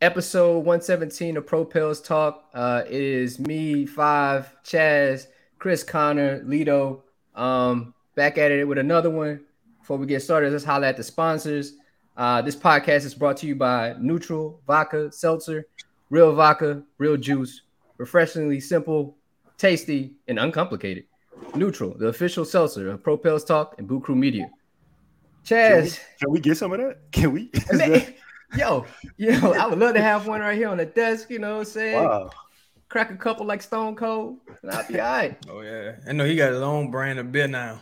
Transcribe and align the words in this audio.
episode 0.00 0.58
117 0.58 1.36
of 1.36 1.46
Propels 1.46 2.00
Talk. 2.00 2.48
Uh, 2.54 2.82
it 2.86 2.92
is 2.92 3.38
me, 3.38 3.84
Five, 3.84 4.54
Chaz, 4.64 5.26
Chris 5.58 5.82
Connor, 5.82 6.40
Lito. 6.40 7.02
Um, 7.34 7.94
back 8.14 8.38
at 8.38 8.50
it 8.50 8.66
with 8.66 8.78
another 8.78 9.10
one. 9.10 9.40
Before 9.80 9.98
we 9.98 10.06
get 10.06 10.22
started, 10.22 10.52
let's 10.52 10.64
holler 10.64 10.86
at 10.86 10.96
the 10.96 11.02
sponsors. 11.02 11.74
Uh, 12.16 12.40
this 12.42 12.56
podcast 12.56 13.04
is 13.04 13.14
brought 13.14 13.36
to 13.38 13.46
you 13.46 13.54
by 13.54 13.94
Neutral 13.98 14.60
Vodka 14.66 15.12
Seltzer, 15.12 15.66
real 16.10 16.34
vodka, 16.34 16.82
real 16.98 17.16
juice, 17.16 17.62
refreshingly 17.98 18.60
simple, 18.60 19.16
tasty, 19.58 20.14
and 20.28 20.38
uncomplicated. 20.38 21.04
Neutral, 21.54 21.96
the 21.96 22.08
official 22.08 22.44
seltzer 22.44 22.90
of 22.90 23.02
Propels 23.02 23.44
Talk 23.44 23.74
and 23.78 23.86
Boo 23.86 24.00
Crew 24.00 24.16
Media. 24.16 24.50
Chaz, 25.44 25.70
Can 25.70 25.82
we, 25.82 25.90
can 26.20 26.30
we 26.32 26.40
get 26.40 26.56
some 26.56 26.72
of 26.72 26.78
that? 26.78 26.98
Can 27.12 27.32
we? 27.32 27.50
Is 28.52 28.58
Man, 28.58 28.68
that- 28.68 28.88
yo, 29.18 29.30
yo, 29.32 29.52
I 29.52 29.66
would 29.66 29.78
love 29.78 29.94
to 29.94 30.00
have 30.02 30.26
one 30.26 30.40
right 30.40 30.56
here 30.56 30.68
on 30.68 30.78
the 30.78 30.86
desk. 30.86 31.30
You 31.30 31.38
know 31.38 31.54
what 31.54 31.58
I'm 31.60 31.64
saying? 31.66 32.04
wow. 32.04 32.30
Crack 32.88 33.10
a 33.12 33.16
couple 33.16 33.46
like 33.46 33.62
Stone 33.62 33.94
Cold, 33.94 34.38
and 34.62 34.72
I'll 34.72 34.86
be 34.88 34.98
all 34.98 35.08
right. 35.12 35.38
Oh 35.48 35.60
yeah, 35.60 35.92
I 36.08 36.12
know 36.12 36.24
he 36.24 36.34
got 36.34 36.52
his 36.52 36.60
own 36.60 36.90
brand 36.90 37.20
of 37.20 37.30
beer 37.30 37.46
now. 37.46 37.80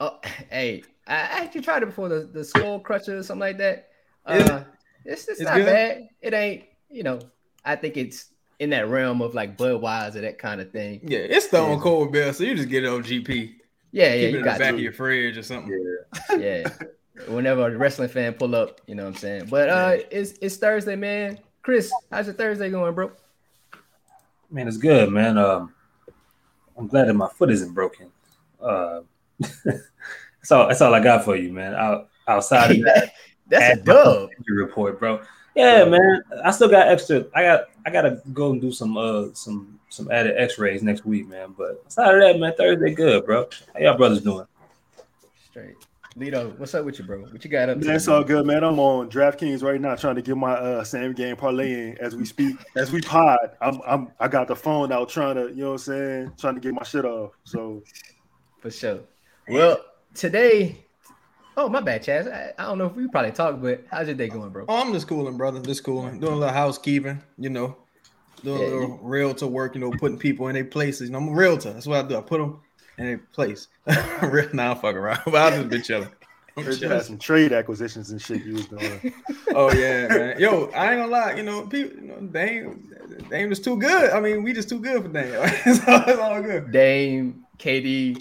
Oh, 0.00 0.18
hey, 0.50 0.84
I 1.06 1.14
actually 1.16 1.60
tried 1.60 1.82
it 1.82 1.86
before 1.86 2.08
the, 2.08 2.20
the 2.32 2.42
Skull 2.44 2.80
Crusher 2.80 3.18
or 3.18 3.22
something 3.22 3.40
like 3.40 3.58
that. 3.58 3.88
Is 4.28 4.42
it? 4.44 4.50
Uh, 4.50 4.64
it's 5.04 5.22
it's, 5.28 5.40
It's 5.40 5.40
not 5.42 5.56
good? 5.56 5.66
bad. 5.66 6.08
It 6.22 6.32
ain't, 6.34 6.64
you 6.90 7.02
know, 7.02 7.18
I 7.64 7.76
think 7.76 7.98
it's 7.98 8.30
in 8.58 8.70
that 8.70 8.88
realm 8.88 9.20
of 9.20 9.34
like 9.34 9.58
Budweiser, 9.58 10.22
that 10.22 10.38
kind 10.38 10.62
of 10.62 10.70
thing. 10.72 11.00
Yeah, 11.06 11.18
it's 11.18 11.48
Stone 11.48 11.72
Yeah. 11.76 11.82
Cold 11.82 12.10
beer, 12.12 12.32
so 12.32 12.42
you 12.44 12.54
just 12.54 12.70
get 12.70 12.84
it 12.84 12.88
on 12.88 13.02
GP. 13.02 13.52
Yeah, 13.92 14.14
yeah, 14.14 14.14
Keep 14.14 14.22
it 14.28 14.30
you 14.30 14.36
in 14.38 14.42
the 14.44 14.46
back 14.46 14.58
to. 14.58 14.68
of 14.70 14.80
your 14.80 14.92
fridge 14.92 15.36
or 15.36 15.42
something. 15.42 15.96
yeah. 16.38 16.68
Whenever 17.28 17.66
a 17.66 17.76
wrestling 17.76 18.08
fan 18.08 18.34
pull 18.34 18.54
up, 18.54 18.80
you 18.86 18.94
know 18.94 19.04
what 19.04 19.14
I'm 19.14 19.16
saying. 19.16 19.46
But 19.46 19.68
uh, 19.68 19.96
it's 20.10 20.34
it's 20.40 20.56
Thursday, 20.56 20.96
man. 20.96 21.38
Chris, 21.62 21.92
how's 22.10 22.26
your 22.26 22.34
Thursday 22.34 22.70
going, 22.70 22.94
bro? 22.94 23.10
Man, 24.50 24.68
it's 24.68 24.76
good, 24.76 25.10
man. 25.10 25.38
Um, 25.38 25.74
I'm 26.76 26.86
glad 26.86 27.08
that 27.08 27.14
my 27.14 27.28
foot 27.28 27.50
isn't 27.50 27.72
broken. 27.72 28.10
Uh, 28.60 29.00
that's 29.40 30.52
all. 30.52 30.68
That's 30.68 30.80
all 30.80 30.94
I 30.94 31.00
got 31.00 31.24
for 31.24 31.36
you, 31.36 31.52
man. 31.52 31.74
Out, 31.74 32.08
outside 32.28 32.70
of 32.72 32.84
that 32.84 33.12
That's 33.48 33.80
a 33.80 33.82
dub. 33.82 34.30
injury 34.38 34.64
report, 34.64 34.98
bro. 34.98 35.20
Yeah, 35.54 35.84
man. 35.84 36.22
I 36.44 36.50
still 36.50 36.68
got 36.68 36.88
extra. 36.88 37.24
I 37.34 37.42
got. 37.42 37.64
I 37.86 37.90
gotta 37.90 38.20
go 38.32 38.50
and 38.50 38.60
do 38.60 38.72
some 38.72 38.96
uh 38.96 39.26
some 39.32 39.78
some 39.88 40.10
added 40.10 40.34
X-rays 40.36 40.82
next 40.82 41.06
week, 41.06 41.28
man. 41.28 41.54
But 41.56 41.82
aside 41.86 42.14
of 42.14 42.20
that, 42.20 42.38
man, 42.38 42.52
Thursday 42.56 42.94
good, 42.94 43.24
bro. 43.24 43.48
How 43.72 43.80
y'all 43.80 43.96
brothers 43.96 44.20
doing? 44.20 44.46
Straight. 45.48 45.76
Lito, 46.18 46.58
what's 46.58 46.74
up 46.74 46.86
with 46.86 46.98
you, 46.98 47.04
bro? 47.04 47.20
What 47.24 47.44
you 47.44 47.50
got 47.50 47.68
up? 47.68 47.78
to? 47.78 47.86
Man, 47.86 47.96
it's 47.96 48.08
all 48.08 48.24
good, 48.24 48.46
man. 48.46 48.64
I'm 48.64 48.80
on 48.80 49.10
DraftKings 49.10 49.62
right 49.62 49.78
now, 49.78 49.94
trying 49.96 50.14
to 50.14 50.22
get 50.22 50.34
my 50.34 50.52
uh, 50.52 50.82
same 50.82 51.12
game 51.12 51.36
parlay 51.36 51.90
in 51.90 51.98
as 51.98 52.16
we 52.16 52.24
speak, 52.24 52.56
as 52.74 52.90
we 52.90 53.02
pod. 53.02 53.38
I'm, 53.60 53.80
I'm, 53.86 54.08
I 54.18 54.26
got 54.28 54.48
the 54.48 54.56
phone 54.56 54.92
out, 54.92 55.10
trying 55.10 55.34
to, 55.34 55.48
you 55.50 55.56
know 55.56 55.72
what 55.72 55.72
I'm 55.72 55.78
saying, 55.78 56.32
trying 56.38 56.54
to 56.54 56.60
get 56.62 56.72
my 56.72 56.84
shit 56.84 57.04
off. 57.04 57.32
So 57.44 57.82
For 58.60 58.70
sure. 58.70 59.00
Well, 59.46 59.84
today, 60.14 60.86
oh 61.54 61.68
my 61.68 61.82
bad, 61.82 62.02
Chaz. 62.02 62.32
I, 62.32 62.54
I 62.58 62.64
don't 62.64 62.78
know 62.78 62.86
if 62.86 62.94
we 62.94 63.08
probably 63.08 63.32
talked, 63.32 63.60
but 63.60 63.84
how's 63.90 64.06
your 64.06 64.16
day 64.16 64.28
going, 64.28 64.48
bro? 64.48 64.64
Oh, 64.70 64.80
I'm 64.80 64.94
just 64.94 65.06
cooling, 65.06 65.36
brother. 65.36 65.60
Just 65.60 65.84
cooling. 65.84 66.18
Doing 66.18 66.32
a 66.32 66.36
little 66.36 66.54
housekeeping, 66.54 67.22
you 67.36 67.50
know. 67.50 67.76
Doing 68.42 68.62
Yeah, 68.62 68.68
a 68.68 68.74
little 68.74 68.98
realtor 69.02 69.48
work, 69.48 69.74
you 69.74 69.82
know, 69.82 69.90
putting 69.90 70.18
people 70.18 70.48
in 70.48 70.54
their 70.54 70.64
places. 70.64 71.08
You 71.08 71.12
know, 71.12 71.18
I'm 71.18 71.28
a 71.28 71.32
realtor. 71.32 71.74
That's 71.74 71.86
what 71.86 72.02
I 72.02 72.08
do. 72.08 72.16
I 72.16 72.22
put 72.22 72.40
them 72.40 72.60
in 72.98 73.06
their 73.06 73.18
place. 73.32 73.68
Real 74.22 74.48
now, 74.52 74.72
I'm 74.72 74.78
fucking 74.78 74.96
around. 74.96 75.20
But 75.26 75.34
I 75.34 75.56
just 75.56 75.68
been 75.68 75.82
chilling. 75.82 76.08
I'm 76.58 76.64
heard 76.64 76.80
you 76.80 76.88
had 76.88 77.02
some 77.02 77.18
trade 77.18 77.52
acquisitions 77.52 78.10
and 78.10 78.20
shit 78.22 78.42
you 78.44 78.54
was 78.54 78.66
doing. 78.66 79.12
Oh 79.58 79.72
yeah, 79.72 80.06
man. 80.08 80.38
Yo, 80.38 80.66
I 80.74 80.92
ain't 80.92 81.00
gonna 81.00 81.06
lie. 81.06 81.34
You 81.34 81.42
know, 81.42 81.66
people, 81.66 81.98
you 81.98 82.08
know, 82.08 82.20
Dame, 82.20 82.92
Dame 83.30 83.50
is 83.52 83.58
too 83.60 83.78
good. 83.78 84.10
I 84.10 84.20
mean, 84.20 84.42
we 84.42 84.52
just 84.52 84.68
too 84.68 84.80
good 84.80 85.02
for 85.02 85.08
Dame. 85.08 85.32
so 85.64 86.02
it's 86.06 86.18
all 86.18 86.42
good. 86.42 86.70
Dame, 86.72 87.46
KD, 87.58 88.20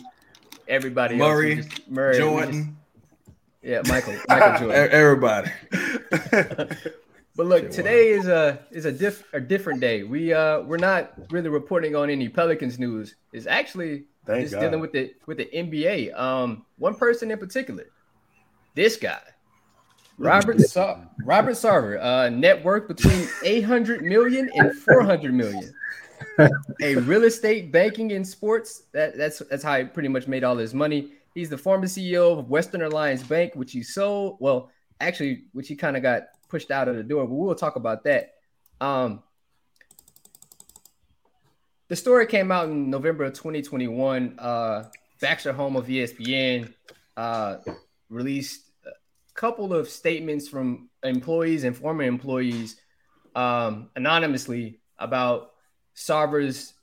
everybody 0.68 1.16
Murray, 1.18 1.58
else. 1.58 1.66
just- 1.66 1.90
Murray, 1.90 2.18
Jordan, 2.18 2.78
just- 3.24 3.36
yeah, 3.64 3.82
Michael, 3.94 4.16
Michael 4.30 4.60
Jordan. 4.68 4.90
everybody. 4.92 5.52
But 7.38 7.48
look, 7.48 7.64
Shit, 7.64 7.72
today 7.74 8.10
is 8.12 8.28
a 8.28 8.60
is 8.72 8.86
a 8.86 8.92
diff 8.94 9.24
a 9.34 9.42
different 9.42 9.82
day. 9.82 10.04
We 10.04 10.32
uh 10.34 10.62
we're 10.62 10.78
not 10.78 11.14
really 11.32 11.50
reporting 11.50 11.94
on 11.96 12.10
any 12.10 12.30
Pelicans 12.30 12.80
news. 12.80 13.16
It's 13.34 13.46
actually 13.46 14.06
Thank 14.26 14.42
just 14.42 14.54
God. 14.56 14.62
dealing 14.62 14.80
with 14.80 14.92
the 14.92 15.14
with 15.26 15.38
the 15.38 15.46
NBA. 15.46 16.18
Um, 16.20 16.66
one 16.78 16.96
person 16.96 17.32
in 17.32 17.38
particular, 17.38 17.86
this 18.74 18.98
guy, 18.98 19.22
Robert 20.18 20.60
Sa- 20.62 21.00
Robert 21.24 21.54
Sarver, 21.54 22.02
uh, 22.04 22.30
net 22.30 22.64
worth 22.64 22.88
between 22.88 23.28
800 23.44 24.02
million 24.02 24.50
and 24.56 24.74
400 24.74 25.34
million. 25.34 25.74
A 26.82 26.96
real 26.96 27.24
estate 27.26 27.72
banking 27.72 28.14
and 28.14 28.26
sports. 28.26 28.84
That 28.94 29.18
that's 29.18 29.40
that's 29.50 29.64
how 29.64 29.78
he 29.78 29.84
pretty 29.86 30.10
much 30.10 30.28
made 30.28 30.44
all 30.44 30.58
his 30.58 30.74
money. 30.74 31.12
He's 31.34 31.50
the 31.50 31.58
former 31.58 31.86
CEO 31.86 32.40
of 32.40 32.50
Western 32.50 32.82
Alliance 32.82 33.22
Bank, 33.22 33.54
which 33.56 33.74
he 33.74 33.84
sold. 33.84 34.38
Well, 34.40 34.72
actually, 35.02 35.44
which 35.52 35.68
he 35.68 35.76
kind 35.76 35.98
of 35.98 36.04
got 36.04 36.24
pushed 36.48 36.72
out 36.72 36.88
of 36.88 36.96
the 36.96 37.04
door. 37.04 37.28
But 37.28 37.36
we'll 37.36 37.56
talk 37.56 37.76
about 37.76 38.06
that. 38.06 38.36
Um, 38.80 39.22
the 41.88 41.96
story 41.96 42.26
came 42.26 42.52
out 42.52 42.68
in 42.68 42.90
November 42.90 43.26
of 43.26 43.34
2021. 43.34 44.40
Uh, 44.40 44.84
Baxter 45.22 45.54
Holmes 45.54 45.78
of 45.78 45.88
ESPN 45.88 46.74
uh, 47.16 47.58
released 48.10 48.62
a 48.86 48.92
couple 49.34 49.74
of 49.74 49.90
statements 49.90 50.48
from 50.48 50.90
employees 51.04 51.64
and 51.64 51.76
former 51.76 52.04
employees 52.04 52.78
um, 53.36 53.90
anonymously 53.96 54.80
about 54.98 55.52
Sarver's 55.96 56.74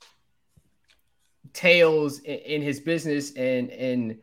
tales 1.53 2.21
in, 2.21 2.39
in 2.39 2.63
his 2.63 2.81
business 2.81 3.35
and 3.35 3.71
and 3.71 4.19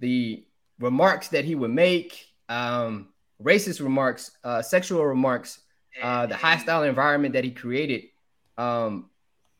the 0.00 0.44
remarks 0.78 1.28
that 1.28 1.44
he 1.44 1.54
would 1.54 1.70
make, 1.70 2.26
um, 2.48 3.08
racist 3.42 3.80
remarks, 3.80 4.32
uh, 4.42 4.60
sexual 4.60 5.04
remarks, 5.04 5.60
uh, 6.02 6.26
the 6.26 6.36
hostile 6.36 6.82
environment 6.82 7.34
that 7.34 7.44
he 7.44 7.50
created. 7.50 8.04
Um, 8.58 9.10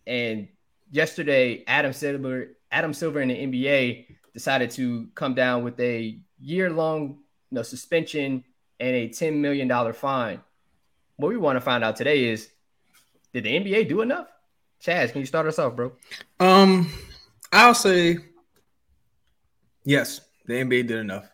and 0.06 0.48
yesterday, 0.90 1.64
Adam 1.66 1.92
Silver, 1.92 2.56
Adam 2.70 2.92
Silver 2.92 3.20
in 3.20 3.28
the 3.28 3.34
NBA 3.34 4.06
decided 4.32 4.70
to 4.72 5.08
come 5.14 5.34
down 5.34 5.62
with 5.64 5.78
a 5.80 6.18
year-long 6.40 7.18
you 7.50 7.56
know, 7.56 7.62
suspension 7.62 8.44
and 8.80 8.96
a 8.96 9.08
$10 9.08 9.36
million 9.36 9.92
fine. 9.92 10.40
What 11.16 11.28
we 11.28 11.36
want 11.36 11.56
to 11.56 11.60
find 11.60 11.84
out 11.84 11.96
today 11.96 12.24
is, 12.24 12.50
did 13.32 13.44
the 13.44 13.50
NBA 13.50 13.88
do 13.88 14.00
enough? 14.00 14.28
Chaz, 14.82 15.12
can 15.12 15.20
you 15.20 15.26
start 15.26 15.46
us 15.46 15.58
off, 15.58 15.76
bro? 15.76 15.92
Um, 16.40 16.90
I'll 17.52 17.74
say 17.74 18.18
yes. 19.84 20.20
The 20.46 20.54
NBA 20.54 20.88
did 20.88 20.98
enough. 20.98 21.30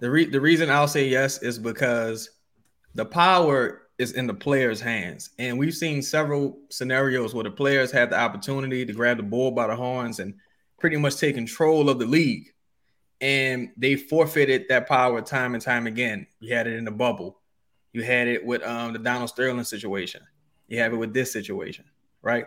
The 0.00 0.10
re- 0.10 0.30
the 0.30 0.40
reason 0.40 0.70
I'll 0.70 0.88
say 0.88 1.08
yes 1.08 1.42
is 1.42 1.58
because 1.58 2.30
the 2.94 3.04
power 3.04 3.87
is 3.98 4.12
in 4.12 4.26
the 4.26 4.34
players' 4.34 4.80
hands, 4.80 5.30
and 5.38 5.58
we've 5.58 5.74
seen 5.74 6.02
several 6.02 6.58
scenarios 6.70 7.34
where 7.34 7.44
the 7.44 7.50
players 7.50 7.90
had 7.90 8.10
the 8.10 8.18
opportunity 8.18 8.86
to 8.86 8.92
grab 8.92 9.16
the 9.16 9.22
bull 9.22 9.50
by 9.50 9.66
the 9.66 9.74
horns 9.74 10.20
and 10.20 10.34
pretty 10.78 10.96
much 10.96 11.16
take 11.16 11.34
control 11.34 11.90
of 11.90 11.98
the 11.98 12.06
league, 12.06 12.52
and 13.20 13.70
they 13.76 13.96
forfeited 13.96 14.66
that 14.68 14.88
power 14.88 15.20
time 15.20 15.54
and 15.54 15.62
time 15.62 15.86
again. 15.86 16.26
You 16.38 16.54
had 16.54 16.68
it 16.68 16.74
in 16.74 16.84
the 16.84 16.92
bubble, 16.92 17.40
you 17.92 18.02
had 18.02 18.28
it 18.28 18.44
with 18.44 18.62
um, 18.62 18.92
the 18.92 19.00
Donald 19.00 19.30
Sterling 19.30 19.64
situation, 19.64 20.22
you 20.68 20.78
have 20.78 20.92
it 20.92 20.96
with 20.96 21.12
this 21.12 21.32
situation, 21.32 21.84
right? 22.22 22.44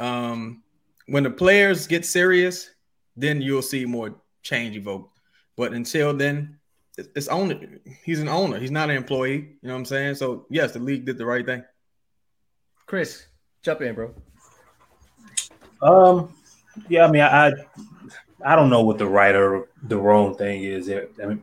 Um, 0.00 0.62
when 1.06 1.22
the 1.22 1.30
players 1.30 1.86
get 1.86 2.06
serious, 2.06 2.70
then 3.16 3.42
you'll 3.42 3.62
see 3.62 3.84
more 3.84 4.14
change 4.42 4.76
evoke. 4.76 5.10
But 5.56 5.72
until 5.72 6.14
then, 6.14 6.57
it's, 6.98 7.08
it's 7.14 7.28
owner. 7.28 7.58
He's 8.04 8.20
an 8.20 8.28
owner. 8.28 8.58
He's 8.58 8.72
not 8.72 8.90
an 8.90 8.96
employee. 8.96 9.36
You 9.36 9.68
know 9.68 9.74
what 9.74 9.78
I'm 9.78 9.84
saying? 9.84 10.16
So 10.16 10.46
yes, 10.50 10.72
the 10.72 10.80
league 10.80 11.06
did 11.06 11.16
the 11.16 11.24
right 11.24 11.46
thing. 11.46 11.64
Chris, 12.86 13.26
jump 13.62 13.80
in, 13.82 13.94
bro. 13.94 14.14
Um, 15.80 16.34
yeah, 16.88 17.06
I 17.06 17.10
mean, 17.10 17.22
I 17.22 17.52
I 18.44 18.56
don't 18.56 18.68
know 18.68 18.82
what 18.82 18.98
the 18.98 19.06
right 19.06 19.34
or 19.34 19.68
the 19.84 19.96
wrong 19.96 20.36
thing 20.36 20.64
is. 20.64 20.90
I 20.90 21.26
mean, 21.26 21.42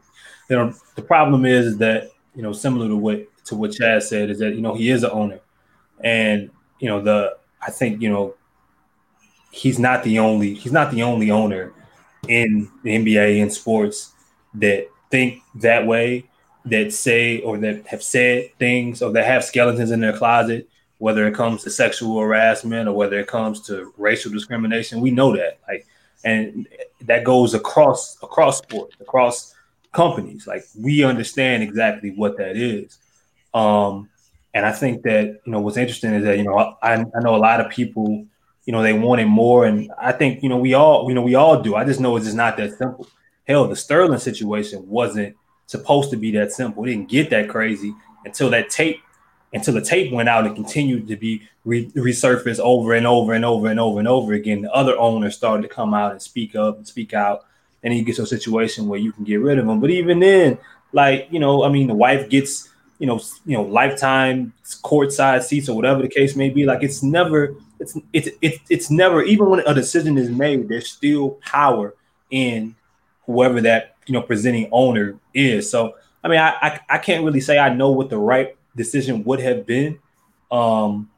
you 0.49 0.55
know, 0.55 0.73
the 0.95 1.01
problem 1.01 1.45
is 1.45 1.77
that 1.77 2.11
you 2.35 2.41
know, 2.41 2.51
similar 2.51 2.87
to 2.89 2.97
what 2.97 3.25
to 3.45 3.55
what 3.55 3.71
Chad 3.71 4.03
said, 4.03 4.29
is 4.29 4.39
that 4.39 4.55
you 4.55 4.61
know 4.61 4.75
he 4.75 4.89
is 4.89 5.03
an 5.03 5.11
owner, 5.11 5.39
and 6.01 6.51
you 6.79 6.89
know 6.89 7.01
the 7.01 7.37
I 7.61 7.71
think 7.71 8.01
you 8.01 8.09
know 8.09 8.35
he's 9.51 9.79
not 9.79 10.03
the 10.03 10.19
only 10.19 10.53
he's 10.53 10.73
not 10.73 10.91
the 10.91 11.03
only 11.03 11.31
owner 11.31 11.73
in 12.27 12.69
the 12.83 12.89
NBA 12.89 13.37
in 13.37 13.49
sports 13.49 14.11
that 14.55 14.89
think 15.15 15.29
that 15.67 15.83
way, 15.93 16.07
that 16.73 16.91
say 16.93 17.41
or 17.41 17.57
that 17.59 17.77
have 17.87 18.03
said 18.03 18.49
things 18.57 19.01
or 19.03 19.09
that 19.13 19.25
have 19.25 19.43
skeletons 19.43 19.91
in 19.91 19.99
their 20.01 20.17
closet 20.17 20.67
whether 20.97 21.27
it 21.27 21.35
comes 21.35 21.63
to 21.63 21.69
sexual 21.69 22.19
harassment 22.19 22.87
or 22.89 22.93
whether 22.93 23.19
it 23.19 23.27
comes 23.27 23.57
to 23.67 23.93
racial 23.97 24.31
discrimination 24.31 25.01
we 25.01 25.11
know 25.11 25.29
that 25.35 25.59
like 25.69 25.85
and 26.23 26.67
that 27.09 27.23
goes 27.23 27.53
across 27.53 28.17
across 28.23 28.55
sports 28.57 28.95
across 28.99 29.53
companies 29.91 30.47
like 30.47 30.63
we 30.87 31.03
understand 31.03 31.61
exactly 31.61 32.11
what 32.21 32.33
that 32.37 32.55
is 32.57 32.97
um 33.53 34.09
And 34.55 34.65
I 34.65 34.71
think 34.71 35.03
that 35.03 35.25
you 35.45 35.51
know 35.51 35.61
what's 35.63 35.77
interesting 35.77 36.13
is 36.13 36.23
that 36.23 36.37
you 36.39 36.45
know 36.47 36.57
I, 36.81 36.93
I 36.93 37.19
know 37.25 37.35
a 37.35 37.43
lot 37.49 37.59
of 37.61 37.69
people 37.69 38.25
you 38.65 38.71
know 38.73 38.81
they 38.81 38.93
wanted 38.93 39.27
more, 39.27 39.65
and 39.65 39.91
I 39.99 40.11
think 40.13 40.41
you 40.43 40.49
know 40.49 40.57
we 40.57 40.73
all 40.73 41.07
you 41.09 41.15
know 41.15 41.21
we 41.21 41.35
all 41.35 41.61
do. 41.61 41.75
I 41.75 41.83
just 41.83 41.99
know 41.99 42.15
it's 42.17 42.25
just 42.25 42.37
not 42.37 42.57
that 42.57 42.71
simple. 42.77 43.05
Hell, 43.47 43.67
the 43.67 43.75
Sterling 43.75 44.19
situation 44.19 44.87
wasn't 44.87 45.35
supposed 45.67 46.09
to 46.11 46.17
be 46.17 46.31
that 46.31 46.51
simple. 46.51 46.83
It 46.83 46.87
didn't 46.87 47.09
get 47.09 47.29
that 47.29 47.49
crazy 47.49 47.93
until 48.25 48.49
that 48.51 48.69
tape 48.69 49.01
until 49.53 49.73
the 49.73 49.81
tape 49.81 50.11
went 50.11 50.27
out 50.27 50.45
and 50.45 50.53
continued 50.53 51.07
to 51.07 51.15
be 51.15 51.47
re- 51.63 51.89
resurfaced 51.91 52.59
over 52.59 52.93
and 52.93 53.07
over 53.07 53.33
and 53.33 53.45
over 53.45 53.67
and 53.67 53.79
over 53.79 53.99
and 53.99 54.07
over 54.07 54.33
again. 54.33 54.61
The 54.61 54.73
other 54.73 54.97
owners 54.97 55.37
started 55.37 55.63
to 55.63 55.69
come 55.69 55.93
out 55.93 56.11
and 56.11 56.21
speak 56.21 56.55
up 56.55 56.75
and 56.75 56.85
speak 56.85 57.13
out, 57.13 57.45
and 57.81 57.93
you 57.93 58.03
get 58.03 58.17
to 58.17 58.23
a 58.23 58.27
situation 58.27 58.87
where 58.87 58.99
you 58.99 59.13
can 59.13 59.23
get 59.23 59.37
rid 59.37 59.57
of 59.57 59.65
them. 59.65 59.79
But 59.79 59.91
even 59.91 60.19
then, 60.19 60.57
like 60.91 61.27
you 61.31 61.39
know, 61.39 61.63
I 61.63 61.69
mean, 61.69 61.87
the 61.87 61.93
wife 61.93 62.29
gets 62.29 62.69
you 62.99 63.07
know, 63.07 63.19
you 63.45 63.57
know, 63.57 63.63
lifetime 63.63 64.53
courtside 64.83 65.43
seats 65.43 65.67
or 65.67 65.75
whatever 65.75 66.01
the 66.01 66.07
case 66.07 66.35
may 66.35 66.49
be. 66.49 66.65
Like 66.65 66.83
it's 66.83 67.03
never, 67.03 67.55
it's 67.79 67.97
it's 68.13 68.29
it's 68.41 68.59
it's 68.69 68.91
never. 68.91 69.21
Even 69.23 69.49
when 69.49 69.59
a 69.61 69.73
decision 69.73 70.17
is 70.17 70.29
made, 70.29 70.67
there's 70.69 70.89
still 70.89 71.31
power 71.41 71.95
in 72.31 72.75
whoever 73.25 73.61
that 73.61 73.95
you 74.05 74.13
know 74.13 74.21
presenting 74.21 74.69
owner 74.71 75.17
is. 75.33 75.69
So 75.69 75.95
I 76.23 76.27
mean, 76.27 76.39
I 76.39 76.55
I, 76.61 76.79
I 76.89 76.97
can't 76.97 77.23
really 77.23 77.41
say 77.41 77.57
I 77.57 77.73
know 77.73 77.91
what 77.91 78.09
the 78.09 78.17
right 78.17 78.55
decision 78.75 79.23
would 79.23 79.39
have 79.39 79.65
been. 79.65 79.99
Um, 80.51 81.09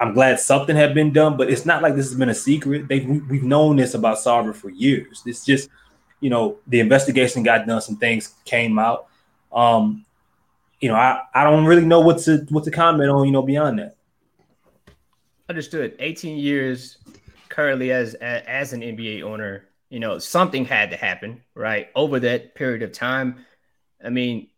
I'm 0.00 0.12
glad 0.12 0.40
something 0.40 0.74
had 0.74 0.94
been 0.94 1.12
done, 1.12 1.36
but 1.36 1.50
it's 1.50 1.64
not 1.64 1.82
like 1.82 1.94
this 1.94 2.08
has 2.08 2.18
been 2.18 2.28
a 2.28 2.34
secret. 2.34 2.88
They 2.88 3.00
we've 3.00 3.44
known 3.44 3.76
this 3.76 3.94
about 3.94 4.18
Sarver 4.18 4.54
for 4.54 4.70
years. 4.70 5.22
It's 5.24 5.44
just, 5.44 5.68
you 6.20 6.30
know, 6.30 6.58
the 6.66 6.80
investigation 6.80 7.42
got 7.42 7.66
done, 7.66 7.80
some 7.80 7.96
things 7.96 8.34
came 8.44 8.78
out. 8.78 9.06
Um, 9.52 10.04
you 10.80 10.88
know, 10.88 10.96
I, 10.96 11.22
I 11.32 11.44
don't 11.44 11.64
really 11.64 11.86
know 11.86 12.00
what 12.00 12.18
to 12.20 12.44
what 12.50 12.64
to 12.64 12.70
comment 12.70 13.08
on, 13.08 13.24
you 13.24 13.32
know, 13.32 13.42
beyond 13.42 13.78
that. 13.78 13.96
Understood. 15.48 15.94
18 15.98 16.36
years 16.36 16.98
currently 17.48 17.92
as 17.92 18.14
as 18.14 18.72
an 18.72 18.80
NBA 18.80 19.22
owner, 19.22 19.68
you 19.94 20.00
know, 20.00 20.18
something 20.18 20.64
had 20.64 20.90
to 20.90 20.96
happen, 20.96 21.40
right? 21.54 21.88
Over 21.94 22.18
that 22.18 22.56
period 22.56 22.82
of 22.82 22.90
time. 22.90 23.46
I 24.04 24.10
mean, 24.10 24.48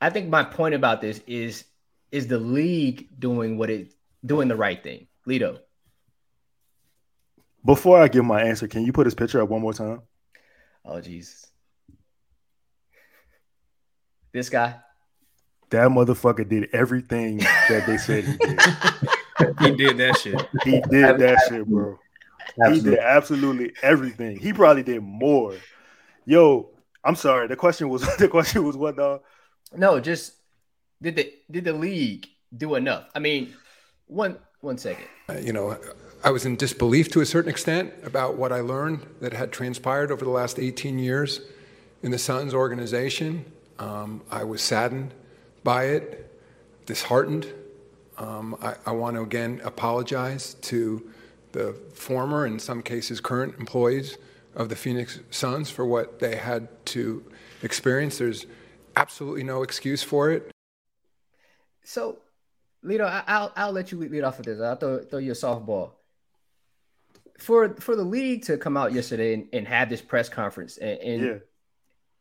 I 0.00 0.10
think 0.10 0.28
my 0.28 0.44
point 0.44 0.76
about 0.76 1.00
this 1.00 1.20
is 1.26 1.64
is 2.12 2.28
the 2.28 2.38
league 2.38 3.08
doing 3.18 3.58
what 3.58 3.68
it 3.68 3.92
doing 4.24 4.46
the 4.46 4.54
right 4.54 4.80
thing? 4.80 5.08
Lito. 5.26 5.58
Before 7.64 8.00
I 8.00 8.06
give 8.06 8.24
my 8.24 8.42
answer, 8.44 8.68
can 8.68 8.84
you 8.84 8.92
put 8.92 9.06
his 9.06 9.16
picture 9.16 9.42
up 9.42 9.48
one 9.48 9.60
more 9.60 9.74
time? 9.74 10.02
Oh 10.84 11.00
Jesus. 11.00 11.50
This 14.30 14.50
guy. 14.50 14.76
That 15.70 15.88
motherfucker 15.88 16.48
did 16.48 16.68
everything 16.72 17.38
that 17.38 17.86
they 17.88 17.96
said 17.96 18.22
he 18.22 18.36
did. 18.36 18.60
he 19.58 19.70
did 19.72 19.98
that 19.98 20.16
shit. 20.18 20.40
He 20.62 20.80
did 20.80 21.18
that 21.18 21.44
shit, 21.48 21.66
bro. 21.66 21.98
Absolutely. 22.48 22.74
He 22.74 22.96
did 22.96 22.98
absolutely 22.98 23.72
everything. 23.82 24.38
He 24.38 24.52
probably 24.52 24.82
did 24.82 25.02
more. 25.02 25.56
Yo, 26.26 26.70
I'm 27.02 27.16
sorry. 27.16 27.46
The 27.46 27.56
question 27.56 27.88
was 27.88 28.02
the 28.18 28.28
question 28.28 28.64
was 28.64 28.76
what 28.76 28.96
dog? 28.96 29.22
No, 29.76 30.00
just 30.00 30.34
did 31.02 31.16
the 31.16 31.32
did 31.50 31.64
the 31.64 31.72
league 31.72 32.26
do 32.56 32.74
enough? 32.74 33.08
I 33.14 33.18
mean, 33.18 33.54
one 34.06 34.38
one 34.60 34.78
second. 34.78 35.06
Uh, 35.28 35.34
you 35.34 35.52
know, 35.52 35.78
I 36.22 36.30
was 36.30 36.46
in 36.46 36.56
disbelief 36.56 37.10
to 37.12 37.20
a 37.20 37.26
certain 37.26 37.50
extent 37.50 37.92
about 38.02 38.36
what 38.36 38.52
I 38.52 38.60
learned 38.60 39.06
that 39.20 39.32
had 39.32 39.52
transpired 39.52 40.10
over 40.10 40.24
the 40.24 40.30
last 40.30 40.58
18 40.58 40.98
years 40.98 41.40
in 42.02 42.10
the 42.10 42.18
Suns 42.18 42.54
organization. 42.54 43.44
Um, 43.78 44.22
I 44.30 44.44
was 44.44 44.62
saddened 44.62 45.12
by 45.62 45.84
it, 45.84 46.30
disheartened. 46.86 47.46
Um, 48.16 48.56
I, 48.62 48.74
I 48.86 48.92
want 48.92 49.16
to 49.16 49.22
again 49.22 49.60
apologize 49.64 50.54
to 50.62 51.10
the 51.54 51.72
former, 51.94 52.44
in 52.44 52.58
some 52.58 52.82
cases 52.82 53.20
current 53.20 53.54
employees 53.58 54.18
of 54.54 54.68
the 54.68 54.76
Phoenix 54.76 55.20
Suns 55.30 55.70
for 55.70 55.86
what 55.86 56.18
they 56.18 56.36
had 56.36 56.68
to 56.86 57.24
experience. 57.62 58.18
There's 58.18 58.46
absolutely 58.96 59.44
no 59.44 59.62
excuse 59.62 60.02
for 60.02 60.30
it. 60.30 60.50
So, 61.82 62.18
Lito, 62.84 63.06
I, 63.26 63.40
will 63.40 63.52
I'll 63.56 63.72
let 63.72 63.92
you 63.92 63.98
lead 63.98 64.24
off 64.24 64.38
with 64.38 64.46
this. 64.46 64.60
I'll 64.60 64.76
throw, 64.76 64.98
throw 65.04 65.18
you 65.18 65.32
a 65.32 65.34
softball. 65.34 65.92
For 67.38 67.74
for 67.76 67.96
the 67.96 68.04
league 68.04 68.44
to 68.44 68.56
come 68.58 68.76
out 68.76 68.92
yesterday 68.92 69.34
and, 69.34 69.48
and 69.52 69.66
have 69.66 69.88
this 69.88 70.00
press 70.00 70.28
conference 70.28 70.76
and, 70.76 71.00
and 71.00 71.22
yeah. 71.24 71.38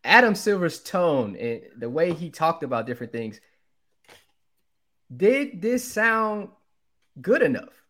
Adam 0.04 0.34
Silver's 0.34 0.80
tone 0.80 1.36
and 1.36 1.62
the 1.78 1.90
way 1.90 2.14
he 2.14 2.30
talked 2.32 2.64
about 2.64 2.88
different 2.88 3.12
things, 3.12 3.40
did 5.16 5.62
this 5.62 5.84
sound 5.84 6.50
good 7.22 7.44
enough? 7.44 7.83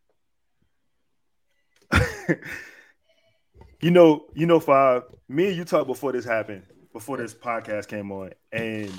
you 3.81 3.91
know, 3.91 4.25
you 4.33 4.45
know, 4.45 4.59
five. 4.59 5.03
Me 5.27 5.47
and 5.47 5.55
you 5.55 5.63
talked 5.65 5.87
before 5.87 6.11
this 6.11 6.25
happened, 6.25 6.63
before 6.91 7.17
this 7.17 7.33
podcast 7.33 7.87
came 7.87 8.11
on, 8.11 8.31
and 8.51 8.91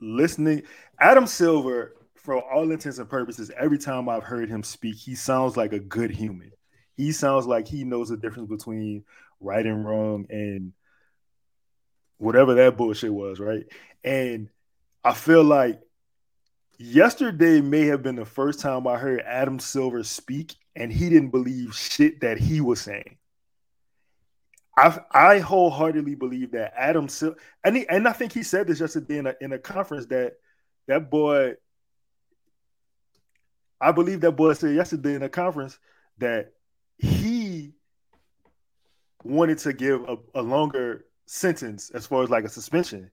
listening, 0.00 0.62
Adam 0.98 1.26
Silver, 1.26 1.94
for 2.16 2.42
all 2.52 2.70
intents 2.70 2.98
and 2.98 3.08
purposes, 3.08 3.50
every 3.58 3.78
time 3.78 4.08
I've 4.08 4.22
heard 4.22 4.48
him 4.48 4.62
speak, 4.62 4.96
he 4.96 5.14
sounds 5.14 5.56
like 5.56 5.72
a 5.72 5.78
good 5.78 6.10
human. 6.10 6.52
He 6.96 7.12
sounds 7.12 7.46
like 7.46 7.66
he 7.66 7.84
knows 7.84 8.10
the 8.10 8.16
difference 8.16 8.48
between 8.48 9.04
right 9.40 9.64
and 9.64 9.86
wrong 9.86 10.26
and 10.28 10.72
whatever 12.18 12.54
that 12.54 12.76
bullshit 12.76 13.12
was, 13.12 13.40
right? 13.40 13.64
And 14.04 14.50
I 15.02 15.14
feel 15.14 15.42
like 15.42 15.80
yesterday 16.80 17.60
may 17.60 17.86
have 17.86 18.02
been 18.02 18.16
the 18.16 18.24
first 18.24 18.58
time 18.58 18.86
I 18.86 18.96
heard 18.96 19.20
Adam 19.20 19.58
Silver 19.58 20.02
speak 20.02 20.56
and 20.74 20.90
he 20.90 21.10
didn't 21.10 21.28
believe 21.28 21.74
shit 21.74 22.20
that 22.22 22.38
he 22.38 22.60
was 22.60 22.80
saying. 22.80 23.18
I 24.76 24.98
I 25.10 25.38
wholeheartedly 25.40 26.14
believe 26.14 26.52
that 26.52 26.72
Adam 26.76 27.08
Silver, 27.08 27.36
and 27.64 27.76
he, 27.76 27.88
and 27.88 28.08
I 28.08 28.12
think 28.12 28.32
he 28.32 28.42
said 28.42 28.66
this 28.66 28.80
yesterday 28.80 29.18
in 29.18 29.26
a 29.26 29.34
in 29.40 29.52
a 29.52 29.58
conference 29.58 30.06
that 30.06 30.34
that 30.88 31.10
boy. 31.10 31.54
I 33.82 33.92
believe 33.92 34.20
that 34.22 34.32
boy 34.32 34.52
said 34.54 34.74
yesterday 34.74 35.14
in 35.14 35.22
a 35.22 35.28
conference 35.28 35.78
that 36.18 36.52
he 36.98 37.72
wanted 39.24 39.58
to 39.58 39.72
give 39.72 40.02
a, 40.08 40.16
a 40.34 40.42
longer 40.42 41.06
sentence 41.26 41.90
as 41.90 42.06
far 42.06 42.22
as 42.22 42.30
like 42.30 42.44
a 42.44 42.48
suspension, 42.48 43.10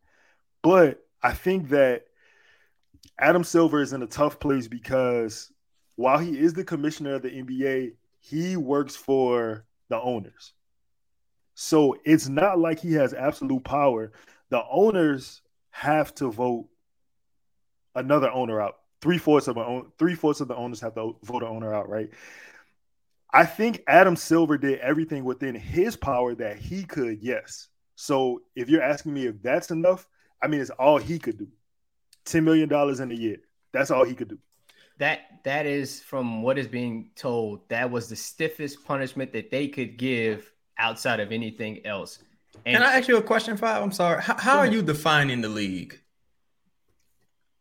but 0.62 1.06
I 1.22 1.34
think 1.34 1.70
that 1.70 2.04
Adam 3.20 3.44
Silver 3.44 3.82
is 3.82 3.94
in 3.94 4.04
a 4.04 4.08
tough 4.08 4.40
place 4.40 4.68
because 4.68 5.52
while 5.96 6.20
he 6.20 6.40
is 6.40 6.54
the 6.54 6.64
commissioner 6.64 7.16
of 7.16 7.22
the 7.22 7.30
NBA, 7.30 7.94
he 8.20 8.56
works 8.58 8.96
for 8.96 9.66
the 9.90 10.00
owners. 10.00 10.54
So 11.56 11.98
it's 12.06 12.28
not 12.28 12.60
like 12.60 12.80
he 12.80 12.94
has 12.94 13.14
absolute 13.14 13.64
power. 13.64 14.12
The 14.50 14.64
owners 14.70 15.42
have 15.72 16.14
to 16.16 16.32
vote 16.32 16.68
another 17.96 18.30
owner 18.32 18.62
out. 18.62 18.76
Three 19.02 19.18
fourths 19.18 19.48
of 19.48 19.58
own, 19.58 19.92
three 19.98 20.16
fourths 20.16 20.42
of 20.42 20.48
the 20.48 20.56
owners 20.56 20.82
have 20.82 20.96
to 20.96 21.16
vote 21.24 21.44
an 21.44 21.50
owner 21.50 21.74
out, 21.74 21.90
right? 21.90 22.10
I 23.34 23.46
think 23.46 23.84
Adam 23.88 24.16
Silver 24.16 24.58
did 24.58 24.80
everything 24.80 25.24
within 25.24 25.56
his 25.56 25.96
power 25.96 26.34
that 26.36 26.58
he 26.58 26.84
could, 26.84 27.20
yes. 27.22 27.70
So 27.96 28.42
if 28.56 28.70
you're 28.70 28.82
asking 28.82 29.14
me 29.14 29.26
if 29.26 29.42
that's 29.42 29.72
enough, 29.72 30.08
I 30.42 30.48
mean 30.48 30.62
it's 30.62 30.70
all 30.70 30.98
he 30.98 31.20
could 31.20 31.38
do. 31.38 31.48
$10 32.28 32.44
million 32.44 32.72
in 33.02 33.12
a 33.12 33.16
year. 33.16 33.38
That's 33.72 33.92
all 33.92 34.04
he 34.04 34.14
could 34.14 34.30
do. 34.30 34.38
That 35.00 35.20
that 35.44 35.66
is 35.68 36.02
from 36.02 36.42
what 36.42 36.58
is 36.58 36.68
being 36.68 37.12
told, 37.16 37.70
that 37.70 37.92
was 37.92 38.10
the 38.10 38.16
stiffest 38.16 38.84
punishment 38.84 39.32
that 39.34 39.52
they 39.52 39.68
could 39.68 39.98
give 39.98 40.52
outside 40.80 41.20
of 41.20 41.32
anything 41.32 41.86
else. 41.86 42.20
And 42.66 42.78
Can 42.78 42.84
I 42.84 42.98
ask 42.98 43.08
you 43.08 43.18
a 43.18 43.22
question, 43.22 43.58
Five? 43.58 43.84
I'm 43.84 43.92
sorry. 43.92 44.22
How, 44.22 44.36
how 44.38 44.58
are 44.58 44.66
you 44.66 44.82
defining 44.82 45.42
the 45.42 45.50
league? 45.50 46.02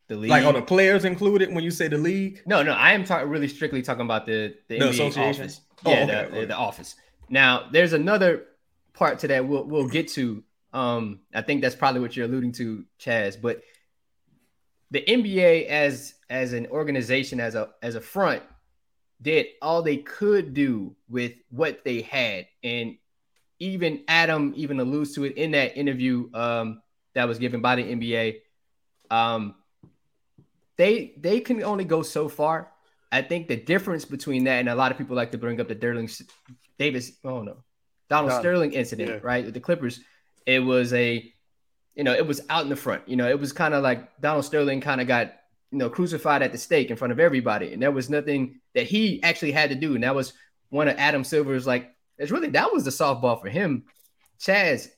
The 0.09 0.17
league, 0.17 0.31
like 0.31 0.45
are 0.45 0.53
the 0.53 0.63
players 0.63 1.05
included 1.05 1.53
when 1.53 1.65
you 1.65 1.71
say 1.71 1.89
the 1.89 1.99
league? 1.99 2.41
No, 2.47 2.63
no. 2.63 2.73
I 2.73 2.93
am 2.93 3.05
talking 3.05 3.29
really 3.29 3.49
strictly 3.49 3.83
talking 3.83 4.03
about 4.03 4.25
the 4.25 4.55
the, 4.69 4.79
the 4.79 4.89
association. 4.91 5.43
Office. 5.43 5.61
Oh, 5.85 5.91
yeah, 5.91 5.97
okay, 5.97 6.07
the, 6.07 6.23
okay. 6.23 6.45
the 6.47 6.57
office. 6.57 6.95
Now, 7.29 7.69
there's 7.73 7.93
another 7.93 8.47
part 8.95 9.19
to 9.21 9.29
that 9.29 9.47
we'll 9.47 9.65
we'll 9.65 9.89
get 9.89 10.09
to. 10.09 10.45
Um, 10.73 11.21
I 11.35 11.43
think 11.43 11.61
that's 11.61 11.75
probably 11.75 12.01
what 12.01 12.17
you're 12.17 12.27
alluding 12.27 12.53
to, 12.53 12.85
Chaz. 13.01 13.41
But 13.41 13.63
the 14.97 15.03
NBA 15.03 15.67
as 15.67 16.15
as 16.31 16.55
an 16.55 16.67
organization, 16.69 17.39
as 17.39 17.55
a 17.55 17.69
as 17.83 17.97
a 17.97 18.01
front, 18.01 18.43
did 19.21 19.47
all 19.61 19.83
they 19.83 19.99
could 19.99 20.55
do 20.55 20.97
with 21.07 21.35
what 21.51 21.85
they 21.85 22.01
had, 22.01 22.47
and 22.65 22.97
even 23.59 24.05
Adam 24.09 24.55
even 24.57 24.81
alludes 24.81 25.15
to 25.15 25.25
it 25.25 25.37
in 25.37 25.51
that 25.51 25.77
interview 25.77 26.31
um, 26.33 26.81
that 27.15 27.29
was 27.29 27.39
given 27.39 27.61
by 27.61 27.77
the 27.77 27.83
NBA. 27.83 28.37
Um, 29.11 29.57
they 30.79 31.13
they 31.19 31.41
can 31.41 31.63
only 31.63 31.85
go 31.85 32.01
so 32.01 32.27
far. 32.27 32.73
I 33.13 33.21
think 33.21 33.49
the 33.49 33.57
difference 33.57 34.07
between 34.07 34.45
that 34.45 34.61
and 34.61 34.69
a 34.71 34.75
lot 34.75 34.93
of 34.93 34.99
people 34.99 35.15
like 35.15 35.31
to 35.33 35.39
bring 35.39 35.61
up 35.61 35.69
the 35.69 35.75
Sterling 35.75 36.09
Davis, 36.79 37.13
oh 37.23 37.43
no, 37.43 37.59
Donald 38.09 38.33
Sterling 38.33 38.73
incident, 38.73 39.11
yeah. 39.11 39.19
right? 39.23 39.45
With 39.45 39.53
the 39.53 39.61
Clippers, 39.61 40.01
it 40.47 40.61
was 40.61 40.95
a 40.95 41.31
you 41.97 42.05
know, 42.05 42.13
it 42.13 42.27
was 42.27 42.43
out 42.51 42.63
in 42.63 42.69
the 42.69 42.77
front. 42.77 43.09
You 43.09 43.17
know, 43.17 43.29
it 43.29 43.41
was 43.41 43.53
kind 43.53 43.75
of 43.75 43.83
like 43.83 44.21
Donald 44.21 44.45
Sterling 44.45 44.81
kind 44.81 45.01
of 45.01 45.09
got, 45.09 45.33
you 45.73 45.79
know, 45.79 45.89
crucified 45.89 46.43
at 46.43 46.53
the 46.53 46.59
stake 46.59 46.91
in 46.91 46.97
front 46.97 47.13
of 47.13 47.19
everybody. 47.19 47.73
And 47.73 47.83
there 47.83 47.91
was 47.91 48.11
nothing 48.11 48.61
that 48.75 48.87
he 48.87 49.23
actually 49.23 49.53
had 49.53 49.71
to 49.71 49.77
do. 49.77 49.95
And 49.95 50.05
that 50.05 50.15
was 50.15 50.35
one 50.69 50.89
of 50.89 50.97
Adam 50.99 51.25
Silver's 51.25 51.67
like, 51.67 51.95
it's 52.19 52.31
really 52.31 52.51
that 52.51 52.73
was 52.73 52.85
the 52.85 52.91
softball 52.91 53.41
for 53.41 53.49
him. 53.49 53.85
Chaz, 54.39 54.89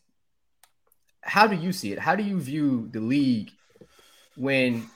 how 1.23 1.47
do 1.47 1.57
you 1.57 1.73
see 1.73 1.93
it? 1.93 1.99
How 1.99 2.17
do 2.17 2.25
you 2.25 2.40
view 2.40 2.88
the 2.90 3.00
league 3.00 3.50
when 4.37 4.88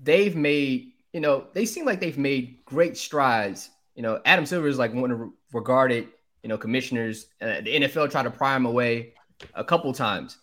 they've 0.00 0.36
made, 0.36 0.92
you 1.12 1.20
know, 1.20 1.46
they 1.54 1.66
seem 1.66 1.84
like 1.84 2.00
they've 2.00 2.18
made 2.18 2.64
great 2.64 2.96
strides. 2.96 3.70
You 3.96 4.02
know, 4.02 4.20
Adam 4.24 4.46
Silver 4.46 4.68
is 4.68 4.78
like 4.78 4.94
one 4.94 5.10
of 5.10 5.30
regarded, 5.52 6.08
you 6.42 6.48
know, 6.48 6.58
commissioners. 6.58 7.26
Uh, 7.40 7.60
the 7.60 7.80
NFL 7.80 8.10
tried 8.10 8.24
to 8.24 8.30
pry 8.30 8.54
him 8.54 8.66
away 8.66 9.14
a 9.54 9.64
couple 9.64 9.92
times. 9.92 10.38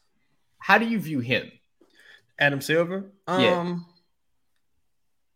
How 0.60 0.78
do 0.78 0.88
you 0.88 1.00
view 1.00 1.20
him? 1.20 1.52
Adam 2.38 2.62
Silver? 2.62 3.12
Um 3.28 3.44
yeah. 3.44 3.76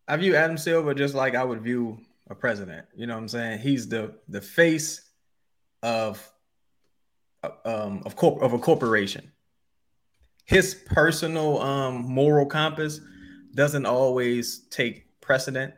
I 0.06 0.16
view 0.16 0.36
Adam 0.36 0.58
Silver 0.58 0.94
just 0.94 1.14
like 1.14 1.34
I 1.34 1.44
would 1.44 1.62
view 1.62 1.98
a 2.28 2.34
president. 2.34 2.86
You 2.94 3.06
know 3.06 3.14
what 3.14 3.20
I'm 3.20 3.28
saying? 3.28 3.58
He's 3.60 3.88
the 3.88 4.14
the 4.28 4.40
face 4.40 5.02
of 5.82 6.30
um 7.64 8.02
of 8.06 8.16
corp- 8.16 8.42
of 8.42 8.52
a 8.52 8.58
corporation. 8.58 9.32
His 10.44 10.74
personal 10.74 11.60
um 11.60 12.04
moral 12.04 12.46
compass 12.46 13.00
doesn't 13.54 13.86
always 13.86 14.66
take 14.68 15.20
precedent. 15.20 15.74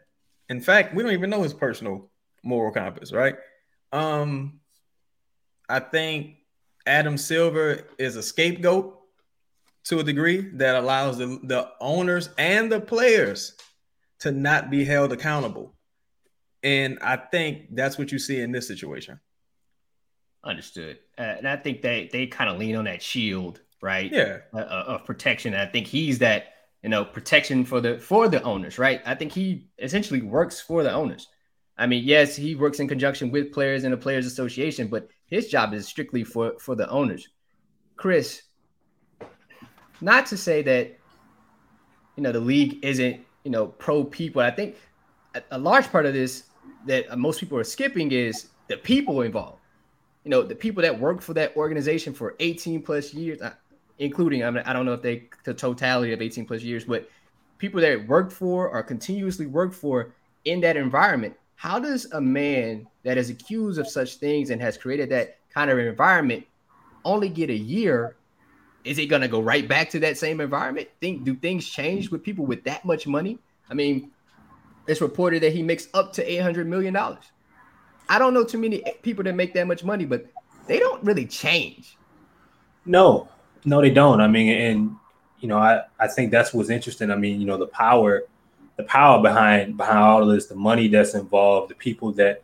In 0.49 0.61
fact, 0.61 0.95
we 0.95 1.03
don't 1.03 1.13
even 1.13 1.31
know 1.31 1.43
his 1.43 1.55
personal 1.55 2.11
moral 2.43 2.73
compass, 2.73 3.13
right? 3.13 3.37
Um 3.93 4.61
I 5.69 5.81
think 5.81 6.37
Adam 6.87 7.19
Silver 7.19 7.81
is 7.99 8.15
a 8.15 8.23
scapegoat 8.23 8.96
to 9.87 10.01
a 10.01 10.05
degree 10.05 10.41
that 10.55 10.75
allows 10.75 11.19
the, 11.19 11.39
the 11.45 11.69
owners 11.81 12.29
and 12.39 12.71
the 12.71 12.81
players 12.81 13.55
to 14.19 14.33
not 14.33 14.71
be 14.71 14.85
held 14.85 15.13
accountable. 15.13 15.75
And 16.63 16.99
I 17.01 17.17
think 17.17 17.75
that's 17.75 17.97
what 17.97 18.11
you 18.11 18.19
see 18.19 18.41
in 18.41 18.51
this 18.51 18.67
situation. 18.67 19.21
Understood. 20.43 20.99
Uh, 21.19 21.23
and 21.23 21.49
I 21.49 21.57
think 21.57 21.83
they 21.83 22.09
they 22.13 22.27
kind 22.27 22.51
of 22.51 22.59
lean 22.59 22.77
on 22.77 22.85
that 22.85 23.03
shield, 23.03 23.61
right? 23.83 24.11
Yeah, 24.11 24.39
uh, 24.53 24.59
uh, 24.59 24.85
of 24.89 25.05
protection. 25.05 25.55
And 25.55 25.63
I 25.63 25.67
think 25.67 25.87
he's 25.87 26.19
that 26.21 26.55
you 26.83 26.89
know 26.89 27.05
protection 27.05 27.65
for 27.65 27.81
the 27.81 27.99
for 27.99 28.29
the 28.29 28.43
owners, 28.43 28.79
right? 28.79 29.01
I 29.05 29.15
think 29.15 29.33
he 29.33 29.69
essentially 29.79 30.23
works 30.23 30.61
for 30.61 30.83
the 30.83 30.93
owners. 30.93 31.29
I 31.79 31.87
mean, 31.87 32.05
yes, 32.05 32.35
he 32.35 32.55
works 32.55 32.81
in 32.81 32.89
conjunction 32.89 33.31
with 33.31 33.53
players 33.53 33.85
and 33.85 33.93
the 33.93 33.99
players 33.99 34.27
association, 34.27 34.89
but 34.89 35.09
his 35.27 35.49
job 35.49 35.75
is 35.75 35.87
strictly 35.87 36.25
for 36.25 36.59
for 36.59 36.75
the 36.75 36.89
owners. 36.89 37.29
Chris, 37.97 38.43
not 40.01 40.27
to 40.27 40.37
say 40.37 40.63
that 40.63 40.97
you 42.17 42.23
know 42.23 42.33
the 42.33 42.41
league 42.41 42.79
isn't 42.83 43.21
you 43.45 43.51
know 43.51 43.67
pro 43.67 44.05
people. 44.05 44.43
I 44.43 44.51
think 44.51 44.77
a, 45.35 45.43
a 45.53 45.59
large 45.59 45.91
part 45.91 46.07
of 46.07 46.15
this 46.15 46.45
that 46.87 47.19
most 47.19 47.41
people 47.41 47.59
are 47.59 47.65
skipping 47.65 48.13
is 48.13 48.49
the 48.69 48.77
people 48.77 49.23
involved. 49.23 49.59
You 50.25 50.31
know, 50.31 50.43
the 50.43 50.55
people 50.55 50.83
that 50.83 50.99
work 50.99 51.21
for 51.21 51.35
that 51.35 51.57
organization 51.57 52.13
for 52.13 52.35
18 52.41 52.83
plus 52.83 53.15
years, 53.15 53.41
uh, 53.41 53.53
including 53.99 54.45
I, 54.45 54.51
mean, 54.51 54.63
I 54.67 54.73
don't 54.73 54.87
know 54.87 54.93
if 54.93 55.03
they 55.03 55.29
the 55.45 55.55
totality 55.55 56.13
of 56.13 56.21
18 56.21 56.47
plus 56.47 56.63
years, 56.63 56.85
but 56.85 57.09
people 57.59 57.81
that 57.81 58.07
work 58.07 58.31
for 58.31 58.69
or 58.69 58.83
continuously 58.83 59.47
work 59.47 59.73
for 59.73 60.13
in 60.45 60.61
that 60.61 60.77
environment. 60.77 61.35
How 61.55 61.79
does 61.79 62.07
a 62.13 62.21
man 62.21 62.87
that 63.03 63.17
is 63.17 63.31
accused 63.31 63.79
of 63.79 63.89
such 63.89 64.17
things 64.17 64.51
and 64.51 64.61
has 64.61 64.77
created 64.77 65.09
that 65.11 65.39
kind 65.53 65.71
of 65.71 65.79
environment 65.79 66.45
only 67.05 67.29
get 67.29 67.49
a 67.49 67.57
year 67.57 68.17
is 68.87 68.99
it 68.99 69.07
going 69.07 69.23
to 69.23 69.29
go 69.29 69.41
right 69.41 69.67
back 69.67 69.91
to 69.91 70.01
that 70.01 70.17
same 70.17 70.41
environment? 70.41 70.89
Think 71.01 71.25
do 71.25 71.35
things 71.35 71.69
change 71.69 72.11
with 72.11 72.23
people 72.23 72.47
with 72.47 72.65
that 72.65 72.85
much 72.85 73.07
money? 73.07 73.39
I 73.69 73.75
mean, 73.75 74.13
it's 74.87 75.01
reported 75.01 75.43
that 75.43 75.53
he 75.53 75.63
makes 75.63 75.89
up 75.93 76.13
to 76.15 76.33
eight 76.33 76.39
hundred 76.39 76.69
million 76.69 76.95
dollars. 76.95 77.25
I 78.09 78.19
don't 78.19 78.33
know 78.33 78.45
too 78.45 78.59
many 78.59 78.85
people 79.03 79.25
that 79.25 79.35
make 79.35 79.53
that 79.55 79.67
much 79.67 79.83
money, 79.83 80.05
but 80.05 80.27
they 80.69 80.79
don't 80.79 81.03
really 81.03 81.27
change. 81.27 81.97
No, 82.85 83.29
no, 83.65 83.81
they 83.81 83.91
don't. 83.91 84.21
I 84.21 84.29
mean, 84.29 84.49
and 84.51 84.97
you 85.41 85.49
know, 85.49 85.59
I 85.59 85.83
I 85.99 86.07
think 86.07 86.31
that's 86.31 86.55
what's 86.55 86.71
interesting. 86.71 87.11
I 87.11 87.17
mean, 87.17 87.41
you 87.41 87.47
know, 87.47 87.59
the 87.59 87.67
power, 87.67 88.23
the 88.77 88.85
power 88.85 89.21
behind 89.21 89.77
behind 89.77 89.99
all 89.99 90.23
of 90.23 90.33
this, 90.33 90.47
the 90.47 90.55
money 90.55 90.87
that's 90.87 91.15
involved, 91.15 91.71
the 91.71 91.75
people 91.75 92.13
that 92.13 92.43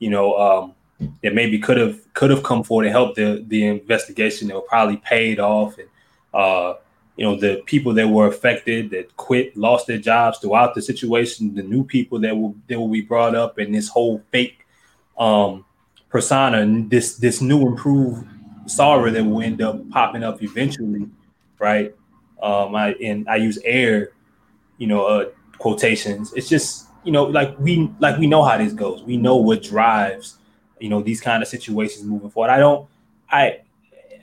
you 0.00 0.10
know 0.10 0.36
um, 0.36 0.74
that 1.22 1.34
maybe 1.34 1.58
could 1.58 1.76
have 1.76 2.12
could 2.14 2.30
have 2.30 2.42
come 2.42 2.62
forward 2.62 2.86
and 2.86 2.92
helped 2.92 3.16
the 3.16 3.44
the 3.48 3.66
investigation 3.66 4.48
that 4.48 4.54
were 4.54 4.62
probably 4.62 4.96
paid 4.98 5.40
off 5.40 5.78
and 5.78 5.88
uh 6.34 6.74
you 7.16 7.24
know 7.24 7.36
the 7.38 7.62
people 7.66 7.94
that 7.94 8.08
were 8.08 8.26
affected 8.26 8.90
that 8.90 9.16
quit 9.16 9.56
lost 9.56 9.86
their 9.86 9.98
jobs 9.98 10.38
throughout 10.38 10.74
the 10.74 10.82
situation 10.82 11.54
the 11.54 11.62
new 11.62 11.84
people 11.84 12.18
that 12.18 12.36
will 12.36 12.54
that 12.68 12.78
will 12.78 12.88
be 12.88 13.00
brought 13.00 13.34
up 13.34 13.58
and 13.58 13.74
this 13.74 13.88
whole 13.88 14.22
fake 14.30 14.66
um 15.18 15.64
persona 16.08 16.58
and 16.58 16.90
this 16.90 17.16
this 17.16 17.40
new 17.40 17.66
improved 17.66 18.26
Sarver 18.66 19.12
that 19.12 19.24
will 19.24 19.42
end 19.42 19.60
up 19.60 19.88
popping 19.90 20.24
up 20.24 20.42
eventually 20.42 21.08
right? 21.58 21.94
Um 22.42 22.74
I 22.74 22.92
and 23.02 23.28
I 23.28 23.36
use 23.36 23.58
air 23.64 24.12
you 24.78 24.86
know 24.86 25.06
uh 25.06 25.28
quotations. 25.58 26.32
It's 26.34 26.48
just 26.48 26.88
you 27.04 27.12
know 27.12 27.24
like 27.24 27.58
we 27.58 27.90
like 28.00 28.18
we 28.18 28.26
know 28.26 28.42
how 28.42 28.58
this 28.58 28.72
goes. 28.72 29.02
We 29.02 29.16
know 29.16 29.36
what 29.36 29.62
drives 29.62 30.38
you 30.80 30.88
know 30.88 31.02
these 31.02 31.20
kind 31.20 31.42
of 31.42 31.48
situations 31.48 32.04
moving 32.04 32.30
forward. 32.30 32.50
I 32.50 32.58
don't, 32.58 32.88
I, 33.30 33.60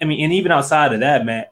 I 0.01 0.05
mean, 0.05 0.23
and 0.23 0.33
even 0.33 0.51
outside 0.51 0.93
of 0.93 0.99
that, 0.99 1.25
man, 1.25 1.45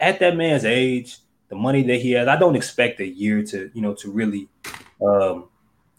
at 0.00 0.20
that 0.20 0.36
man's 0.36 0.64
age, 0.64 1.18
the 1.48 1.56
money 1.56 1.82
that 1.82 2.00
he 2.00 2.12
has, 2.12 2.28
I 2.28 2.36
don't 2.36 2.56
expect 2.56 3.00
a 3.00 3.06
year 3.06 3.42
to 3.44 3.70
you 3.74 3.82
know 3.82 3.94
to 3.94 4.10
really 4.10 4.48
um, 5.04 5.48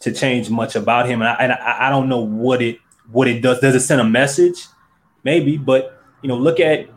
to 0.00 0.12
change 0.12 0.50
much 0.50 0.76
about 0.76 1.08
him, 1.08 1.22
and 1.22 1.28
I, 1.28 1.34
and 1.34 1.52
I, 1.52 1.86
I 1.86 1.90
don't 1.90 2.08
know 2.08 2.20
what 2.20 2.60
it 2.60 2.78
what 3.10 3.28
it 3.28 3.40
does. 3.40 3.60
Does 3.60 3.74
it 3.74 3.80
send 3.80 4.00
a 4.00 4.04
message? 4.04 4.66
Maybe, 5.22 5.56
but 5.56 6.02
you 6.22 6.28
know, 6.28 6.36
look 6.36 6.60
at 6.60 6.88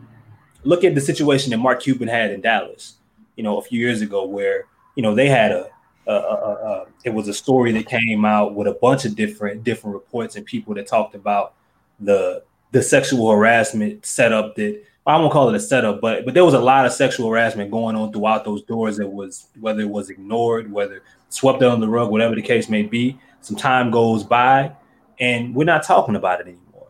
look 0.64 0.84
at 0.84 0.94
the 0.94 1.00
situation 1.00 1.50
that 1.50 1.58
Mark 1.58 1.80
Cuban 1.80 2.08
had 2.08 2.30
in 2.30 2.40
Dallas, 2.40 2.94
you 3.36 3.42
know, 3.42 3.58
a 3.58 3.62
few 3.62 3.78
years 3.80 4.02
ago, 4.02 4.26
where 4.26 4.64
you 4.94 5.02
know 5.02 5.14
they 5.14 5.28
had 5.28 5.52
a 5.52 5.70
uh, 6.08 6.10
uh, 6.10 6.68
uh, 6.68 6.84
it 7.04 7.10
was 7.10 7.28
a 7.28 7.34
story 7.34 7.70
that 7.72 7.86
came 7.86 8.24
out 8.24 8.54
with 8.54 8.66
a 8.66 8.72
bunch 8.72 9.04
of 9.04 9.14
different 9.14 9.62
different 9.62 9.94
reports 9.94 10.36
and 10.36 10.46
people 10.46 10.74
that 10.74 10.86
talked 10.86 11.14
about 11.14 11.54
the 12.00 12.42
the 12.72 12.82
sexual 12.82 13.30
harassment 13.30 14.04
setup 14.04 14.54
that 14.56 14.82
I 15.06 15.16
won't 15.16 15.32
call 15.32 15.48
it 15.48 15.54
a 15.54 15.60
setup, 15.60 16.00
but 16.00 16.24
but 16.24 16.34
there 16.34 16.44
was 16.44 16.54
a 16.54 16.60
lot 16.60 16.86
of 16.86 16.92
sexual 16.92 17.30
harassment 17.30 17.70
going 17.70 17.96
on 17.96 18.12
throughout 18.12 18.44
those 18.44 18.62
doors. 18.62 18.96
That 18.98 19.08
was 19.08 19.48
whether 19.60 19.80
it 19.80 19.88
was 19.88 20.10
ignored, 20.10 20.70
whether 20.70 21.02
swept 21.30 21.62
under 21.62 21.84
the 21.84 21.90
rug, 21.90 22.10
whatever 22.10 22.34
the 22.34 22.42
case 22.42 22.68
may 22.68 22.82
be. 22.82 23.18
Some 23.40 23.56
time 23.56 23.90
goes 23.90 24.24
by, 24.24 24.72
and 25.18 25.54
we're 25.54 25.64
not 25.64 25.82
talking 25.82 26.16
about 26.16 26.40
it 26.40 26.46
anymore. 26.46 26.88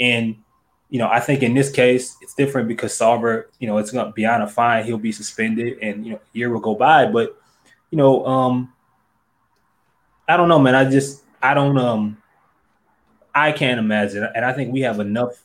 And 0.00 0.36
you 0.90 0.98
know, 0.98 1.08
I 1.08 1.20
think 1.20 1.42
in 1.42 1.54
this 1.54 1.70
case 1.70 2.16
it's 2.20 2.34
different 2.34 2.68
because 2.68 2.92
Sarver, 2.92 3.46
you 3.58 3.66
know, 3.66 3.78
it's 3.78 3.90
going 3.90 4.06
to 4.06 4.12
be 4.12 4.26
on 4.26 4.42
a 4.42 4.48
fine. 4.48 4.84
He'll 4.84 4.98
be 4.98 5.12
suspended, 5.12 5.78
and 5.80 6.06
you 6.06 6.12
know, 6.12 6.18
a 6.18 6.38
year 6.38 6.50
will 6.50 6.60
go 6.60 6.74
by. 6.74 7.06
But 7.06 7.38
you 7.90 7.98
know, 7.98 8.26
um, 8.26 8.72
I 10.28 10.36
don't 10.36 10.48
know, 10.48 10.58
man. 10.58 10.74
I 10.74 10.88
just 10.90 11.22
I 11.42 11.54
don't 11.54 11.78
um 11.78 12.16
I 13.34 13.52
can't 13.52 13.78
imagine, 13.78 14.26
and 14.34 14.44
I 14.44 14.52
think 14.52 14.72
we 14.72 14.80
have 14.80 14.98
enough. 14.98 15.44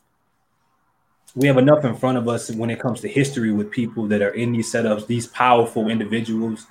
We 1.36 1.48
have 1.48 1.58
enough 1.58 1.86
in 1.86 1.96
front 1.96 2.18
of 2.18 2.28
us 2.28 2.52
when 2.52 2.70
it 2.70 2.80
comes 2.80 3.02
to 3.02 3.08
history 3.08 3.54
with 3.54 3.72
people 3.72 4.08
that 4.08 4.22
are 4.22 4.32
in 4.32 4.52
these 4.52 4.72
setups, 4.72 5.08
these 5.08 5.28
powerful 5.28 5.90
individuals 5.90 6.68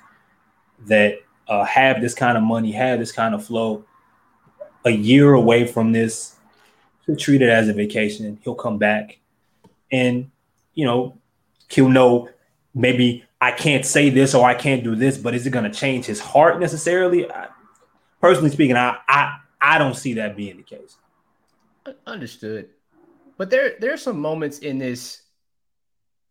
that 0.85 1.19
uh, 1.47 1.63
have 1.65 1.99
this 1.99 2.13
kind 2.13 2.37
of 2.37 2.43
money, 2.43 2.71
have 2.71 2.99
this 2.99 3.11
kind 3.11 3.33
of 3.33 3.45
flow. 3.45 3.85
A 4.85 4.91
year 4.91 5.33
away 5.33 5.67
from 5.67 5.91
this, 5.91 6.35
he'll 7.05 7.15
treat 7.15 7.41
it 7.41 7.49
as 7.49 7.67
a 7.69 7.73
vacation. 7.73 8.39
He'll 8.43 8.55
come 8.55 8.77
back, 8.77 9.19
and 9.91 10.31
you 10.73 10.85
know, 10.85 11.17
he'll 11.69 11.89
know 11.89 12.29
maybe 12.73 13.23
I 13.39 13.51
can't 13.51 13.85
say 13.85 14.09
this 14.09 14.35
or 14.35 14.45
I 14.47 14.53
can't 14.53 14.83
do 14.83 14.95
this, 14.95 15.17
but 15.17 15.33
is 15.33 15.45
it 15.45 15.49
going 15.51 15.69
to 15.69 15.77
change 15.77 16.05
his 16.05 16.19
heart 16.19 16.59
necessarily? 16.59 17.29
I, 17.31 17.47
personally 18.21 18.51
speaking, 18.51 18.77
I, 18.77 18.97
I 19.07 19.39
I 19.59 19.77
don't 19.77 19.95
see 19.95 20.15
that 20.15 20.35
being 20.35 20.57
the 20.57 20.63
case. 20.63 20.97
Understood, 22.05 22.69
but 23.37 23.49
there 23.49 23.75
there 23.79 23.93
are 23.93 23.97
some 23.97 24.19
moments 24.19 24.59
in 24.59 24.77
this 24.77 25.23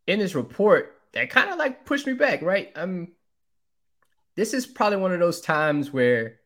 in 0.06 0.18
this 0.18 0.34
report 0.34 0.96
that 1.12 1.30
kind 1.30 1.50
of 1.50 1.58
like 1.58 1.84
push 1.84 2.06
me 2.06 2.12
back. 2.12 2.42
Right, 2.42 2.70
I'm. 2.76 3.12
This 4.36 4.54
is 4.54 4.66
probably 4.66 4.98
one 4.98 5.12
of 5.12 5.20
those 5.20 5.40
times 5.40 5.92
where 5.92 6.40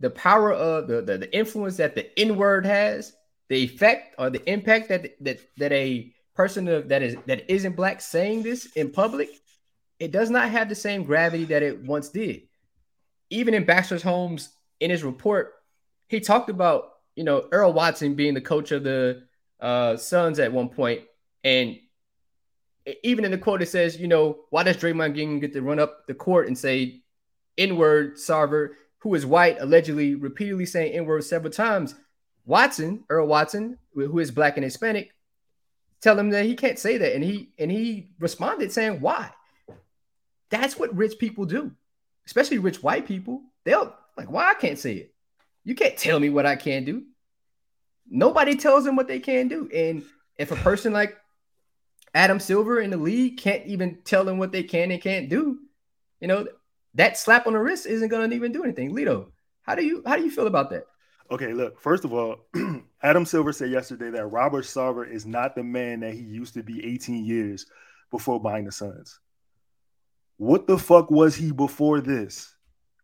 the 0.00 0.10
power 0.10 0.52
of 0.52 0.88
the 0.88 1.02
the, 1.02 1.18
the 1.18 1.36
influence 1.36 1.76
that 1.76 1.94
the 1.94 2.18
N 2.18 2.36
word 2.36 2.64
has, 2.64 3.12
the 3.48 3.56
effect 3.56 4.14
or 4.18 4.30
the 4.30 4.50
impact 4.50 4.88
that 4.88 5.10
that 5.20 5.40
that 5.58 5.72
a 5.72 6.12
person 6.38 6.68
of, 6.68 6.88
that 6.88 7.02
is 7.02 7.16
that 7.26 7.50
isn't 7.52 7.74
black 7.74 8.00
saying 8.00 8.44
this 8.44 8.66
in 8.76 8.90
public 8.90 9.28
it 9.98 10.12
does 10.12 10.30
not 10.30 10.50
have 10.50 10.68
the 10.68 10.74
same 10.76 11.02
gravity 11.02 11.44
that 11.46 11.64
it 11.64 11.82
once 11.82 12.10
did. 12.10 12.42
Even 13.30 13.52
in 13.52 13.64
Baxter's 13.64 14.02
Holmes, 14.02 14.50
in 14.78 14.90
his 14.90 15.02
report, 15.02 15.54
he 16.06 16.20
talked 16.20 16.48
about 16.48 16.92
you 17.16 17.24
know 17.24 17.48
Earl 17.50 17.72
Watson 17.72 18.14
being 18.14 18.34
the 18.34 18.40
coach 18.40 18.70
of 18.70 18.84
the 18.84 19.24
uh, 19.60 19.96
Suns 19.96 20.38
at 20.38 20.52
one 20.52 20.68
point, 20.68 21.02
and 21.42 21.78
even 23.02 23.24
in 23.24 23.32
the 23.32 23.38
quote, 23.38 23.60
it 23.60 23.68
says, 23.68 24.00
you 24.00 24.06
know, 24.06 24.38
why 24.50 24.62
does 24.62 24.76
Draymond 24.76 25.14
Green 25.14 25.40
get 25.40 25.52
to 25.52 25.60
run 25.60 25.80
up 25.80 26.06
the 26.06 26.14
court 26.14 26.46
and 26.46 26.56
say 26.56 27.02
N-word 27.58 28.14
Sarver, 28.14 28.70
who 29.00 29.14
is 29.14 29.26
white, 29.26 29.60
allegedly 29.60 30.14
repeatedly 30.14 30.64
saying 30.64 30.94
N-word 30.94 31.24
several 31.24 31.52
times? 31.52 31.96
Watson, 32.46 33.04
Earl 33.10 33.26
Watson, 33.26 33.76
who 33.92 34.18
is 34.20 34.30
black 34.30 34.56
and 34.56 34.64
Hispanic, 34.64 35.10
tell 36.00 36.18
him 36.18 36.30
that 36.30 36.44
he 36.44 36.54
can't 36.54 36.78
say 36.78 36.98
that. 36.98 37.14
And 37.14 37.24
he 37.24 37.50
and 37.58 37.70
he 37.70 38.10
responded 38.18 38.72
saying, 38.72 39.00
Why? 39.00 39.30
That's 40.50 40.78
what 40.78 40.96
rich 40.96 41.18
people 41.18 41.44
do, 41.44 41.72
especially 42.26 42.58
rich 42.58 42.82
white 42.82 43.06
people. 43.06 43.42
They'll 43.64 43.94
like, 44.16 44.30
why 44.30 44.50
I 44.50 44.54
can't 44.54 44.78
say 44.78 44.94
it. 44.94 45.14
You 45.64 45.74
can't 45.74 45.96
tell 45.96 46.18
me 46.18 46.28
what 46.28 46.46
I 46.46 46.56
can 46.56 46.84
do. 46.84 47.04
Nobody 48.10 48.56
tells 48.56 48.84
them 48.84 48.96
what 48.96 49.06
they 49.06 49.20
can 49.20 49.48
do. 49.48 49.68
And 49.72 50.02
if 50.36 50.50
a 50.50 50.56
person 50.56 50.92
like 50.92 51.16
Adam 52.14 52.40
Silver 52.40 52.80
in 52.80 52.90
the 52.90 52.96
league 52.96 53.36
can't 53.36 53.66
even 53.66 53.98
tell 54.04 54.24
them 54.24 54.38
what 54.38 54.50
they 54.50 54.62
can 54.62 54.90
and 54.90 55.00
can't 55.00 55.28
do, 55.28 55.58
you 56.20 56.26
know, 56.26 56.46
that 56.94 57.18
slap 57.18 57.46
on 57.46 57.52
the 57.52 57.58
wrist 57.58 57.86
isn't 57.86 58.08
gonna 58.08 58.34
even 58.34 58.50
do 58.50 58.64
anything. 58.64 58.92
Lito, 58.92 59.26
how 59.62 59.74
do 59.74 59.84
you 59.84 60.02
how 60.04 60.16
do 60.16 60.24
you 60.24 60.30
feel 60.30 60.46
about 60.46 60.70
that? 60.70 60.86
Okay, 61.30 61.52
look, 61.52 61.78
first 61.78 62.04
of 62.04 62.12
all, 62.12 62.46
Adam 63.02 63.26
Silver 63.26 63.52
said 63.52 63.70
yesterday 63.70 64.10
that 64.10 64.26
Robert 64.26 64.64
Sarver 64.64 65.10
is 65.10 65.26
not 65.26 65.54
the 65.54 65.62
man 65.62 66.00
that 66.00 66.14
he 66.14 66.20
used 66.20 66.54
to 66.54 66.62
be 66.62 66.84
18 66.84 67.24
years 67.24 67.66
before 68.10 68.40
buying 68.40 68.64
the 68.64 68.72
Suns. 68.72 69.20
What 70.38 70.66
the 70.66 70.78
fuck 70.78 71.10
was 71.10 71.34
he 71.34 71.52
before 71.52 72.00
this? 72.00 72.54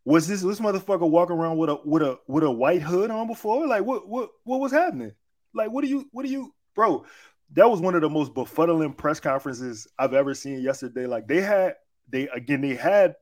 Was 0.05 0.27
this 0.27 0.41
this 0.41 0.59
motherfucker 0.59 1.09
walking 1.09 1.35
around 1.35 1.57
with 1.57 1.69
a 1.69 1.79
with 1.83 2.01
a 2.01 2.17
with 2.27 2.43
a 2.43 2.51
white 2.51 2.81
hood 2.81 3.11
on 3.11 3.27
before? 3.27 3.67
Like 3.67 3.83
what 3.83 4.07
what 4.07 4.29
what 4.43 4.59
was 4.59 4.71
happening? 4.71 5.11
Like 5.53 5.71
what 5.71 5.83
do 5.83 5.89
you 5.89 6.07
what 6.11 6.25
do 6.25 6.31
you 6.31 6.53
bro? 6.75 7.05
That 7.53 7.69
was 7.69 7.79
one 7.79 7.95
of 7.95 8.01
the 8.01 8.09
most 8.09 8.33
befuddling 8.33 8.95
press 8.95 9.19
conferences 9.19 9.87
I've 9.99 10.13
ever 10.13 10.33
seen 10.33 10.61
yesterday. 10.61 11.07
Like 11.07 11.27
they 11.27 11.41
had 11.41 11.75
they 12.07 12.27
again 12.29 12.61
they 12.61 12.75
had 12.75 13.15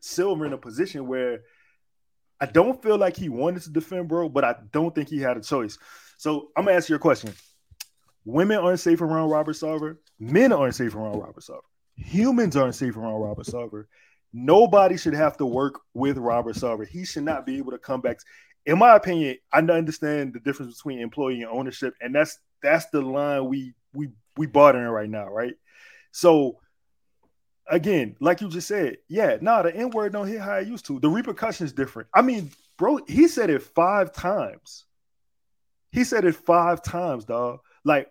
Silver 0.00 0.46
in 0.46 0.52
a 0.52 0.58
position 0.58 1.06
where 1.06 1.40
I 2.40 2.46
don't 2.46 2.82
feel 2.82 2.98
like 2.98 3.16
he 3.16 3.28
wanted 3.28 3.62
to 3.62 3.70
defend 3.70 4.08
bro, 4.08 4.28
but 4.28 4.44
I 4.44 4.56
don't 4.72 4.94
think 4.94 5.08
he 5.08 5.18
had 5.18 5.36
a 5.36 5.40
choice. 5.40 5.78
So 6.18 6.48
I'm 6.56 6.64
gonna 6.64 6.76
ask 6.76 6.88
you 6.88 6.96
a 6.96 7.00
question. 7.00 7.32
Women 8.24 8.58
aren't 8.58 8.80
safe 8.80 9.00
around 9.00 9.30
Robert 9.30 9.54
Sarver. 9.56 9.96
Men 10.18 10.52
aren't 10.52 10.74
safe 10.74 10.94
around 10.94 11.20
Robert 11.20 11.42
Sarver. 11.42 11.60
Humans 11.94 12.56
aren't 12.56 12.74
safe 12.74 12.96
around 12.96 13.20
Robert 13.20 13.46
Sarver. 13.46 13.84
Nobody 14.32 14.96
should 14.96 15.14
have 15.14 15.36
to 15.38 15.46
work 15.46 15.80
with 15.94 16.18
Robert 16.18 16.56
Sarver. 16.56 16.86
He 16.86 17.04
should 17.04 17.22
not 17.22 17.46
be 17.46 17.58
able 17.58 17.72
to 17.72 17.78
come 17.78 18.00
back. 18.00 18.18
In 18.66 18.78
my 18.78 18.96
opinion, 18.96 19.36
I 19.52 19.60
understand 19.60 20.34
the 20.34 20.40
difference 20.40 20.76
between 20.76 20.98
employee 20.98 21.42
and 21.42 21.50
ownership, 21.50 21.94
and 22.00 22.14
that's 22.14 22.38
that's 22.62 22.86
the 22.90 23.00
line 23.00 23.46
we 23.46 23.74
we 23.94 24.08
we 24.36 24.46
bartering 24.46 24.88
right 24.88 25.08
now, 25.08 25.28
right? 25.28 25.54
So 26.10 26.58
again, 27.68 28.16
like 28.20 28.40
you 28.40 28.48
just 28.48 28.68
said, 28.68 28.98
yeah, 29.08 29.38
nah, 29.40 29.62
the 29.62 29.74
N 29.74 29.90
word 29.90 30.12
don't 30.12 30.26
hit 30.26 30.40
how 30.40 30.56
it 30.56 30.68
used 30.68 30.86
to. 30.86 31.00
The 31.00 31.08
repercussions 31.08 31.72
different. 31.72 32.08
I 32.14 32.22
mean, 32.22 32.50
bro, 32.76 32.98
he 33.06 33.28
said 33.28 33.50
it 33.50 33.62
five 33.62 34.12
times. 34.12 34.84
He 35.90 36.04
said 36.04 36.24
it 36.24 36.34
five 36.34 36.82
times, 36.82 37.24
dog. 37.24 37.60
Like, 37.84 38.10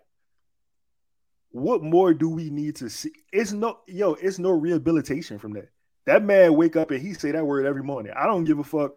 what 1.50 1.82
more 1.82 2.12
do 2.12 2.28
we 2.28 2.50
need 2.50 2.76
to 2.76 2.90
see? 2.90 3.12
It's 3.32 3.52
no, 3.52 3.78
yo, 3.86 4.14
it's 4.14 4.38
no 4.38 4.50
rehabilitation 4.50 5.38
from 5.38 5.52
that. 5.54 5.70
That 6.04 6.22
man 6.22 6.54
wake 6.54 6.76
up 6.76 6.90
and 6.90 7.00
he 7.00 7.14
say 7.14 7.32
that 7.32 7.46
word 7.46 7.66
every 7.66 7.82
morning. 7.82 8.12
I 8.16 8.26
don't 8.26 8.44
give 8.44 8.58
a 8.58 8.64
fuck 8.64 8.92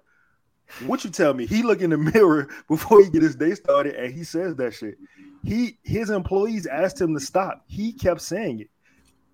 what 0.86 1.04
you 1.04 1.10
tell 1.10 1.34
me. 1.34 1.46
He 1.46 1.64
look 1.64 1.82
in 1.82 1.90
the 1.90 1.98
mirror 2.14 2.48
before 2.68 3.04
he 3.04 3.10
get 3.10 3.24
his 3.24 3.36
day 3.36 3.56
started 3.56 3.96
and 3.96 4.14
he 4.14 4.24
says 4.24 4.56
that 4.56 4.74
shit. 4.74 4.98
He 5.44 5.78
his 5.84 6.10
employees 6.10 6.68
asked 6.68 7.00
him 7.00 7.14
to 7.14 7.20
stop. 7.20 7.64
He 7.68 7.94
kept 7.94 8.22
saying 8.22 8.62
it 8.62 8.70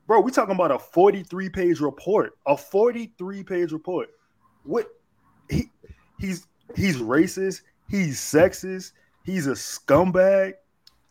bro, 0.07 0.19
we 0.19 0.31
talking 0.31 0.55
about 0.55 0.71
a 0.71 0.79
43 0.79 1.50
page 1.50 1.79
report, 1.79 2.38
a 2.45 2.57
43 2.57 3.43
page 3.43 3.72
report. 3.72 4.09
What 4.63 4.87
he 5.50 5.70
he's 6.20 6.48
he's 6.75 6.98
racist, 6.98 7.61
he's 7.89 8.20
sexist, 8.20 8.91
he's 9.24 9.48
a 9.48 9.51
scumbag. 9.51 10.53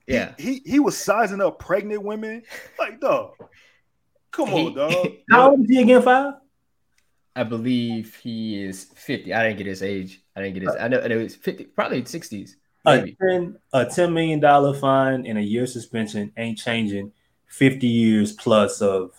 Yeah, 0.06 0.34
he 0.38 0.54
he, 0.54 0.62
he 0.72 0.80
was 0.80 0.96
sizing 0.96 1.40
up 1.40 1.58
pregnant 1.58 2.02
women. 2.02 2.42
Like, 2.78 3.00
dog, 3.00 3.32
come 4.30 4.48
he, 4.48 4.66
on, 4.66 4.74
dog. 4.74 5.08
How 5.30 5.50
old 5.50 5.60
is 5.60 5.68
he 5.68 5.82
again, 5.82 6.02
five? 6.02 6.34
I 7.36 7.42
believe 7.42 8.14
he 8.22 8.62
is 8.62 8.84
50. 8.94 9.34
I 9.34 9.42
didn't 9.42 9.58
get 9.58 9.66
his 9.66 9.82
age. 9.82 10.22
I 10.36 10.42
didn't 10.42 10.54
get 10.54 10.62
his. 10.64 10.76
I 10.78 10.88
know, 10.88 11.00
I 11.00 11.08
know 11.08 11.18
it's 11.18 11.34
50, 11.34 11.64
probably 11.64 12.02
60s. 12.02 12.50
Maybe. 12.84 13.16
A 13.20 13.30
10, 13.30 13.58
a 13.72 13.84
$10 13.86 14.12
million 14.12 14.74
fine 14.80 15.26
and 15.26 15.38
a 15.38 15.42
year 15.42 15.66
suspension 15.66 16.30
ain't 16.36 16.58
changing 16.58 17.12
50 17.54 17.86
years 17.86 18.32
plus 18.32 18.82
of 18.82 19.12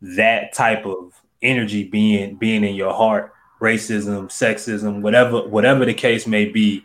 that 0.00 0.52
type 0.52 0.84
of 0.84 1.12
energy 1.42 1.84
being 1.84 2.34
being 2.34 2.64
in 2.64 2.74
your 2.74 2.92
heart 2.92 3.32
racism 3.60 4.26
sexism 4.26 5.00
whatever 5.00 5.46
whatever 5.48 5.84
the 5.84 5.94
case 5.94 6.26
may 6.26 6.44
be. 6.44 6.84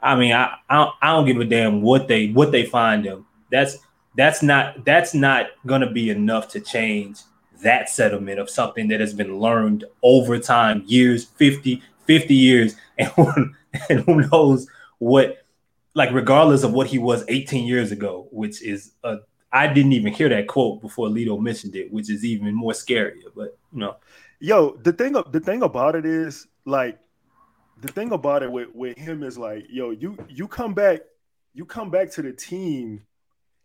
I 0.00 0.16
mean 0.16 0.32
i 0.32 0.54
i 0.68 0.76
don't, 0.76 0.94
I 1.00 1.12
don't 1.12 1.26
give 1.26 1.40
a 1.40 1.44
damn 1.44 1.80
what 1.80 2.08
they 2.08 2.28
what 2.28 2.52
they 2.52 2.66
find 2.66 3.04
them. 3.04 3.26
That's 3.50 3.78
that's 4.16 4.42
not 4.42 4.84
that's 4.84 5.14
not 5.14 5.46
going 5.66 5.80
to 5.80 5.90
be 5.90 6.10
enough 6.10 6.48
to 6.48 6.60
change 6.60 7.20
that 7.62 7.88
settlement 7.88 8.38
of 8.38 8.50
something 8.50 8.88
that 8.88 9.00
has 9.00 9.14
been 9.14 9.38
learned 9.38 9.84
over 10.02 10.38
time 10.38 10.82
years 10.86 11.24
50 11.24 11.82
50 12.06 12.34
years. 12.34 12.76
And, 12.96 13.54
and 13.90 14.00
who 14.00 14.20
knows 14.20 14.68
what 14.98 15.44
like 15.94 16.12
regardless 16.12 16.62
of 16.62 16.72
what 16.72 16.86
he 16.86 16.98
was 16.98 17.24
18 17.26 17.66
years 17.66 17.90
ago 17.90 18.28
which 18.30 18.62
is 18.62 18.92
a 19.02 19.16
I 19.54 19.68
didn't 19.68 19.92
even 19.92 20.12
hear 20.12 20.28
that 20.30 20.48
quote 20.48 20.82
before 20.82 21.06
Lito 21.06 21.40
mentioned 21.40 21.76
it, 21.76 21.92
which 21.92 22.10
is 22.10 22.24
even 22.24 22.52
more 22.52 22.72
scarier. 22.72 23.30
But 23.36 23.56
you 23.72 23.78
know, 23.78 23.96
yo, 24.40 24.76
the 24.82 24.92
thing 24.92 25.12
the 25.30 25.40
thing 25.40 25.62
about 25.62 25.94
it 25.94 26.04
is 26.04 26.48
like 26.64 26.98
the 27.80 27.88
thing 27.88 28.10
about 28.10 28.42
it 28.42 28.50
with, 28.50 28.74
with 28.74 28.98
him 28.98 29.22
is 29.22 29.38
like, 29.38 29.66
yo, 29.70 29.90
you 29.90 30.18
you 30.28 30.48
come 30.48 30.74
back, 30.74 31.02
you 31.52 31.64
come 31.64 31.88
back 31.88 32.10
to 32.12 32.22
the 32.22 32.32
team, 32.32 33.02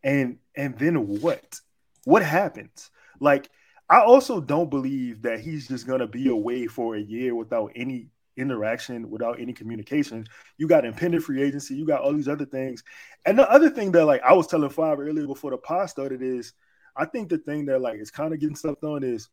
and 0.04 0.38
and 0.56 0.78
then 0.78 1.08
what? 1.21 1.60
What 2.06 2.21
happens? 2.21 2.91
Like, 3.19 3.49
I 3.89 4.02
also 4.02 4.39
don't 4.39 4.69
believe 4.69 5.23
that 5.23 5.39
he's 5.39 5.67
just 5.67 5.88
gonna 5.88 6.08
be 6.08 6.30
away 6.30 6.67
for 6.67 6.95
a 6.97 7.02
year 7.02 7.34
without 7.34 7.71
any 7.75 8.10
interaction, 8.39 9.10
without 9.10 9.39
any 9.39 9.54
communication. 9.54 10.25
You 10.58 10.67
got 10.67 10.86
impending 10.86 11.21
free 11.21 11.41
agency, 11.43 11.75
you 11.75 11.86
got 11.86 12.02
all 12.02 12.13
these 12.13 12.28
other 12.28 12.45
things. 12.45 12.84
And 13.25 13.38
the 13.38 13.49
other 13.49 13.69
thing 13.69 13.91
that 13.91 14.06
like 14.06 14.21
I 14.23 14.34
was 14.34 14.47
telling 14.47 14.69
Five 14.69 14.99
earlier 14.99 15.28
before 15.28 15.52
the 15.52 15.58
pod 15.58 15.89
started 15.89 16.21
is 16.21 16.54
I 16.95 17.06
think 17.06 17.30
the 17.30 17.38
thing 17.38 17.65
that 17.65 17.82
like 17.82 17.99
is 17.99 18.12
kind 18.12 18.34
of 18.34 18.39
getting 18.39 18.56
stuff 18.56 18.80
done 18.82 19.04
is 19.04 19.30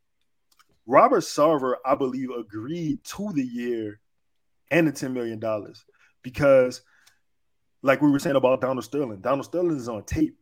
Robert 0.87 1.23
Sarver, 1.23 1.75
I 1.85 1.95
believe, 1.95 2.31
agreed 2.31 3.03
to 3.05 3.33
the 3.33 3.45
year 3.45 4.01
and 4.71 4.87
the 4.87 4.93
$10 4.93 5.13
million 5.13 5.41
because 6.23 6.83
like 7.83 8.01
we 8.01 8.11
were 8.11 8.19
saying 8.19 8.37
about 8.37 8.61
Donald 8.61 8.85
Sterling, 8.85 9.21
Donald 9.21 9.45
Sterling 9.45 9.77
is 9.77 9.89
on 9.89 10.05
tape. 10.05 10.37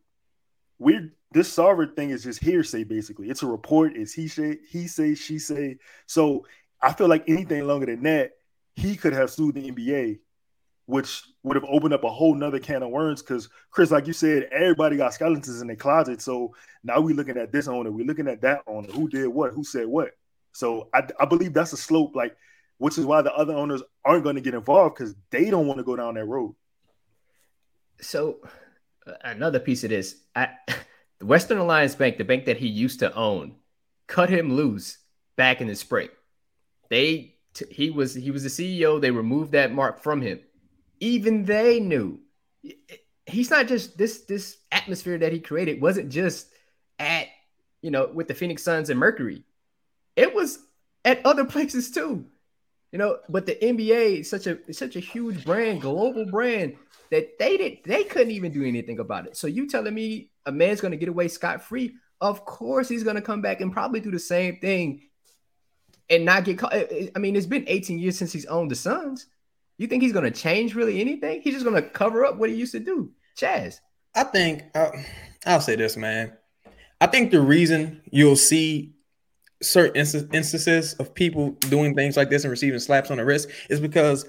We 0.77 1.11
this 1.31 1.53
Sarver 1.53 1.95
thing 1.95 2.11
is 2.11 2.23
just 2.23 2.41
hearsay, 2.41 2.83
basically. 2.83 3.29
It's 3.29 3.43
a 3.43 3.47
report. 3.47 3.95
It's 3.95 4.13
he 4.13 4.27
say, 4.27 4.57
he 4.69 4.87
say, 4.87 5.15
she 5.15 5.37
say. 5.39 5.77
So 6.05 6.45
I 6.81 6.93
feel 6.93 7.07
like 7.07 7.27
anything 7.27 7.65
longer 7.67 7.85
than 7.85 8.03
that, 8.03 8.31
he 8.75 8.95
could 8.95 9.13
have 9.13 9.31
sued 9.31 9.55
the 9.55 9.71
NBA, 9.71 10.19
which 10.85 11.23
would 11.43 11.55
have 11.55 11.65
opened 11.65 11.93
up 11.93 12.03
a 12.03 12.09
whole 12.09 12.35
nother 12.35 12.59
can 12.59 12.83
of 12.83 12.89
worms. 12.89 13.21
Because 13.21 13.49
Chris, 13.71 13.91
like 13.91 14.07
you 14.07 14.13
said, 14.13 14.49
everybody 14.51 14.97
got 14.97 15.13
skeletons 15.13 15.61
in 15.61 15.67
their 15.67 15.75
closet. 15.75 16.21
So 16.21 16.53
now 16.83 16.99
we're 16.99 17.15
looking 17.15 17.37
at 17.37 17.51
this 17.51 17.67
owner, 17.67 17.91
we're 17.91 18.05
looking 18.05 18.27
at 18.27 18.41
that 18.41 18.61
owner, 18.67 18.91
who 18.91 19.07
did 19.07 19.27
what, 19.27 19.53
who 19.53 19.63
said 19.63 19.87
what. 19.87 20.11
So 20.51 20.89
I, 20.93 21.07
I 21.19 21.25
believe 21.25 21.53
that's 21.53 21.73
a 21.73 21.77
slope, 21.77 22.15
like, 22.15 22.35
which 22.77 22.97
is 22.97 23.05
why 23.05 23.21
the 23.21 23.33
other 23.33 23.53
owners 23.53 23.81
aren't 24.03 24.23
going 24.23 24.35
to 24.35 24.41
get 24.41 24.53
involved 24.53 24.95
because 24.95 25.15
they 25.29 25.49
don't 25.49 25.67
want 25.67 25.79
to 25.79 25.83
go 25.83 25.95
down 25.95 26.15
that 26.15 26.25
road. 26.25 26.55
So 28.01 28.39
uh, 29.07 29.13
another 29.23 29.59
piece 29.59 29.83
of 29.83 29.89
this, 29.89 30.17
the 30.33 30.49
Western 31.25 31.57
Alliance 31.57 31.95
Bank, 31.95 32.17
the 32.17 32.25
bank 32.25 32.45
that 32.45 32.57
he 32.57 32.67
used 32.67 32.99
to 32.99 33.13
own, 33.15 33.55
cut 34.07 34.29
him 34.29 34.53
loose 34.53 34.97
back 35.35 35.61
in 35.61 35.67
the 35.67 35.75
spring. 35.75 36.09
They 36.89 37.34
he 37.71 37.89
was 37.89 38.13
he 38.13 38.31
was 38.31 38.43
the 38.43 38.49
CEO. 38.49 38.99
They 38.99 39.11
removed 39.11 39.51
that 39.53 39.73
mark 39.73 40.01
from 40.01 40.21
him. 40.21 40.39
Even 40.99 41.45
they 41.45 41.79
knew 41.79 42.19
he's 43.25 43.49
not 43.49 43.67
just 43.67 43.97
this 43.97 44.21
this 44.21 44.57
atmosphere 44.71 45.17
that 45.17 45.33
he 45.33 45.39
created 45.39 45.81
wasn't 45.81 46.09
just 46.09 46.47
at 46.99 47.27
you 47.81 47.91
know 47.91 48.09
with 48.13 48.27
the 48.27 48.33
Phoenix 48.33 48.63
Suns 48.63 48.89
and 48.89 48.99
Mercury. 48.99 49.43
It 50.15 50.33
was 50.33 50.59
at 51.03 51.25
other 51.25 51.45
places 51.55 51.91
too. 51.91 52.25
You 52.91 52.99
know, 52.99 53.17
but 53.27 53.45
the 53.45 53.55
NBA 53.55 54.21
is 54.21 54.29
such 54.29 54.47
a 54.47 54.57
such 54.73 54.95
a 54.95 55.01
huge 55.01 55.43
brand, 55.43 55.81
global 55.81 56.25
brand 56.25 56.77
that 57.11 57.37
they 57.37 57.57
did 57.57 57.79
they 57.83 58.03
couldn't 58.03 58.31
even 58.31 58.51
do 58.51 58.63
anything 58.63 58.99
about 58.99 59.27
it. 59.27 59.35
So 59.35 59.47
you 59.47 59.67
telling 59.67 59.93
me 59.93 60.31
a 60.45 60.51
man's 60.51 60.81
going 60.81 60.91
to 60.91 60.97
get 60.97 61.09
away 61.09 61.27
scot 61.27 61.61
free? 61.61 61.95
Of 62.21 62.45
course 62.45 62.87
he's 62.87 63.03
going 63.03 63.17
to 63.17 63.21
come 63.21 63.41
back 63.41 63.59
and 63.59 63.73
probably 63.73 63.99
do 63.99 64.11
the 64.11 64.19
same 64.19 64.59
thing 64.59 65.01
and 66.09 66.25
not 66.25 66.43
get 66.43 66.57
caught. 66.57 66.73
I 66.73 67.19
mean, 67.19 67.35
it's 67.35 67.45
been 67.45 67.65
18 67.67 67.99
years 67.99 68.17
since 68.17 68.31
he's 68.31 68.45
owned 68.45 68.71
the 68.71 68.75
Suns. 68.75 69.27
You 69.77 69.87
think 69.87 70.03
he's 70.03 70.13
going 70.13 70.31
to 70.31 70.31
change 70.31 70.75
really 70.75 71.01
anything? 71.01 71.41
He's 71.41 71.53
just 71.53 71.65
going 71.65 71.81
to 71.81 71.89
cover 71.89 72.25
up 72.25 72.37
what 72.37 72.49
he 72.49 72.55
used 72.55 72.71
to 72.73 72.79
do. 72.79 73.11
Chaz. 73.37 73.79
I 74.15 74.23
think 74.23 74.63
uh, 74.73 74.91
I'll 75.45 75.61
say 75.61 75.75
this, 75.75 75.97
man. 75.97 76.33
I 77.01 77.07
think 77.07 77.31
the 77.31 77.41
reason 77.41 78.01
you'll 78.09 78.37
see 78.37 78.93
certain 79.61 79.97
instances 79.97 80.93
of 80.95 81.13
people 81.13 81.51
doing 81.69 81.95
things 81.95 82.15
like 82.15 82.29
this 82.29 82.43
and 82.43 82.51
receiving 82.51 82.79
slaps 82.79 83.11
on 83.11 83.17
the 83.17 83.25
wrist 83.25 83.49
is 83.69 83.79
because 83.79 84.25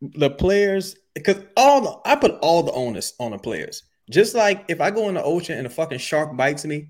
the 0.00 0.30
players 0.30 0.96
because 1.14 1.36
all 1.56 1.80
the, 1.80 2.10
I 2.10 2.16
put 2.16 2.32
all 2.42 2.62
the 2.62 2.72
onus 2.72 3.14
on 3.18 3.30
the 3.30 3.38
players. 3.38 3.84
Just 4.10 4.34
like 4.34 4.64
if 4.68 4.80
I 4.80 4.90
go 4.90 5.08
in 5.08 5.14
the 5.14 5.22
ocean 5.22 5.56
and 5.56 5.66
a 5.66 5.70
fucking 5.70 5.98
shark 5.98 6.36
bites 6.36 6.66
me, 6.66 6.88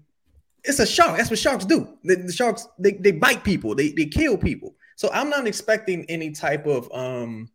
it's 0.64 0.78
a 0.78 0.86
shark. 0.86 1.16
That's 1.16 1.30
what 1.30 1.38
sharks 1.38 1.64
do. 1.64 1.96
The, 2.02 2.16
the 2.16 2.32
sharks 2.32 2.66
they, 2.78 2.92
they 2.92 3.12
bite 3.12 3.44
people, 3.44 3.74
they, 3.74 3.90
they 3.90 4.06
kill 4.06 4.36
people. 4.36 4.74
So 4.96 5.10
I'm 5.12 5.28
not 5.28 5.46
expecting 5.46 6.04
any 6.06 6.30
type 6.30 6.66
of 6.66 6.90
um 6.92 7.50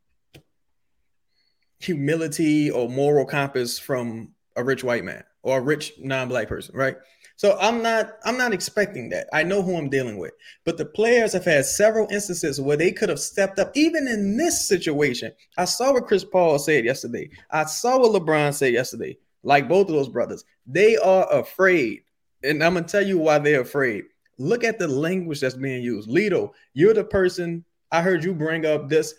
humility 1.80 2.69
or 2.69 2.89
moral 2.89 3.26
compass 3.26 3.80
from 3.80 4.34
a 4.56 4.63
rich 4.63 4.84
white 4.84 5.06
man 5.06 5.24
or 5.43 5.60
a 5.60 5.62
rich 5.62 5.93
non-black 6.00 6.50
person, 6.50 6.76
right? 6.76 6.98
So 7.38 7.58
I'm 7.62 7.82
not 7.82 8.17
I'm 8.26 8.38
not 8.38 8.54
expecting 8.54 9.08
that. 9.12 9.28
I 9.32 9.43
know 9.43 9.62
who 9.62 9.78
I'm 9.78 9.89
dealing 9.89 10.17
with. 10.17 10.34
But 10.65 10.78
the 10.78 10.86
players 10.86 11.32
have 11.32 11.45
had 11.45 11.65
several 11.65 12.06
instances 12.12 12.60
where 12.60 12.76
they 12.76 12.91
could 12.91 13.08
have 13.08 13.19
stepped 13.19 13.60
up, 13.60 13.72
even 13.76 14.10
in 14.10 14.36
this 14.36 14.67
situation. 14.67 15.32
I 15.58 15.63
saw 15.63 15.93
what 15.93 16.06
Chris 16.06 16.26
Paul 16.26 16.60
said 16.60 16.84
yesterday. 16.84 17.30
I 17.50 17.63
saw 17.63 17.98
what 17.98 18.22
LeBron 18.22 18.54
said 18.54 18.74
yesterday. 18.74 19.17
Like 19.41 19.69
both 19.69 19.88
of 19.88 19.93
those 19.93 20.10
brothers, 20.10 20.43
they 20.67 20.98
are 20.98 21.32
afraid, 21.32 22.02
and 22.43 22.63
I'm 22.63 22.73
gonna 22.73 22.88
tell 22.88 23.06
you 23.06 23.17
why 23.17 23.39
they're 23.39 23.62
afraid. 23.62 24.06
Look 24.38 24.63
at 24.63 24.80
the 24.80 24.88
language 24.88 25.41
that's 25.41 25.56
being 25.56 25.84
used. 25.84 26.10
Lito, 26.10 26.52
you're 26.73 26.93
the 26.93 27.04
person 27.04 27.65
I 27.91 28.02
heard 28.02 28.23
you 28.23 28.34
bring 28.34 28.65
up 28.65 28.89
this. 28.89 29.13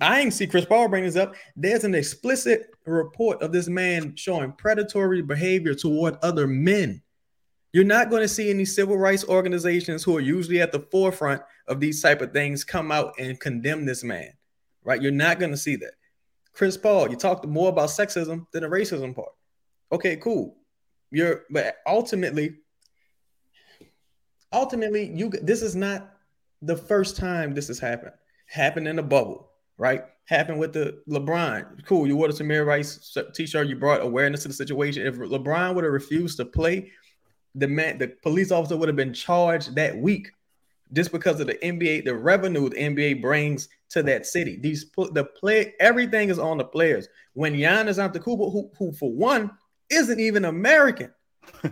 I 0.00 0.20
ain't 0.20 0.32
see 0.32 0.46
Chris 0.46 0.64
Paul 0.64 0.88
bring 0.88 1.04
this 1.04 1.16
up. 1.16 1.34
There's 1.54 1.84
an 1.84 1.94
explicit 1.94 2.70
report 2.86 3.42
of 3.42 3.52
this 3.52 3.68
man 3.68 4.16
showing 4.16 4.52
predatory 4.52 5.22
behavior 5.22 5.74
toward 5.74 6.16
other 6.22 6.46
men. 6.46 7.02
You're 7.72 7.84
not 7.84 8.08
going 8.08 8.22
to 8.22 8.28
see 8.28 8.48
any 8.48 8.64
civil 8.64 8.96
rights 8.96 9.24
organizations 9.28 10.02
who 10.02 10.16
are 10.16 10.20
usually 10.20 10.62
at 10.62 10.72
the 10.72 10.86
forefront 10.90 11.42
of 11.68 11.78
these 11.78 12.00
type 12.00 12.22
of 12.22 12.32
things 12.32 12.64
come 12.64 12.90
out 12.90 13.12
and 13.18 13.38
condemn 13.38 13.84
this 13.84 14.02
man, 14.02 14.32
right? 14.82 15.02
You're 15.02 15.12
not 15.12 15.38
going 15.38 15.50
to 15.50 15.58
see 15.58 15.76
that. 15.76 15.92
Chris 16.54 16.78
Paul, 16.78 17.10
you 17.10 17.16
talked 17.16 17.46
more 17.46 17.68
about 17.68 17.90
sexism 17.90 18.46
than 18.52 18.62
the 18.62 18.68
racism 18.68 19.14
part. 19.14 19.32
Okay, 19.92 20.16
cool. 20.16 20.55
You're, 21.10 21.42
but 21.50 21.76
ultimately, 21.86 22.56
ultimately, 24.52 25.10
you 25.14 25.30
this 25.30 25.62
is 25.62 25.76
not 25.76 26.16
the 26.62 26.76
first 26.76 27.16
time 27.16 27.54
this 27.54 27.68
has 27.68 27.78
happened. 27.78 28.12
Happened 28.46 28.88
in 28.88 28.98
a 28.98 29.02
bubble, 29.02 29.50
right? 29.78 30.04
Happened 30.24 30.58
with 30.58 30.72
the 30.72 31.02
LeBron. 31.08 31.84
Cool. 31.84 32.06
You 32.06 32.16
wore 32.16 32.28
the 32.28 32.34
Tamir 32.34 32.66
Rice 32.66 33.16
t-shirt. 33.34 33.68
You 33.68 33.76
brought 33.76 34.02
awareness 34.02 34.42
to 34.42 34.48
the 34.48 34.54
situation. 34.54 35.06
If 35.06 35.16
LeBron 35.16 35.74
would 35.74 35.84
have 35.84 35.92
refused 35.92 36.36
to 36.38 36.44
play, 36.44 36.90
the 37.54 37.68
man, 37.68 37.98
the 37.98 38.08
police 38.22 38.50
officer 38.50 38.76
would 38.76 38.88
have 38.88 38.96
been 38.96 39.14
charged 39.14 39.74
that 39.76 39.96
week 39.96 40.30
just 40.92 41.12
because 41.12 41.40
of 41.40 41.46
the 41.46 41.54
NBA, 41.54 42.04
the 42.04 42.14
revenue 42.14 42.68
the 42.68 42.76
NBA 42.76 43.20
brings 43.20 43.68
to 43.90 44.02
that 44.04 44.26
city. 44.26 44.56
These 44.56 44.84
put 44.84 45.14
the 45.14 45.24
play, 45.24 45.74
everything 45.80 46.28
is 46.28 46.38
on 46.38 46.58
the 46.58 46.64
players. 46.64 47.08
When 47.34 47.54
Giannis 47.54 47.98
Antetokounmpo, 47.98 48.52
who, 48.52 48.70
who 48.78 48.92
for 48.92 49.12
one 49.12 49.50
isn't 49.90 50.20
even 50.20 50.44
American, 50.44 51.12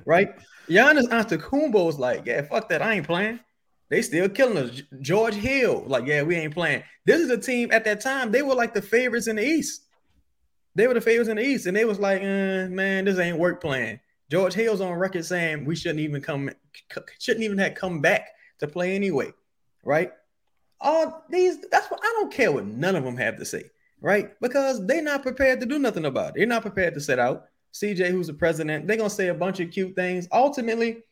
right? 0.04 0.34
Giannis 0.68 1.08
Antetokounmpo 1.08 1.88
is 1.88 1.98
like, 1.98 2.24
yeah, 2.26 2.42
fuck 2.42 2.68
that, 2.70 2.82
I 2.82 2.94
ain't 2.94 3.06
playing. 3.06 3.40
They 3.90 4.02
still 4.02 4.28
killing 4.28 4.56
us. 4.56 4.82
George 5.00 5.34
Hill, 5.34 5.84
like, 5.86 6.06
yeah, 6.06 6.22
we 6.22 6.36
ain't 6.36 6.54
playing. 6.54 6.82
This 7.04 7.20
is 7.20 7.30
a 7.30 7.36
team 7.36 7.70
at 7.70 7.84
that 7.84 8.00
time. 8.00 8.32
They 8.32 8.42
were 8.42 8.54
like 8.54 8.72
the 8.72 8.82
favorites 8.82 9.28
in 9.28 9.36
the 9.36 9.46
East. 9.46 9.82
They 10.74 10.86
were 10.86 10.94
the 10.94 11.00
favorites 11.00 11.28
in 11.28 11.36
the 11.36 11.44
East, 11.44 11.66
and 11.66 11.76
they 11.76 11.84
was 11.84 12.00
like, 12.00 12.20
eh, 12.20 12.66
man, 12.66 13.04
this 13.04 13.18
ain't 13.18 13.38
work 13.38 13.60
playing. 13.60 14.00
George 14.30 14.54
Hill's 14.54 14.80
on 14.80 14.94
record 14.94 15.24
saying 15.24 15.64
we 15.64 15.76
shouldn't 15.76 16.00
even 16.00 16.20
come, 16.20 16.50
shouldn't 17.18 17.44
even 17.44 17.58
have 17.58 17.74
come 17.74 18.00
back 18.00 18.28
to 18.58 18.66
play 18.66 18.96
anyway, 18.96 19.32
right? 19.84 20.10
All 20.80 21.24
these, 21.30 21.58
that's 21.70 21.90
what 21.90 22.00
I 22.02 22.16
don't 22.18 22.32
care 22.32 22.50
what 22.50 22.66
none 22.66 22.96
of 22.96 23.04
them 23.04 23.16
have 23.16 23.36
to 23.38 23.44
say, 23.44 23.70
right? 24.00 24.30
Because 24.40 24.84
they're 24.86 25.02
not 25.02 25.22
prepared 25.22 25.60
to 25.60 25.66
do 25.66 25.78
nothing 25.78 26.06
about 26.06 26.30
it. 26.30 26.34
They're 26.36 26.46
not 26.46 26.62
prepared 26.62 26.94
to 26.94 27.00
set 27.00 27.18
out. 27.18 27.44
CJ, 27.74 28.10
who's 28.10 28.28
the 28.28 28.34
president, 28.34 28.86
they're 28.86 28.96
gonna 28.96 29.10
say 29.10 29.28
a 29.28 29.34
bunch 29.34 29.60
of 29.60 29.70
cute 29.70 29.94
things. 29.94 30.26
Ultimately, 30.32 31.02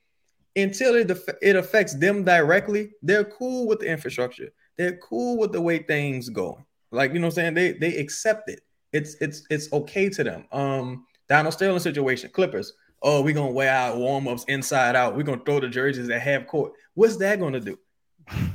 until 0.57 0.95
it, 0.95 1.11
it 1.43 1.57
affects 1.57 1.95
them 1.95 2.25
directly, 2.25 2.93
they're 3.03 3.25
cool 3.25 3.67
with 3.67 3.81
the 3.81 3.87
infrastructure. 3.87 4.51
They're 4.79 4.97
cool 4.97 5.39
with 5.39 5.53
the 5.53 5.61
way 5.61 5.79
things 5.79 6.29
going. 6.29 6.65
Like 6.91 7.13
you 7.13 7.19
know, 7.19 7.27
what 7.27 7.39
I'm 7.39 7.55
saying 7.55 7.55
they 7.55 7.73
they 7.73 7.97
accept 7.97 8.49
it. 8.49 8.61
It's 8.93 9.17
it's 9.21 9.45
it's 9.51 9.73
okay 9.73 10.09
to 10.11 10.25
them. 10.25 10.47
Um, 10.53 11.07
Donald 11.29 11.55
Sterling 11.55 11.81
situation, 11.81 12.31
Clippers 12.31 12.75
oh, 13.03 13.21
we're 13.23 13.35
gonna 13.35 13.51
wear 13.51 13.75
our 13.75 13.97
warm-ups 13.97 14.45
inside 14.49 14.97
out. 14.97 15.17
We're 15.17 15.25
gonna 15.25 15.43
throw 15.45 15.61
the 15.61 15.69
jerseys 15.69 16.09
at 16.09 16.23
half 16.23 16.47
court. 16.47 16.73
What's 16.95 17.17
that 17.17 17.41
gonna 17.41 17.61
do? 17.61 17.79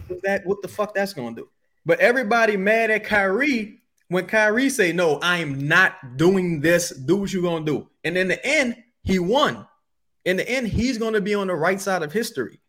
What's 0.07 0.21
that 0.23 0.45
what 0.45 0.61
the 0.61 0.67
fuck 0.67 0.93
that's 0.93 1.13
gonna 1.13 1.35
do? 1.35 1.49
But 1.85 1.99
everybody 1.99 2.57
mad 2.57 2.89
at 2.89 3.03
Kyrie 3.03 3.81
when 4.09 4.25
Kyrie 4.25 4.69
say, 4.69 4.91
No, 4.91 5.19
I 5.19 5.37
am 5.37 5.67
not 5.67 6.17
doing 6.17 6.61
this. 6.61 6.89
Do 6.89 7.17
what 7.17 7.33
you're 7.33 7.43
gonna 7.43 7.65
do. 7.65 7.89
And 8.03 8.17
in 8.17 8.27
the 8.27 8.45
end, 8.45 8.75
he 9.03 9.19
won. 9.19 9.67
In 10.25 10.37
the 10.37 10.47
end, 10.47 10.67
he's 10.67 10.97
gonna 10.97 11.21
be 11.21 11.35
on 11.35 11.47
the 11.47 11.55
right 11.55 11.79
side 11.79 12.03
of 12.03 12.11
history. 12.11 12.59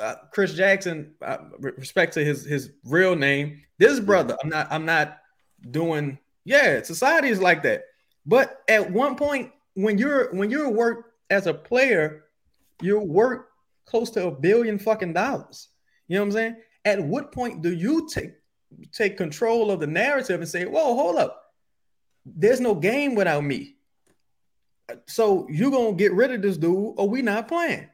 Uh, 0.00 0.14
Chris 0.32 0.54
Jackson, 0.54 1.14
uh, 1.20 1.36
respect 1.60 2.14
to 2.14 2.24
his 2.24 2.44
his 2.44 2.72
real 2.84 3.14
name, 3.14 3.62
this 3.78 4.00
brother. 4.00 4.36
I'm 4.42 4.48
not. 4.48 4.68
I'm 4.70 4.86
not 4.86 5.18
doing. 5.70 6.18
Yeah, 6.44 6.82
society 6.82 7.28
is 7.28 7.40
like 7.40 7.62
that. 7.64 7.82
But 8.24 8.62
at 8.68 8.90
one 8.90 9.16
point, 9.16 9.52
when 9.74 9.98
you're 9.98 10.34
when 10.34 10.50
you're 10.50 10.70
work 10.70 11.12
as 11.28 11.46
a 11.46 11.52
player, 11.54 12.24
you're 12.80 13.04
worth 13.04 13.42
close 13.84 14.10
to 14.10 14.26
a 14.26 14.30
billion 14.30 14.78
fucking 14.78 15.12
dollars. 15.12 15.68
You 16.08 16.16
know 16.16 16.22
what 16.22 16.26
I'm 16.26 16.32
saying? 16.32 16.56
At 16.84 17.02
what 17.02 17.32
point 17.32 17.62
do 17.62 17.72
you 17.72 18.08
take 18.08 18.32
take 18.92 19.16
control 19.16 19.70
of 19.70 19.80
the 19.80 19.86
narrative 19.86 20.40
and 20.40 20.48
say, 20.48 20.64
"Whoa, 20.64 20.94
hold 20.94 21.16
up, 21.16 21.52
there's 22.24 22.60
no 22.60 22.74
game 22.74 23.14
without 23.14 23.44
me." 23.44 23.76
So 25.06 25.46
you're 25.50 25.70
gonna 25.70 25.94
get 25.94 26.12
rid 26.12 26.32
of 26.32 26.42
this 26.42 26.56
dude, 26.56 26.94
or 26.96 27.08
we 27.08 27.22
not 27.22 27.48
playing? 27.48 27.88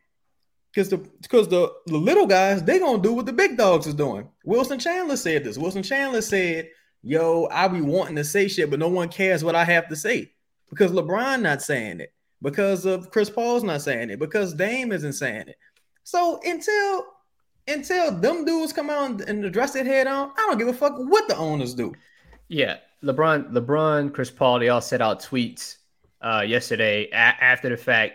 Because 0.73 0.88
the 0.88 0.99
because 1.21 1.49
the, 1.49 1.73
the 1.87 1.97
little 1.99 2.27
guys 2.27 2.62
they 2.62 2.79
gonna 2.79 3.03
do 3.03 3.12
what 3.12 3.27
the 3.27 3.33
big 3.33 3.57
dogs 3.57 3.87
is 3.87 3.95
doing. 3.95 4.29
Wilson 4.45 4.79
Chandler 4.79 5.16
said 5.16 5.45
this. 5.45 5.59
Wilson 5.59 5.83
Chandler 5.83 6.23
said, 6.23 6.68
"Yo, 7.03 7.49
I 7.51 7.68
be 7.68 7.81
wanting 7.81 8.16
to 8.16 8.25
say 8.25 8.49
shit, 8.49 8.71
but 8.71 8.79
no 8.79 8.88
one 8.88 9.09
cares 9.09 9.45
what 9.45 9.55
I 9.55 9.64
have 9.64 9.88
to 9.88 9.97
say." 9.97 10.33
because 10.73 10.90
LeBron 10.90 11.42
not 11.42 11.61
saying 11.61 12.01
it, 12.01 12.14
because 12.40 12.87
of 12.87 13.11
Chris 13.11 13.29
Paul's 13.29 13.62
not 13.62 13.83
saying 13.83 14.09
it, 14.09 14.18
because 14.18 14.55
Dame 14.55 14.90
isn't 14.90 15.12
saying 15.12 15.49
it. 15.49 15.57
So 16.03 16.40
until 16.45 17.05
until 17.68 18.12
them 18.12 18.44
dudes 18.44 18.72
come 18.72 18.90
out 18.90 19.20
and 19.22 19.44
address 19.44 19.77
it 19.77 19.87
head 19.87 20.07
on, 20.07 20.31
I 20.31 20.46
don't 20.48 20.59
give 20.59 20.68
a 20.68 20.72
fuck 20.72 20.94
what 20.96 21.29
the 21.29 21.37
owners 21.37 21.75
do. 21.75 21.94
Yeah, 22.48 22.79
LeBron, 23.03 23.53
LeBron, 23.53 24.12
Chris 24.12 24.31
Paul, 24.31 24.59
they 24.59 24.68
all 24.68 24.81
set 24.81 25.01
out 25.01 25.22
tweets 25.22 25.77
uh, 26.20 26.44
yesterday 26.46 27.09
a- 27.11 27.14
after 27.14 27.68
the 27.68 27.77
fact. 27.77 28.14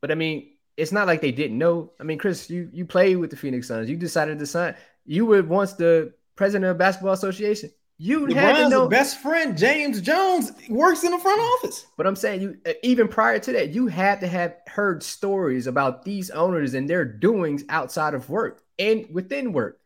But 0.00 0.10
I 0.10 0.14
mean, 0.14 0.50
it's 0.76 0.92
not 0.92 1.06
like 1.06 1.20
they 1.20 1.32
didn't 1.32 1.58
know. 1.58 1.92
I 1.98 2.04
mean, 2.04 2.18
Chris, 2.18 2.48
you 2.50 2.68
you 2.72 2.84
played 2.84 3.16
with 3.16 3.30
the 3.30 3.36
Phoenix 3.36 3.68
Suns. 3.68 3.88
You 3.88 3.96
decided 3.96 4.38
to 4.38 4.46
sign. 4.46 4.74
You 5.06 5.26
were 5.26 5.42
once 5.42 5.72
the 5.72 6.12
president 6.36 6.70
of 6.70 6.78
Basketball 6.78 7.14
Association. 7.14 7.70
You 8.00 8.20
LeBron's 8.20 8.34
had 8.34 8.56
to 8.64 8.68
know 8.68 8.88
best 8.88 9.18
friend 9.18 9.58
James 9.58 10.00
Jones 10.00 10.52
works 10.68 11.02
in 11.02 11.10
the 11.10 11.18
front 11.18 11.40
office. 11.40 11.86
But 11.96 12.06
I'm 12.06 12.14
saying 12.14 12.42
you 12.42 12.56
even 12.84 13.08
prior 13.08 13.40
to 13.40 13.52
that, 13.52 13.70
you 13.70 13.88
had 13.88 14.20
to 14.20 14.28
have 14.28 14.54
heard 14.68 15.02
stories 15.02 15.66
about 15.66 16.04
these 16.04 16.30
owners 16.30 16.74
and 16.74 16.88
their 16.88 17.04
doings 17.04 17.64
outside 17.68 18.14
of 18.14 18.30
work 18.30 18.62
and 18.78 19.06
within 19.12 19.52
work. 19.52 19.80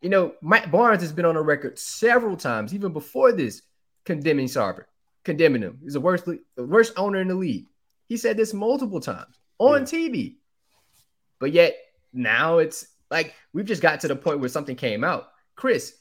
You 0.00 0.08
know, 0.08 0.34
Mike 0.40 0.70
Barnes 0.70 1.02
has 1.02 1.12
been 1.12 1.24
on 1.24 1.36
a 1.36 1.42
record 1.42 1.78
several 1.78 2.36
times, 2.36 2.74
even 2.74 2.92
before 2.92 3.32
this, 3.32 3.62
condemning 4.04 4.46
Sarver, 4.46 4.84
condemning 5.24 5.62
him. 5.62 5.78
He's 5.82 5.92
the 5.92 6.00
worst, 6.00 6.24
the 6.24 6.40
worst 6.64 6.94
owner 6.96 7.20
in 7.20 7.28
the 7.28 7.34
league. 7.34 7.66
He 8.08 8.16
said 8.16 8.36
this 8.36 8.54
multiple 8.54 9.00
times 9.00 9.36
on 9.58 9.80
yeah. 9.80 9.86
TV. 9.86 10.36
But 11.38 11.52
yet 11.52 11.76
now 12.12 12.58
it's 12.58 12.86
like 13.10 13.34
we've 13.52 13.66
just 13.66 13.82
got 13.82 14.00
to 14.00 14.08
the 14.08 14.16
point 14.16 14.40
where 14.40 14.48
something 14.48 14.76
came 14.76 15.04
out. 15.04 15.28
Chris, 15.56 15.96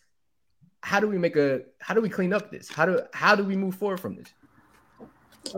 how 0.81 0.99
do 0.99 1.07
we 1.07 1.17
make 1.17 1.35
a 1.35 1.61
how 1.79 1.93
do 1.93 2.01
we 2.01 2.09
clean 2.09 2.33
up 2.33 2.51
this? 2.51 2.69
How 2.69 2.85
do 2.85 3.01
how 3.13 3.35
do 3.35 3.43
we 3.43 3.55
move 3.55 3.75
forward 3.75 3.99
from 3.99 4.15
this? 4.15 4.33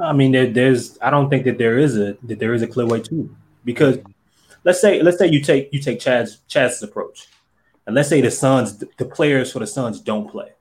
I 0.02 0.13
mean, 0.13 0.32
there, 0.32 0.47
there's 0.47 0.97
I 1.02 1.10
don't 1.10 1.30
think 1.30 1.45
that 1.45 1.58
there 1.58 1.78
is 1.78 1.97
a 1.97 2.17
that 2.24 2.39
there 2.39 2.54
is 2.54 2.62
a 2.62 2.67
clear 2.67 2.86
way 2.86 3.02
to 3.02 3.36
because 3.65 4.00
let's 4.63 4.82
say 4.82 5.02
let's 5.02 5.17
say 5.17 5.28
you 5.28 5.41
take 5.41 5.69
you 5.71 5.80
take 5.80 6.00
Chad's 6.00 6.84
approach, 6.84 7.28
and 7.86 7.95
let's 7.95 8.10
say 8.10 8.21
the 8.21 8.32
Suns 8.32 8.78
the 8.78 9.06
players 9.06 9.52
for 9.52 9.60
the 9.60 9.67
Suns 9.67 10.00
don't 10.00 10.30
play, 10.30 10.52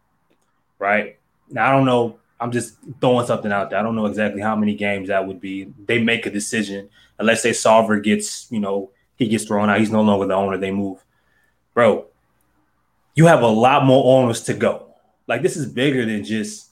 right? 0.79 1.19
Now 1.51 1.73
I 1.73 1.77
don't 1.77 1.87
know. 1.87 2.17
I'm 2.41 2.53
just 2.53 2.77
throwing 3.01 3.27
something 3.27 3.53
out 3.53 3.71
there. 3.71 3.79
I 3.79 3.83
don't 3.83 3.97
know 3.97 4.07
exactly 4.07 4.41
how 4.41 4.57
many 4.57 4.75
games 4.75 5.09
that 5.09 5.27
would 5.27 5.41
be. 5.41 5.73
They 5.87 6.03
make 6.03 6.27
a 6.27 6.31
decision, 6.31 6.89
and 7.19 7.27
let's 7.27 7.43
say 7.43 7.51
Sarver 7.51 8.03
gets 8.03 8.51
you 8.51 8.61
know 8.61 8.91
he 9.17 9.29
gets 9.29 9.45
thrown 9.45 9.69
out. 9.69 9.79
He's 9.79 9.91
no 9.91 10.03
longer 10.03 10.27
the 10.27 10.35
owner. 10.35 10.57
They 10.57 10.71
move, 10.71 11.05
bro 11.75 12.07
you 13.15 13.27
have 13.27 13.43
a 13.43 13.47
lot 13.47 13.85
more 13.85 14.19
owners 14.19 14.43
to 14.45 14.55
go. 14.55 14.95
Like 15.27 15.43
this 15.43 15.57
is 15.57 15.67
bigger 15.67 16.07
than 16.07 16.25
just, 16.25 16.71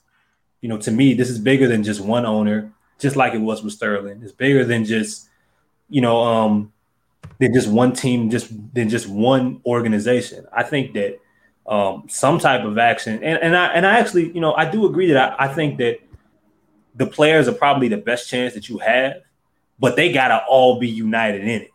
you 0.60 0.68
know, 0.68 0.78
to 0.78 0.90
me, 0.90 1.14
this 1.14 1.30
is 1.30 1.38
bigger 1.38 1.68
than 1.68 1.82
just 1.82 2.00
one 2.00 2.26
owner, 2.26 2.72
just 2.98 3.16
like 3.16 3.34
it 3.34 3.38
was 3.38 3.62
with 3.62 3.74
Sterling. 3.74 4.20
It's 4.22 4.32
bigger 4.32 4.64
than 4.64 4.84
just 4.84 5.28
you 5.90 6.00
know, 6.00 6.22
um, 6.22 6.72
than 7.38 7.54
just 7.54 7.68
one 7.68 7.92
team, 7.92 8.30
just 8.30 8.50
than 8.74 8.88
just 8.88 9.08
one 9.08 9.60
organization. 9.64 10.46
I 10.52 10.62
think 10.62 10.94
that 10.94 11.20
um, 11.66 12.04
some 12.08 12.38
type 12.38 12.64
of 12.64 12.78
action, 12.78 13.22
and, 13.22 13.38
and 13.42 13.56
I 13.56 13.66
and 13.68 13.86
I 13.86 13.98
actually, 13.98 14.32
you 14.32 14.40
know, 14.40 14.54
I 14.54 14.68
do 14.70 14.86
agree 14.86 15.12
that 15.12 15.38
I, 15.38 15.44
I 15.44 15.48
think 15.48 15.78
that 15.78 15.98
the 16.94 17.06
players 17.06 17.46
are 17.46 17.52
probably 17.52 17.88
the 17.88 17.96
best 17.96 18.28
chance 18.28 18.54
that 18.54 18.68
you 18.68 18.78
have, 18.78 19.16
but 19.78 19.94
they 19.94 20.12
gotta 20.12 20.42
all 20.48 20.80
be 20.80 20.88
united 20.88 21.42
in 21.42 21.48
it. 21.48 21.70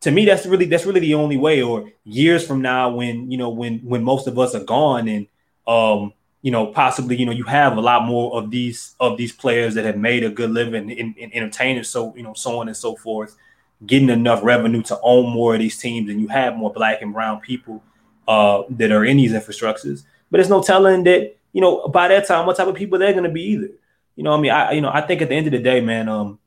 To 0.00 0.10
me, 0.10 0.24
that's 0.24 0.46
really 0.46 0.64
that's 0.64 0.84
really 0.84 1.00
the 1.00 1.14
only 1.14 1.36
way. 1.36 1.62
Or 1.62 1.90
years 2.04 2.46
from 2.46 2.60
now, 2.60 2.90
when 2.90 3.30
you 3.30 3.38
know 3.38 3.50
when 3.50 3.78
when 3.80 4.02
most 4.02 4.26
of 4.26 4.38
us 4.38 4.54
are 4.54 4.64
gone, 4.64 5.06
and 5.06 5.26
um, 5.68 6.12
you 6.40 6.50
know 6.50 6.66
possibly 6.66 7.16
you 7.16 7.26
know 7.26 7.32
you 7.32 7.44
have 7.44 7.76
a 7.76 7.80
lot 7.80 8.04
more 8.04 8.36
of 8.36 8.50
these 8.50 8.96
of 8.98 9.16
these 9.16 9.32
players 9.32 9.74
that 9.74 9.84
have 9.84 9.96
made 9.96 10.24
a 10.24 10.30
good 10.30 10.50
living 10.50 10.90
in, 10.90 11.14
in 11.16 11.32
entertainment, 11.32 11.86
so 11.86 12.12
you 12.16 12.24
know 12.24 12.34
so 12.34 12.58
on 12.58 12.66
and 12.66 12.76
so 12.76 12.96
forth 12.96 13.36
getting 13.86 14.10
enough 14.10 14.42
revenue 14.42 14.82
to 14.82 14.98
own 15.02 15.30
more 15.30 15.54
of 15.54 15.60
these 15.60 15.78
teams 15.78 16.08
and 16.08 16.20
you 16.20 16.28
have 16.28 16.56
more 16.56 16.72
black 16.72 17.02
and 17.02 17.12
brown 17.12 17.40
people 17.40 17.82
uh, 18.28 18.62
that 18.70 18.92
are 18.92 19.04
in 19.04 19.16
these 19.16 19.32
infrastructures. 19.32 20.04
But 20.30 20.38
there's 20.38 20.48
no 20.48 20.62
telling 20.62 21.04
that, 21.04 21.36
you 21.52 21.60
know, 21.60 21.88
by 21.88 22.08
that 22.08 22.26
time, 22.26 22.46
what 22.46 22.56
type 22.56 22.68
of 22.68 22.74
people 22.74 22.98
they're 22.98 23.12
going 23.12 23.24
to 23.24 23.30
be 23.30 23.42
either. 23.42 23.70
You 24.16 24.24
know, 24.24 24.32
I 24.32 24.40
mean, 24.40 24.50
I, 24.50 24.72
you 24.72 24.80
know, 24.80 24.90
I 24.92 25.00
think 25.00 25.20
at 25.22 25.28
the 25.28 25.34
end 25.34 25.46
of 25.46 25.52
the 25.52 25.58
day, 25.58 25.80
man, 25.80 26.08
um, 26.08 26.38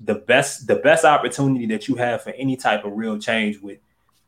the 0.00 0.14
best, 0.14 0.66
the 0.66 0.76
best 0.76 1.04
opportunity 1.04 1.66
that 1.66 1.88
you 1.88 1.94
have 1.96 2.22
for 2.22 2.30
any 2.30 2.56
type 2.56 2.84
of 2.84 2.92
real 2.92 3.18
change 3.18 3.60
with 3.60 3.78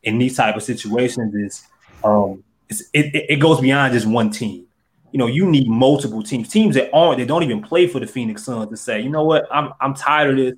in 0.02 0.18
these 0.18 0.36
type 0.36 0.56
of 0.56 0.62
situations 0.62 1.34
is, 1.34 1.66
um, 2.02 2.42
it, 2.68 3.26
it 3.28 3.36
goes 3.40 3.60
beyond 3.60 3.92
just 3.92 4.06
one 4.06 4.30
team. 4.30 4.66
You 5.12 5.18
know, 5.18 5.26
you 5.26 5.50
need 5.50 5.68
multiple 5.68 6.22
teams, 6.22 6.48
teams 6.48 6.74
that 6.76 6.90
aren't, 6.92 7.18
that 7.18 7.28
don't 7.28 7.42
even 7.42 7.60
play 7.60 7.86
for 7.86 8.00
the 8.00 8.06
Phoenix 8.06 8.44
Suns 8.44 8.70
to 8.70 8.76
say, 8.76 9.00
you 9.00 9.10
know 9.10 9.24
what, 9.24 9.46
I'm, 9.52 9.72
I'm 9.80 9.92
tired 9.92 10.30
of 10.30 10.36
this. 10.36 10.54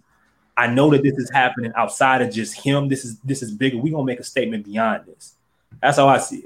I 0.56 0.66
know 0.66 0.90
that 0.90 1.02
this 1.02 1.16
is 1.16 1.30
happening 1.30 1.72
outside 1.76 2.22
of 2.22 2.32
just 2.32 2.54
him. 2.54 2.88
This 2.88 3.04
is 3.04 3.18
this 3.20 3.42
is 3.42 3.50
bigger. 3.52 3.78
We're 3.78 3.92
gonna 3.92 4.04
make 4.04 4.20
a 4.20 4.24
statement 4.24 4.64
beyond 4.64 5.06
this. 5.06 5.34
That's 5.80 5.96
how 5.96 6.08
I 6.08 6.18
see 6.18 6.44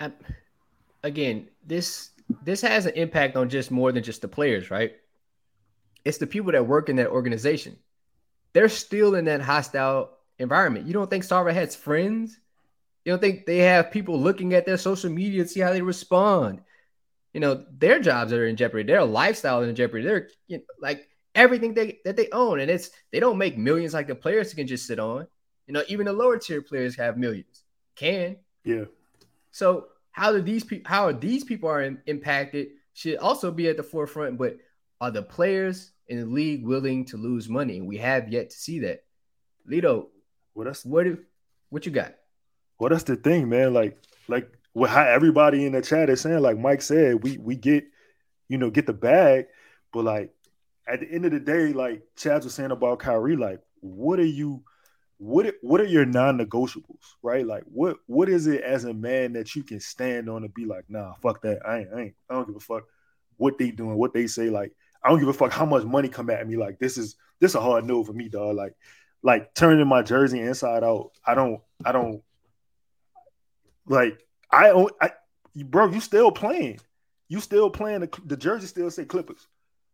it. 0.00 0.12
again, 1.02 1.48
this 1.66 2.10
this 2.42 2.60
has 2.62 2.86
an 2.86 2.94
impact 2.94 3.36
on 3.36 3.48
just 3.48 3.70
more 3.70 3.92
than 3.92 4.02
just 4.02 4.22
the 4.22 4.28
players, 4.28 4.70
right? 4.70 4.96
It's 6.04 6.18
the 6.18 6.26
people 6.26 6.52
that 6.52 6.66
work 6.66 6.88
in 6.88 6.96
that 6.96 7.08
organization. 7.08 7.76
They're 8.52 8.68
still 8.68 9.14
in 9.14 9.26
that 9.26 9.40
hostile 9.40 10.10
environment. 10.38 10.86
You 10.86 10.92
don't 10.92 11.10
think 11.10 11.24
Sarver 11.24 11.52
has 11.52 11.76
friends? 11.76 12.38
You 13.04 13.12
don't 13.12 13.20
think 13.20 13.46
they 13.46 13.58
have 13.58 13.90
people 13.90 14.18
looking 14.18 14.54
at 14.54 14.66
their 14.66 14.76
social 14.76 15.10
media 15.10 15.42
to 15.42 15.48
see 15.48 15.60
how 15.60 15.72
they 15.72 15.82
respond? 15.82 16.60
You 17.32 17.40
know, 17.40 17.64
their 17.78 18.00
jobs 18.00 18.32
are 18.32 18.46
in 18.46 18.56
jeopardy. 18.56 18.84
Their 18.84 19.04
lifestyle 19.04 19.62
is 19.62 19.68
in 19.68 19.76
jeopardy. 19.76 20.04
They're 20.04 20.28
you 20.46 20.58
know, 20.58 20.64
like 20.80 21.07
everything 21.38 21.72
they 21.72 22.00
that 22.04 22.16
they 22.16 22.28
own, 22.32 22.60
and 22.60 22.70
it's 22.70 22.90
they 23.12 23.20
don't 23.20 23.38
make 23.38 23.56
millions 23.56 23.94
like 23.94 24.08
the 24.08 24.14
players 24.14 24.52
can 24.52 24.66
just 24.66 24.86
sit 24.86 24.98
on. 24.98 25.26
You 25.66 25.74
know, 25.74 25.82
even 25.88 26.06
the 26.06 26.12
lower 26.12 26.36
tier 26.36 26.60
players 26.60 26.96
have 26.96 27.16
millions. 27.16 27.62
Can 27.94 28.36
yeah. 28.64 28.84
So 29.52 29.86
how 30.10 30.32
do 30.32 30.42
these 30.42 30.64
people? 30.64 30.90
How 30.90 31.06
are 31.06 31.12
these 31.12 31.44
people 31.44 31.70
are 31.70 31.82
in, 31.82 32.02
impacted? 32.06 32.68
Should 32.92 33.18
also 33.18 33.52
be 33.52 33.68
at 33.68 33.76
the 33.76 33.82
forefront. 33.82 34.36
But 34.36 34.56
are 35.00 35.12
the 35.12 35.22
players 35.22 35.92
in 36.08 36.18
the 36.18 36.26
league 36.26 36.66
willing 36.66 37.04
to 37.06 37.16
lose 37.16 37.48
money? 37.48 37.80
We 37.80 37.98
have 37.98 38.28
yet 38.28 38.50
to 38.50 38.56
see 38.56 38.80
that. 38.80 39.04
Lito, 39.70 40.08
what 40.54 40.66
else? 40.66 40.84
What 40.84 41.04
do, 41.04 41.18
what 41.70 41.86
you 41.86 41.92
got? 41.92 42.14
Well, 42.80 42.90
that's 42.90 43.04
the 43.04 43.16
thing, 43.16 43.48
man. 43.48 43.72
Like, 43.72 43.98
like 44.26 44.50
what 44.72 44.90
how 44.90 45.04
everybody 45.04 45.66
in 45.66 45.72
the 45.72 45.82
chat 45.82 46.10
is 46.10 46.20
saying, 46.20 46.40
like 46.40 46.58
Mike 46.58 46.82
said, 46.82 47.22
we 47.22 47.38
we 47.38 47.54
get, 47.54 47.84
you 48.48 48.58
know, 48.58 48.70
get 48.70 48.86
the 48.86 48.92
bag, 48.92 49.46
but 49.92 50.04
like 50.04 50.32
at 50.88 51.00
the 51.00 51.10
end 51.10 51.24
of 51.24 51.32
the 51.32 51.40
day, 51.40 51.72
like 51.72 52.02
Chad 52.16 52.44
was 52.44 52.54
saying 52.54 52.70
about 52.70 53.00
Kyrie, 53.00 53.36
like 53.36 53.60
what 53.80 54.18
are 54.18 54.24
you, 54.24 54.62
what 55.18 55.54
what 55.62 55.80
are 55.80 55.84
your 55.84 56.06
non-negotiables, 56.06 57.14
right? 57.22 57.46
Like 57.46 57.64
what 57.64 57.96
what 58.06 58.28
is 58.28 58.46
it 58.46 58.62
as 58.62 58.84
a 58.84 58.94
man 58.94 59.32
that 59.34 59.54
you 59.54 59.62
can 59.62 59.80
stand 59.80 60.28
on 60.28 60.44
and 60.44 60.54
be 60.54 60.64
like, 60.64 60.84
nah, 60.88 61.14
fuck 61.22 61.42
that, 61.42 61.60
I 61.66 61.80
ain't, 61.80 61.88
I 61.94 62.00
ain't, 62.00 62.14
I 62.30 62.34
don't 62.34 62.46
give 62.46 62.56
a 62.56 62.60
fuck 62.60 62.84
what 63.36 63.58
they 63.58 63.70
doing, 63.70 63.96
what 63.96 64.14
they 64.14 64.26
say, 64.26 64.50
like 64.50 64.72
I 65.02 65.10
don't 65.10 65.18
give 65.18 65.28
a 65.28 65.32
fuck 65.32 65.52
how 65.52 65.66
much 65.66 65.84
money 65.84 66.08
come 66.08 66.30
at 66.30 66.46
me, 66.48 66.56
like 66.56 66.78
this 66.78 66.96
is 66.96 67.16
this 67.40 67.54
a 67.54 67.60
hard 67.60 67.84
no 67.84 68.02
for 68.02 68.12
me, 68.12 68.28
dog, 68.28 68.56
like 68.56 68.74
like 69.22 69.54
turning 69.54 69.86
my 69.86 70.02
jersey 70.02 70.40
inside 70.40 70.84
out, 70.84 71.10
I 71.26 71.34
don't, 71.34 71.60
I 71.84 71.92
don't, 71.92 72.22
like 73.86 74.24
I, 74.50 74.86
I, 75.00 75.10
bro, 75.64 75.90
you 75.90 76.00
still 76.00 76.30
playing, 76.30 76.80
you 77.28 77.40
still 77.40 77.70
playing. 77.70 78.00
The, 78.00 78.10
the 78.24 78.36
jersey 78.36 78.66
still 78.66 78.90
say 78.90 79.04
Clippers. 79.04 79.46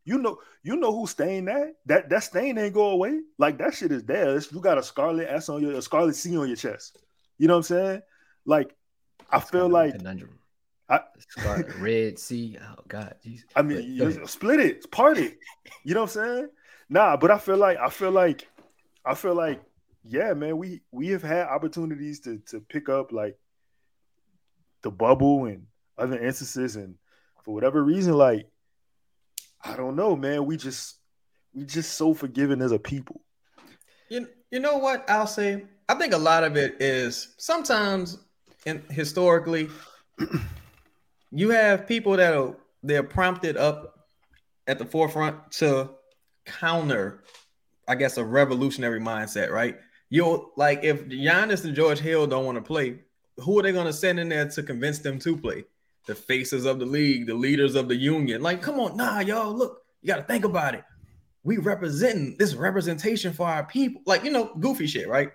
You 0.04 0.18
know, 0.18 0.38
you 0.62 0.76
know 0.76 0.94
who 0.94 1.06
stain 1.06 1.46
that? 1.46 1.74
That 1.86 2.10
that 2.10 2.22
stain 2.22 2.58
ain't 2.58 2.74
go 2.74 2.90
away. 2.90 3.20
Like 3.38 3.58
that 3.58 3.74
shit 3.74 3.90
is 3.90 4.04
there. 4.04 4.36
It's, 4.36 4.52
you 4.52 4.60
got 4.60 4.78
a 4.78 4.82
scarlet 4.82 5.28
S 5.28 5.48
on 5.48 5.62
your 5.62 5.72
a 5.72 5.82
scarlet 5.82 6.14
C 6.14 6.36
on 6.36 6.46
your 6.46 6.56
chest. 6.56 6.98
You 7.38 7.48
know 7.48 7.54
what 7.54 7.70
I'm 7.70 7.76
saying? 7.76 8.02
Like, 8.44 8.74
I 9.30 9.40
feel 9.40 9.68
like 9.68 9.96
conundrum. 9.96 10.38
I, 10.88 11.00
scarlet 11.18 11.74
red 11.76 12.18
C. 12.18 12.58
Oh 12.60 12.82
God, 12.86 13.14
Jesus. 13.24 13.46
I 13.56 13.62
mean, 13.62 13.82
you 13.82 14.26
split 14.26 14.60
it, 14.60 14.90
part 14.90 15.16
it. 15.16 15.38
You 15.84 15.94
know 15.94 16.02
what 16.02 16.16
I'm 16.16 16.22
saying? 16.22 16.48
Nah, 16.90 17.16
but 17.16 17.30
I 17.30 17.38
feel 17.38 17.56
like 17.56 17.78
I 17.78 17.88
feel 17.88 18.10
like 18.10 18.46
I 19.04 19.14
feel 19.14 19.34
like 19.34 19.62
yeah, 20.02 20.34
man. 20.34 20.58
We 20.58 20.82
we 20.92 21.08
have 21.08 21.22
had 21.22 21.46
opportunities 21.46 22.20
to 22.20 22.38
to 22.50 22.60
pick 22.60 22.90
up 22.90 23.10
like 23.10 23.38
the 24.82 24.90
bubble 24.90 25.46
and 25.46 25.66
other 25.96 26.18
instances, 26.18 26.76
and 26.76 26.96
for 27.42 27.54
whatever 27.54 27.82
reason, 27.82 28.12
like 28.12 28.46
I 29.64 29.76
don't 29.76 29.96
know, 29.96 30.14
man. 30.14 30.46
We 30.46 30.56
just 30.56 30.96
we 31.54 31.64
just 31.64 31.94
so 31.94 32.14
forgiving 32.14 32.60
as 32.60 32.72
a 32.72 32.78
people. 32.78 33.22
You 34.08 34.28
you 34.50 34.60
know 34.60 34.76
what 34.76 35.08
I'll 35.08 35.26
say? 35.26 35.64
I 35.88 35.94
think 35.94 36.12
a 36.12 36.18
lot 36.18 36.44
of 36.44 36.56
it 36.56 36.76
is 36.80 37.34
sometimes 37.38 38.18
and 38.66 38.82
historically 38.90 39.68
you 41.30 41.50
have 41.50 41.86
people 41.86 42.16
that 42.16 42.34
are 42.34 42.56
they're 42.82 43.02
prompted 43.02 43.56
up 43.56 44.06
at 44.66 44.78
the 44.78 44.84
forefront 44.84 45.50
to 45.52 45.90
counter, 46.44 47.24
I 47.88 47.94
guess, 47.94 48.16
a 48.16 48.24
revolutionary 48.24 49.00
mindset, 49.00 49.50
right? 49.50 49.78
You 50.10 50.52
like 50.56 50.84
if 50.84 51.06
Giannis 51.06 51.64
and 51.64 51.74
George 51.74 51.98
Hill 51.98 52.26
don't 52.26 52.44
want 52.44 52.56
to 52.56 52.62
play, 52.62 53.00
who 53.38 53.58
are 53.58 53.62
they 53.62 53.72
going 53.72 53.86
to 53.86 53.92
send 53.92 54.20
in 54.20 54.28
there 54.28 54.48
to 54.48 54.62
convince 54.62 54.98
them 54.98 55.18
to 55.20 55.36
play? 55.36 55.64
The 56.06 56.14
faces 56.14 56.64
of 56.66 56.78
the 56.78 56.86
league, 56.86 57.26
the 57.26 57.34
leaders 57.34 57.74
of 57.74 57.88
the 57.88 57.96
union. 57.96 58.42
Like, 58.42 58.62
come 58.62 58.78
on, 58.80 58.96
nah, 58.96 59.20
y'all, 59.20 59.54
look, 59.54 59.82
you 60.02 60.08
got 60.08 60.16
to 60.16 60.22
think 60.22 60.44
about 60.44 60.74
it. 60.74 60.84
We 61.42 61.58
representing 61.58 62.36
this 62.38 62.54
representation 62.54 63.32
for 63.32 63.46
our 63.46 63.64
people, 63.64 64.02
like 64.06 64.24
you 64.24 64.30
know, 64.30 64.54
goofy 64.60 64.86
shit, 64.86 65.08
right? 65.08 65.30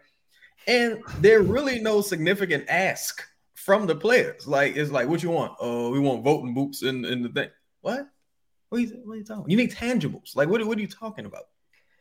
And 0.67 1.01
there 1.19 1.41
really 1.41 1.79
no 1.79 2.01
significant 2.01 2.65
ask 2.67 3.23
from 3.53 3.87
the 3.87 3.95
players. 3.95 4.47
Like, 4.47 4.75
it's 4.75 4.91
like, 4.91 5.07
what 5.07 5.21
you 5.21 5.29
want? 5.29 5.53
Oh, 5.59 5.91
we 5.91 5.99
want 5.99 6.23
voting 6.23 6.53
boots 6.53 6.83
in, 6.83 7.05
in 7.05 7.21
the 7.21 7.29
thing. 7.29 7.49
What? 7.81 8.07
What 8.69 8.77
are, 8.77 8.81
you, 8.81 9.01
what 9.03 9.13
are 9.13 9.17
you 9.17 9.23
talking? 9.23 9.49
You 9.49 9.57
need 9.57 9.71
tangibles. 9.71 10.35
Like, 10.35 10.49
what, 10.49 10.65
what 10.65 10.77
are 10.77 10.81
you 10.81 10.87
talking 10.87 11.25
about? 11.25 11.43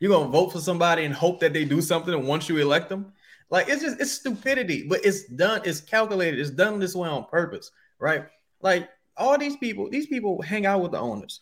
You're 0.01 0.13
gonna 0.13 0.31
vote 0.31 0.53
for 0.53 0.61
somebody 0.61 1.05
and 1.05 1.15
hope 1.15 1.41
that 1.41 1.53
they 1.53 1.65
do 1.65 1.81
something, 1.81 2.15
and 2.15 2.27
once 2.27 2.49
you 2.49 2.57
elect 2.59 2.89
them, 2.89 3.13
like 3.51 3.69
it's 3.69 3.83
just 3.83 4.01
it's 4.01 4.13
stupidity. 4.13 4.87
But 4.87 5.05
it's 5.05 5.25
done. 5.25 5.63
It's 5.65 5.81
calculated. 5.81 6.39
It's 6.39 6.51
done 6.51 6.79
this 6.79 6.95
way 6.95 7.09
on 7.09 7.25
purpose, 7.25 7.71
right? 7.99 8.27
Like 8.61 8.89
all 9.17 9.39
these 9.39 9.57
people, 9.57 9.89
these 9.91 10.07
people 10.07 10.41
hang 10.43 10.67
out 10.67 10.81
with 10.81 10.93
the 10.93 10.99
owners. 10.99 11.41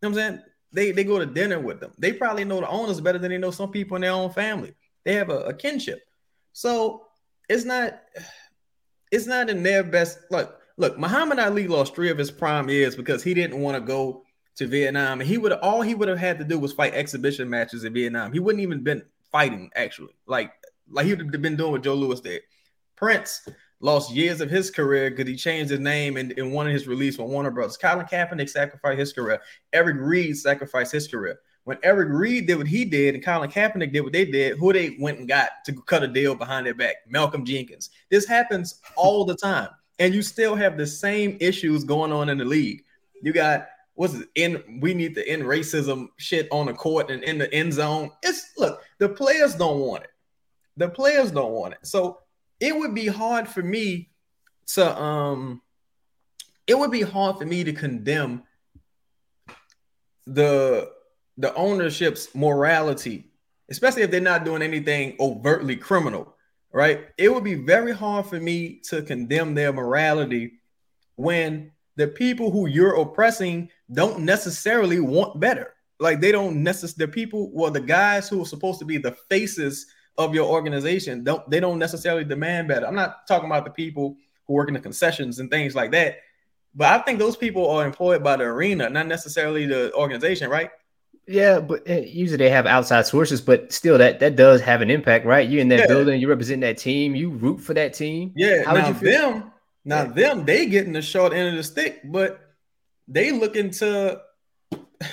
You 0.00 0.08
know 0.08 0.14
what 0.14 0.22
I'm 0.22 0.30
saying? 0.34 0.42
They 0.72 0.92
they 0.92 1.04
go 1.04 1.18
to 1.18 1.26
dinner 1.26 1.58
with 1.58 1.80
them. 1.80 1.92
They 1.98 2.12
probably 2.12 2.44
know 2.44 2.60
the 2.60 2.68
owners 2.68 3.00
better 3.00 3.18
than 3.18 3.30
they 3.30 3.38
know 3.38 3.50
some 3.50 3.70
people 3.70 3.96
in 3.96 4.02
their 4.02 4.12
own 4.12 4.30
family. 4.30 4.74
They 5.04 5.14
have 5.14 5.30
a, 5.30 5.40
a 5.40 5.54
kinship. 5.54 6.02
So 6.52 7.06
it's 7.48 7.64
not 7.64 8.00
it's 9.10 9.26
not 9.26 9.48
in 9.48 9.62
their 9.62 9.82
best 9.82 10.18
look. 10.30 10.60
Look, 10.76 10.98
Muhammad 10.98 11.38
Ali 11.38 11.66
lost 11.66 11.94
three 11.94 12.10
of 12.10 12.18
his 12.18 12.30
prime 12.30 12.68
years 12.68 12.94
because 12.94 13.22
he 13.22 13.34
didn't 13.34 13.60
want 13.60 13.74
to 13.76 13.80
go 13.80 14.22
to 14.56 14.66
Vietnam. 14.66 15.20
And 15.20 15.28
he 15.28 15.38
would 15.38 15.52
all 15.52 15.82
he 15.82 15.94
would 15.94 16.08
have 16.08 16.18
had 16.18 16.38
to 16.38 16.44
do 16.44 16.58
was 16.58 16.72
fight 16.72 16.94
exhibition 16.94 17.48
matches 17.48 17.84
in 17.84 17.94
Vietnam. 17.94 18.32
He 18.32 18.40
wouldn't 18.40 18.62
even 18.62 18.82
been 18.84 19.02
fighting 19.32 19.70
actually. 19.74 20.14
Like 20.26 20.52
like 20.90 21.06
he 21.06 21.14
would 21.14 21.32
have 21.32 21.42
been 21.42 21.56
doing 21.56 21.72
what 21.72 21.82
Joe 21.82 21.94
Louis 21.94 22.20
did. 22.20 22.42
Prince 22.96 23.48
lost 23.80 24.12
years 24.12 24.40
of 24.40 24.50
his 24.50 24.70
career 24.70 25.10
because 25.10 25.28
he 25.28 25.36
changed 25.36 25.70
his 25.70 25.80
name 25.80 26.16
and, 26.16 26.32
and 26.36 26.52
wanted 26.52 26.72
his 26.72 26.88
release 26.88 27.16
from 27.16 27.28
Warner 27.28 27.50
Brothers. 27.50 27.76
Colin 27.76 28.06
Kaepernick 28.06 28.48
sacrificed 28.48 28.98
his 28.98 29.12
career. 29.12 29.40
Eric 29.72 29.96
Reid 29.98 30.36
sacrificed 30.36 30.92
his 30.92 31.06
career. 31.06 31.38
When 31.64 31.78
Eric 31.82 32.08
Reid 32.10 32.46
did 32.46 32.56
what 32.56 32.66
he 32.66 32.84
did 32.84 33.14
and 33.14 33.24
Colin 33.24 33.50
Kaepernick 33.50 33.92
did 33.92 34.00
what 34.00 34.12
they 34.12 34.24
did, 34.24 34.56
who 34.56 34.72
they 34.72 34.96
went 34.98 35.18
and 35.18 35.28
got 35.28 35.50
to 35.66 35.72
cut 35.82 36.02
a 36.02 36.08
deal 36.08 36.34
behind 36.34 36.66
their 36.66 36.74
back? 36.74 36.96
Malcolm 37.06 37.44
Jenkins. 37.44 37.90
This 38.10 38.26
happens 38.26 38.80
all 38.96 39.24
the 39.24 39.36
time. 39.36 39.68
And 39.98 40.14
you 40.14 40.22
still 40.22 40.54
have 40.54 40.78
the 40.78 40.86
same 40.86 41.36
issues 41.40 41.84
going 41.84 42.12
on 42.12 42.28
in 42.28 42.38
the 42.38 42.44
league. 42.44 42.84
You 43.22 43.32
got 43.32 43.68
what's 43.94 44.14
it 44.14 44.28
in 44.36 44.78
we 44.80 44.94
need 44.94 45.14
to 45.16 45.28
end 45.28 45.42
racism 45.42 46.08
shit 46.18 46.46
on 46.52 46.66
the 46.66 46.72
court 46.72 47.10
and 47.10 47.22
in 47.24 47.36
the 47.36 47.52
end 47.52 47.74
zone. 47.74 48.12
It's 48.22 48.52
look, 48.56 48.82
the 48.98 49.08
players 49.08 49.54
don't 49.54 49.80
want 49.80 50.04
it. 50.04 50.10
The 50.76 50.88
players 50.88 51.32
don't 51.32 51.50
want 51.50 51.74
it. 51.74 51.80
So 51.82 52.20
it 52.60 52.76
would 52.76 52.94
be 52.94 53.06
hard 53.06 53.48
for 53.48 53.62
me 53.62 54.10
to 54.66 55.00
um 55.00 55.62
it 56.66 56.78
would 56.78 56.90
be 56.90 57.02
hard 57.02 57.38
for 57.38 57.46
me 57.46 57.64
to 57.64 57.72
condemn 57.72 58.42
the 60.26 60.90
the 61.36 61.54
ownership's 61.54 62.34
morality 62.34 63.28
especially 63.68 64.02
if 64.02 64.10
they're 64.10 64.20
not 64.20 64.44
doing 64.44 64.62
anything 64.62 65.16
overtly 65.20 65.76
criminal, 65.76 66.34
right? 66.72 67.06
It 67.16 67.32
would 67.32 67.44
be 67.44 67.54
very 67.54 67.92
hard 67.92 68.26
for 68.26 68.40
me 68.40 68.80
to 68.88 69.02
condemn 69.02 69.54
their 69.54 69.72
morality 69.72 70.52
when 71.16 71.72
the 71.96 72.08
people 72.08 72.50
who 72.50 72.66
you're 72.66 73.00
oppressing 73.00 73.70
don't 73.92 74.20
necessarily 74.20 75.00
want 75.00 75.40
better. 75.40 75.74
Like 76.00 76.20
they 76.20 76.32
don't 76.32 76.62
necessarily 76.62 77.06
the 77.06 77.12
people, 77.12 77.50
well, 77.52 77.70
the 77.70 77.80
guys 77.80 78.28
who 78.28 78.40
are 78.42 78.46
supposed 78.46 78.78
to 78.78 78.84
be 78.84 78.98
the 78.98 79.12
faces 79.28 79.86
of 80.18 80.34
your 80.34 80.46
organization 80.46 81.22
don't 81.24 81.48
they 81.48 81.60
don't 81.60 81.78
necessarily 81.78 82.24
demand 82.24 82.68
better. 82.68 82.86
I'm 82.86 82.94
not 82.94 83.26
talking 83.26 83.46
about 83.46 83.64
the 83.64 83.70
people 83.70 84.16
who 84.46 84.52
work 84.54 84.68
in 84.68 84.74
the 84.74 84.80
concessions 84.80 85.38
and 85.38 85.50
things 85.50 85.74
like 85.74 85.92
that. 85.92 86.16
But 86.74 87.00
I 87.00 87.02
think 87.04 87.18
those 87.18 87.36
people 87.36 87.70
are 87.70 87.86
employed 87.86 88.22
by 88.22 88.36
the 88.36 88.44
arena, 88.44 88.90
not 88.90 89.06
necessarily 89.06 89.64
the 89.66 89.92
organization, 89.94 90.50
right? 90.50 90.70
Yeah, 91.26 91.60
but 91.60 91.82
eh, 91.86 92.00
usually 92.00 92.38
they 92.38 92.50
have 92.50 92.66
outside 92.66 93.06
sources, 93.06 93.40
but 93.40 93.72
still 93.72 93.96
that 93.98 94.18
that 94.20 94.34
does 94.36 94.60
have 94.62 94.80
an 94.82 94.90
impact, 94.90 95.24
right? 95.24 95.48
You're 95.48 95.60
in 95.60 95.68
that 95.68 95.80
Yeah. 95.80 95.86
building, 95.86 96.20
you 96.20 96.28
represent 96.28 96.60
that 96.62 96.78
team, 96.78 97.14
you 97.14 97.30
root 97.30 97.60
for 97.60 97.74
that 97.74 97.94
team. 97.94 98.32
Yeah, 98.34 98.64
How 98.64 98.74
now 98.74 98.92
them, 98.92 99.52
now 99.84 100.04
them, 100.04 100.44
they 100.44 100.66
getting 100.66 100.92
the 100.92 101.02
short 101.02 101.32
end 101.32 101.48
of 101.48 101.54
the 101.56 101.62
stick, 101.62 102.00
but 102.04 102.40
they 103.06 103.30
looking 103.30 103.70
to, 103.72 104.20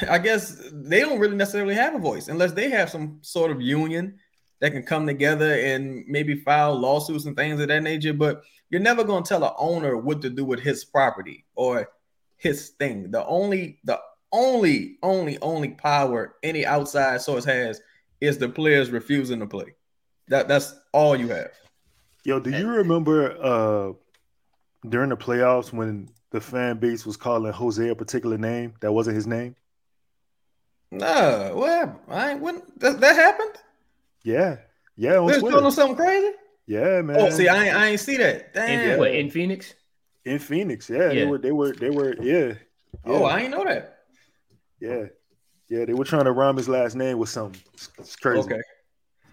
I 0.10 0.18
guess 0.18 0.62
they 0.72 1.02
don't 1.02 1.20
really 1.20 1.36
necessarily 1.36 1.76
have 1.76 1.96
a 1.96 2.00
voice 2.00 2.28
unless 2.28 2.54
they 2.54 2.70
have 2.70 2.90
some 2.90 3.20
sort 3.22 3.52
of 3.52 3.62
union 3.62 4.18
that 4.60 4.72
can 4.72 4.84
come 4.84 5.06
together 5.06 5.54
and 5.60 6.06
maybe 6.08 6.36
file 6.36 6.76
lawsuits 6.76 7.26
and 7.26 7.36
things 7.36 7.60
of 7.60 7.68
that 7.68 7.84
nature. 7.84 8.14
But 8.14 8.44
you're 8.70 8.82
never 8.82 9.04
going 9.04 9.24
to 9.24 9.28
tell 9.30 9.44
an 9.44 9.54
owner 9.58 9.98
what 9.98 10.22
to 10.22 10.30
do 10.30 10.46
with 10.46 10.60
his 10.60 10.86
property 10.86 11.46
or 11.56 11.90
his 12.38 12.70
thing. 12.80 13.12
The 13.12 13.26
only, 13.26 13.80
the 13.84 14.00
only, 14.32 14.98
only, 15.04 15.38
only 15.42 15.70
power 15.70 16.36
any 16.44 16.66
outside 16.66 17.22
source 17.22 17.46
has 17.46 17.82
is 18.22 18.38
the 18.38 18.50
players 18.50 18.92
refusing 18.92 19.40
to 19.40 19.48
play. 19.48 19.76
That 20.28 20.48
that's 20.48 20.74
all 20.92 21.16
you 21.16 21.28
have. 21.30 21.52
Yo, 22.24 22.40
do 22.40 22.50
you 22.50 22.68
remember 22.68 23.38
uh 23.42 23.94
during 24.90 25.10
the 25.10 25.18
playoffs 25.18 25.72
when 25.72 26.10
the 26.32 26.42
fan 26.42 26.78
base 26.78 27.06
was 27.06 27.18
calling 27.18 27.52
Jose 27.52 27.88
a 27.88 27.96
particular 27.96 28.38
name 28.38 28.74
that 28.82 28.92
wasn't 28.92 29.16
his 29.16 29.28
name? 29.28 29.56
No, 30.92 31.52
what 31.56 31.70
happened? 31.70 32.00
I 32.10 32.32
ain't 32.32 32.42
when 32.42 32.62
that, 32.78 33.00
that 33.00 33.16
happened. 33.16 33.56
Yeah, 34.26 34.58
yeah, 34.98 35.18
on 35.20 35.28
They 35.28 35.34
was 35.34 35.40
Twitter. 35.40 35.58
calling 35.58 35.72
something 35.72 35.96
crazy. 35.96 36.34
Yeah, 36.68 37.02
man. 37.02 37.18
Oh, 37.20 37.30
see, 37.30 37.48
I 37.48 37.66
ain't, 37.68 37.76
I 37.76 37.88
ain't 37.90 38.00
see 38.00 38.18
that. 38.18 38.48
In, 38.56 38.80
Damn. 38.80 39.00
what, 39.00 39.14
in 39.14 39.30
Phoenix? 39.30 39.76
in 40.26 40.40
Phoenix, 40.40 40.90
yeah, 40.90 41.10
they 41.10 41.26
were, 41.26 41.38
they 41.38 41.52
were, 41.52 41.74
they 41.74 41.92
were, 41.92 42.16
yeah, 42.22 42.54
Oh, 43.06 43.20
yeah. 43.20 43.26
I 43.28 43.40
ain't 43.42 43.52
know 43.52 43.64
that. 43.64 44.00
yeah, 44.80 45.04
yeah. 45.70 45.86
They 45.86 45.94
were 45.94 46.06
trying 46.06 46.24
to 46.26 46.32
rhyme 46.32 46.58
his 46.58 46.68
last 46.68 46.96
name 46.96 47.20
with 47.20 47.30
something. 47.30 47.62
It's, 47.76 47.90
it's 48.00 48.16
crazy. 48.16 48.40
Okay. 48.40 48.62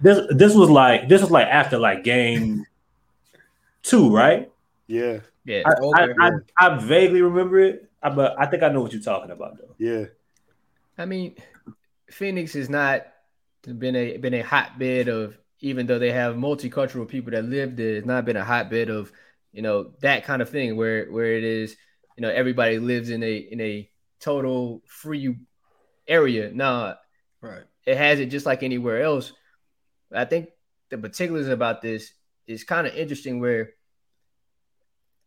This 0.03 0.21
this 0.31 0.55
was 0.55 0.69
like 0.69 1.09
this 1.09 1.23
was 1.23 1.31
like 1.31 1.47
after 1.47 1.79
like 1.79 2.05
game 2.05 2.67
two, 3.83 4.15
right? 4.15 4.51
Yeah, 4.89 5.21
Yeah. 5.47 5.63
I, 5.65 5.71
Okay. 5.81 6.13
I, 6.21 6.31
I, 6.59 6.67
I 6.75 6.79
vaguely 6.79 7.23
remember 7.23 7.59
it, 7.61 7.89
but 8.03 8.35
I 8.39 8.45
think 8.47 8.63
I 8.63 8.69
know 8.69 8.83
what 8.83 8.93
you're 8.93 9.01
talking 9.01 9.31
about 9.31 9.57
though. 9.59 9.75
yeah, 9.79 10.05
I 10.99 11.07
mean, 11.07 11.37
Phoenix 12.11 12.55
is 12.57 12.69
not 12.69 13.07
been 13.63 13.97
a 13.97 14.17
been 14.17 14.35
a 14.35 14.43
hotbed 14.43 15.09
of 15.09 15.37
even 15.61 15.87
though 15.87 15.99
they 15.99 16.13
have 16.13 16.35
multicultural 16.35 17.07
people 17.07 17.31
that 17.33 17.45
live 17.45 17.77
there, 17.77 17.97
it's 17.97 18.07
not 18.07 18.25
been 18.25 18.37
a 18.37 18.45
hotbed 18.45 18.91
of 18.91 19.13
you 19.53 19.63
know 19.63 19.93
that 20.01 20.25
kind 20.25 20.43
of 20.43 20.49
thing 20.51 20.77
where 20.77 21.11
where 21.11 21.37
it 21.37 21.45
is 21.45 21.77
you 22.17 22.23
know 22.23 22.29
everybody 22.31 22.79
lives 22.79 23.11
in 23.11 23.23
a 23.23 23.37
in 23.37 23.61
a 23.61 23.89
total 24.21 24.83
free 24.87 25.37
area. 26.07 26.51
No, 26.53 26.95
Right. 27.41 27.63
it 27.87 27.97
has 27.97 28.21
it 28.21 28.27
just 28.27 28.47
like 28.47 28.63
anywhere 28.63 29.03
else. 29.03 29.33
I 30.13 30.25
think 30.25 30.51
the 30.91 30.99
particulars 30.99 31.49
about 31.49 31.83
this 31.83 32.13
is 32.47 32.65
kind 32.65 32.87
of 32.87 32.95
interesting 32.95 33.41
where 33.41 33.71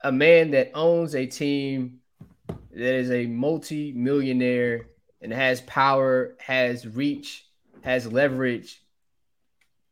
a 0.03 0.11
man 0.11 0.51
that 0.51 0.71
owns 0.73 1.15
a 1.15 1.25
team 1.25 1.99
that 2.47 2.93
is 2.95 3.09
a 3.09 3.25
multi-millionaire 3.25 4.87
and 5.21 5.33
has 5.33 5.61
power, 5.61 6.35
has 6.39 6.85
reach, 6.85 7.47
has 7.85 8.11
leverage, 8.11 8.81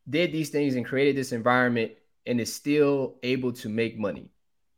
did 0.10 0.32
these 0.32 0.50
things 0.50 0.76
and 0.76 0.84
created 0.84 1.16
this 1.16 1.32
environment 1.32 1.92
and 2.26 2.42
is 2.42 2.54
still 2.54 3.16
able 3.22 3.54
to 3.54 3.70
make 3.70 3.98
money 3.98 4.32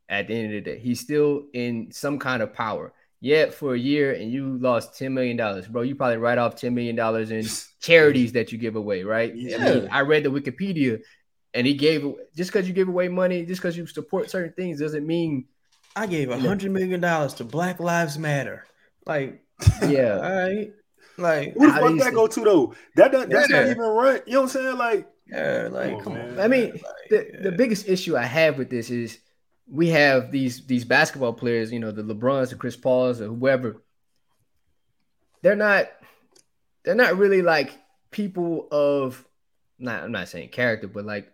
at 0.10 0.28
the 0.28 0.36
end 0.36 0.46
of 0.48 0.52
the 0.52 0.62
day. 0.62 0.80
He's 0.80 1.00
still 1.00 1.46
in 1.54 1.92
some 1.92 2.20
kind 2.20 2.44
of 2.44 2.54
power. 2.54 2.94
Yet 3.22 3.54
for 3.54 3.74
a 3.74 3.80
year 3.80 4.12
and 4.12 4.30
you 4.30 4.58
lost 4.58 5.00
$10 5.00 5.14
million, 5.14 5.38
bro, 5.72 5.82
you 5.82 5.96
probably 5.96 6.18
write 6.18 6.38
off 6.38 6.56
$10 6.56 6.74
million 6.74 7.00
in 7.32 7.46
charities 7.80 8.34
that 8.34 8.52
you 8.52 8.58
give 8.58 8.76
away, 8.76 9.04
right? 9.04 9.32
I, 9.32 9.34
mean, 9.34 9.50
Yeah. 9.50 9.88
I 9.90 10.02
read 10.02 10.24
the 10.24 10.30
Wikipedia 10.30 11.02
and 11.54 11.66
he 11.66 11.74
gave 11.74 12.04
just 12.36 12.52
because 12.52 12.68
you 12.68 12.74
give 12.74 12.90
away 12.90 13.08
money, 13.08 13.46
just 13.46 13.62
because 13.62 13.78
you 13.78 13.88
support 13.88 14.30
certain 14.30 14.54
things 14.54 14.80
doesn't 14.80 15.08
mean, 15.08 15.46
I 15.96 16.06
gave 16.06 16.30
a 16.30 16.38
hundred 16.38 16.72
million 16.72 17.00
dollars 17.00 17.36
to 17.36 17.46
Black 17.46 17.80
Lives 17.80 18.20
Matter. 18.20 18.66
Like, 19.06 19.42
yeah. 19.88 20.16
all 20.18 20.36
right. 20.36 20.74
Like, 21.18 21.54
Who 21.54 21.68
the 21.68 21.72
How 21.72 21.82
fuck 21.82 21.98
that 22.00 22.14
go 22.14 22.28
to 22.28 22.40
though? 22.42 22.76
That, 22.96 23.12
that 23.12 23.30
that's 23.30 23.50
not 23.50 23.68
even 23.68 23.78
right. 23.78 24.24
You 24.26 24.34
know 24.34 24.42
what 24.42 24.56
I'm 24.56 24.64
saying? 24.64 24.78
Like, 24.78 25.10
yeah, 25.28 25.70
like, 25.72 25.92
Come 25.92 26.04
come 26.04 26.14
on, 26.14 26.20
on. 26.22 26.36
man. 26.36 26.40
I 26.40 26.48
mean, 26.48 26.72
Like, 26.72 26.82
the, 27.10 27.38
the 27.44 27.52
biggest 27.52 27.88
issue 27.88 28.16
I 28.16 28.24
have 28.24 28.58
with 28.58 28.70
this 28.70 28.90
is 28.90 29.20
we 29.68 29.90
have 29.90 30.32
these 30.32 30.66
these 30.68 30.86
basketball 30.86 31.34
players, 31.34 31.72
you 31.72 31.80
know, 31.80 31.92
the 31.92 32.04
LeBrons, 32.04 32.50
the 32.50 32.56
Chris 32.56 32.76
Pauls, 32.76 33.22
or 33.22 33.28
whoever. 33.28 33.82
They're 35.42 35.56
not 35.56 35.88
they're 36.84 36.96
not 36.96 37.18
really 37.18 37.42
like 37.42 37.78
people 38.12 38.68
of 38.72 39.24
not 39.80 40.04
I'm 40.04 40.12
not 40.12 40.28
saying 40.28 40.50
character, 40.50 40.88
but 40.88 41.06
like 41.06 41.32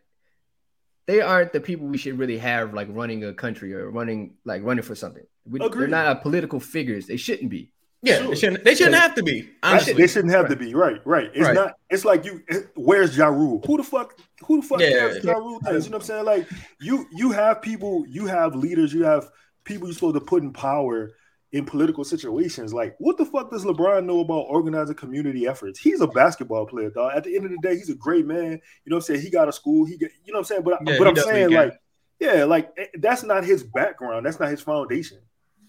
they 1.08 1.22
aren't 1.22 1.52
the 1.52 1.60
people 1.60 1.88
we 1.88 1.98
should 1.98 2.18
really 2.18 2.38
have 2.38 2.74
like 2.74 2.88
running 2.92 3.24
a 3.24 3.34
country 3.34 3.74
or 3.74 3.90
running 3.90 4.36
like 4.46 4.64
running 4.64 4.84
for 4.84 4.96
something. 4.96 5.24
We, 5.46 5.60
they're 5.60 5.88
not 5.88 6.18
a 6.18 6.22
political 6.22 6.60
figures. 6.60 7.08
They 7.08 7.18
shouldn't 7.18 7.50
be. 7.50 7.71
Yeah, 8.02 8.18
Sure. 8.18 8.28
they 8.30 8.36
shouldn't. 8.36 8.64
They 8.64 8.76
shouldn't 8.76 8.96
have 8.96 9.16
to 9.16 9.24
be. 9.24 9.50
Honestly, 9.64 9.94
they 9.94 10.08
shouldn't 10.08 10.34
have 10.34 10.50
to 10.50 10.56
be 10.56 10.74
right. 10.74 11.00
Right. 11.06 11.30
It's 11.34 11.46
Right. 11.46 11.54
not. 11.56 11.74
It's 11.90 12.04
like 12.06 12.26
you. 12.26 12.42
Where's 12.76 13.16
Ja 13.18 13.28
Rule? 13.28 13.62
Who 13.66 13.78
the 13.78 13.84
fuck? 13.84 14.18
Who 14.46 14.62
the 14.62 14.68
fuck 14.68 14.80
Yeah. 14.80 14.90
cares 14.90 15.24
Ja 15.24 15.34
Rule 15.34 15.60
things? 15.60 15.86
You 15.86 15.92
know 15.92 15.98
what 15.98 16.04
I'm 16.04 16.08
saying? 16.08 16.26
Like 16.26 16.48
you. 16.80 17.06
You 17.12 17.32
have 17.32 17.62
people. 17.62 18.04
You 18.08 18.26
have 18.28 18.56
leaders. 18.56 18.94
You 18.94 19.04
have 19.04 19.30
people 19.64 19.88
you're 19.88 19.94
supposed 19.94 20.16
to 20.16 20.22
put 20.22 20.42
in 20.44 20.52
power 20.52 21.12
in 21.52 21.66
political 21.66 22.04
situations. 22.04 22.74
Like 22.74 22.96
what 23.00 23.18
the 23.18 23.26
fuck 23.26 23.52
does 23.52 23.66
LeBron 23.66 24.06
know 24.06 24.22
about 24.22 24.46
organizing 24.50 24.96
community 24.96 25.48
efforts? 25.48 25.80
He's 25.80 26.00
a 26.02 26.08
basketball 26.08 26.66
player, 26.66 26.90
dog. 26.90 27.12
At 27.16 27.26
the 27.26 27.36
end 27.36 27.46
of 27.46 27.52
the 27.52 27.58
day, 27.62 27.76
he's 27.76 27.90
a 27.90 27.96
great 27.96 28.26
man. 28.26 28.52
You 28.52 28.90
know 28.90 28.96
what 28.96 28.98
I'm 28.98 29.02
saying? 29.02 29.22
He 29.22 29.30
got 29.30 29.48
a 29.50 29.52
school. 29.52 29.86
He 29.86 29.98
get. 29.98 30.12
You 30.26 30.34
know 30.34 30.38
what 30.38 30.40
I'm 30.40 30.46
saying? 30.46 30.62
But 30.64 30.80
Yeah, 30.88 30.98
but 30.98 31.08
I'm 31.08 31.14
does 31.14 31.26
what 31.26 31.36
he 31.36 31.42
saying 31.42 31.52
like. 31.54 31.74
Yeah, 32.20 32.44
like 32.46 32.72
eh, 32.78 32.86
that's 33.00 33.24
not 33.24 33.44
his 33.44 33.64
background. 33.64 34.26
That's 34.26 34.40
not 34.40 34.50
his 34.50 34.62
foundation. 34.62 35.18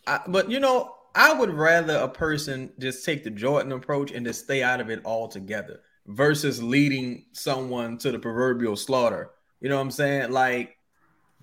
I, 0.06 0.20
but 0.28 0.50
you 0.50 0.60
know, 0.60 0.94
I 1.14 1.32
would 1.32 1.50
rather 1.50 1.96
a 1.96 2.08
person 2.08 2.72
just 2.78 3.04
take 3.04 3.24
the 3.24 3.30
Jordan 3.30 3.72
approach 3.72 4.12
and 4.12 4.26
just 4.26 4.44
stay 4.44 4.62
out 4.62 4.80
of 4.80 4.90
it 4.90 5.02
altogether 5.04 5.80
versus 6.06 6.62
leading 6.62 7.26
someone 7.32 7.98
to 7.98 8.10
the 8.10 8.18
proverbial 8.18 8.76
slaughter. 8.76 9.30
You 9.60 9.68
know 9.68 9.76
what 9.76 9.82
I'm 9.82 9.90
saying? 9.90 10.32
Like 10.32 10.76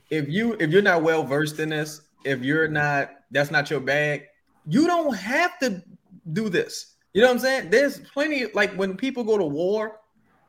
if 0.10 0.28
you 0.28 0.56
if 0.60 0.72
you're 0.72 0.82
not 0.82 1.04
well 1.04 1.24
versed 1.24 1.60
in 1.60 1.70
this, 1.70 2.02
if 2.26 2.42
you're 2.42 2.68
not 2.68 3.12
that's 3.32 3.52
not 3.52 3.70
your 3.70 3.80
bag, 3.80 4.24
you 4.68 4.88
don't 4.88 5.16
have 5.16 5.58
to 5.60 5.84
do 6.34 6.50
this. 6.50 6.96
You 7.14 7.22
know 7.22 7.28
what 7.28 7.36
I'm 7.36 7.40
saying? 7.40 7.70
There's 7.70 8.00
plenty 8.00 8.48
like 8.54 8.74
when 8.74 8.98
people 8.98 9.24
go 9.24 9.38
to 9.38 9.46
war, 9.46 10.00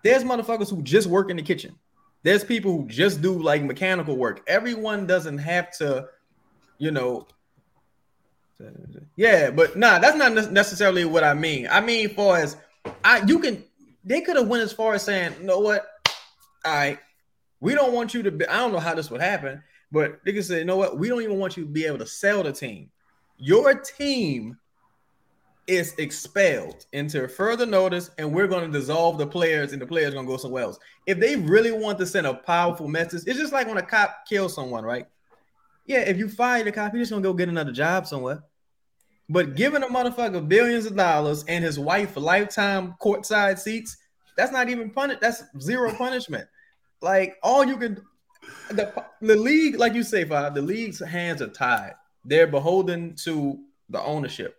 there's 0.02 0.24
motherfuckers 0.24 0.70
who 0.70 0.83
just 0.83 1.06
work 1.06 1.30
in 1.30 1.37
the 1.37 1.42
kitchen. 1.42 1.74
There's 2.22 2.44
people 2.44 2.72
who 2.72 2.87
just 2.87 3.22
do 3.22 3.40
like 3.40 3.62
mechanical 3.62 4.16
work. 4.16 4.42
Everyone 4.46 5.06
doesn't 5.06 5.38
have 5.38 5.70
to, 5.78 6.06
you 6.78 6.90
know, 6.90 7.26
yeah, 9.16 9.51
but 9.51 9.77
nah, 9.77 9.99
that's 9.99 10.16
not 10.16 10.33
ne- 10.33 10.51
necessarily 10.51 11.05
what 11.05 11.24
I 11.24 11.34
mean. 11.34 11.68
I 11.70 11.80
mean, 11.80 12.14
for 12.14 12.37
as 12.37 12.57
I, 13.05 13.22
you 13.26 13.39
can, 13.39 13.62
they 14.05 14.20
could 14.20 14.37
have 14.37 14.49
went 14.49 14.62
as 14.62 14.72
far 14.72 14.95
as 14.95 15.03
saying, 15.03 15.34
you 15.41 15.47
know 15.47 15.61
what? 15.61 15.87
All 16.64 16.74
right, 16.74 16.99
we 17.61 17.74
don't 17.74 17.93
want 17.93 18.14
you 18.14 18.22
to 18.22 18.30
be. 18.30 18.47
I 18.47 18.59
don't 18.59 18.72
know 18.72 18.78
how 18.78 18.95
this 18.95 19.11
would 19.11 19.20
happen, 19.20 19.62
but 19.91 20.20
they 20.24 20.32
could 20.32 20.45
say, 20.45 20.59
you 20.59 20.64
know 20.64 20.76
what? 20.76 20.99
We 20.99 21.09
don't 21.09 21.22
even 21.22 21.39
want 21.39 21.57
you 21.57 21.64
to 21.64 21.70
be 21.70 21.87
able 21.87 21.99
to 21.99 22.07
sell 22.07 22.43
the 22.43 22.53
team. 22.53 22.91
Your 23.39 23.74
team 23.74 24.59
is 25.66 25.95
expelled 25.99 26.87
into 26.93 27.28
further 27.28 27.64
notice, 27.64 28.11
and 28.18 28.32
we're 28.32 28.49
going 28.49 28.70
to 28.70 28.78
dissolve 28.78 29.18
the 29.18 29.26
players, 29.26 29.72
and 29.72 29.80
the 29.80 29.87
players 29.87 30.12
going 30.12 30.26
to 30.26 30.30
go 30.30 30.37
somewhere 30.37 30.64
else. 30.64 30.78
If 31.07 31.18
they 31.18 31.37
really 31.37 31.72
want 31.72 31.99
to 31.99 32.07
send 32.07 32.26
a 32.26 32.34
powerful 32.34 32.89
message, 32.89 33.22
it's 33.26 33.39
just 33.39 33.53
like 33.53 33.66
when 33.66 33.78
a 33.78 33.82
cop 33.82 34.26
kills 34.28 34.55
someone, 34.55 34.84
right? 34.84 35.07
Yeah, 35.91 36.01
if 36.01 36.18
you 36.18 36.28
fire 36.28 36.62
the 36.62 36.70
cop, 36.70 36.93
you're 36.93 37.03
just 37.03 37.11
gonna 37.11 37.20
go 37.20 37.32
get 37.32 37.49
another 37.49 37.72
job 37.72 38.07
somewhere. 38.07 38.45
But 39.31 39.55
giving 39.55 39.85
a 39.85 39.87
motherfucker 39.87 40.47
billions 40.49 40.87
of 40.87 40.97
dollars 40.97 41.45
and 41.47 41.64
his 41.64 41.78
wife 41.78 42.16
lifetime 42.16 42.97
courtside 43.01 43.61
seats, 43.61 43.97
that's 44.37 44.51
not 44.51 44.68
even 44.68 44.91
punish. 44.91 45.18
That's 45.20 45.45
zero 45.61 45.95
punishment. 45.95 46.49
Like 47.01 47.37
all 47.45 47.64
you 47.64 47.76
can, 47.76 48.03
the, 48.70 48.93
the 49.20 49.37
league, 49.37 49.78
like 49.78 49.95
you 49.95 50.03
say, 50.03 50.24
Five, 50.24 50.55
the 50.55 50.62
league's 50.62 50.99
hands 50.99 51.41
are 51.41 51.49
tied. 51.49 51.95
They're 52.24 52.49
beholden 52.49 53.14
to 53.24 53.61
the 53.89 54.03
ownership. 54.03 54.57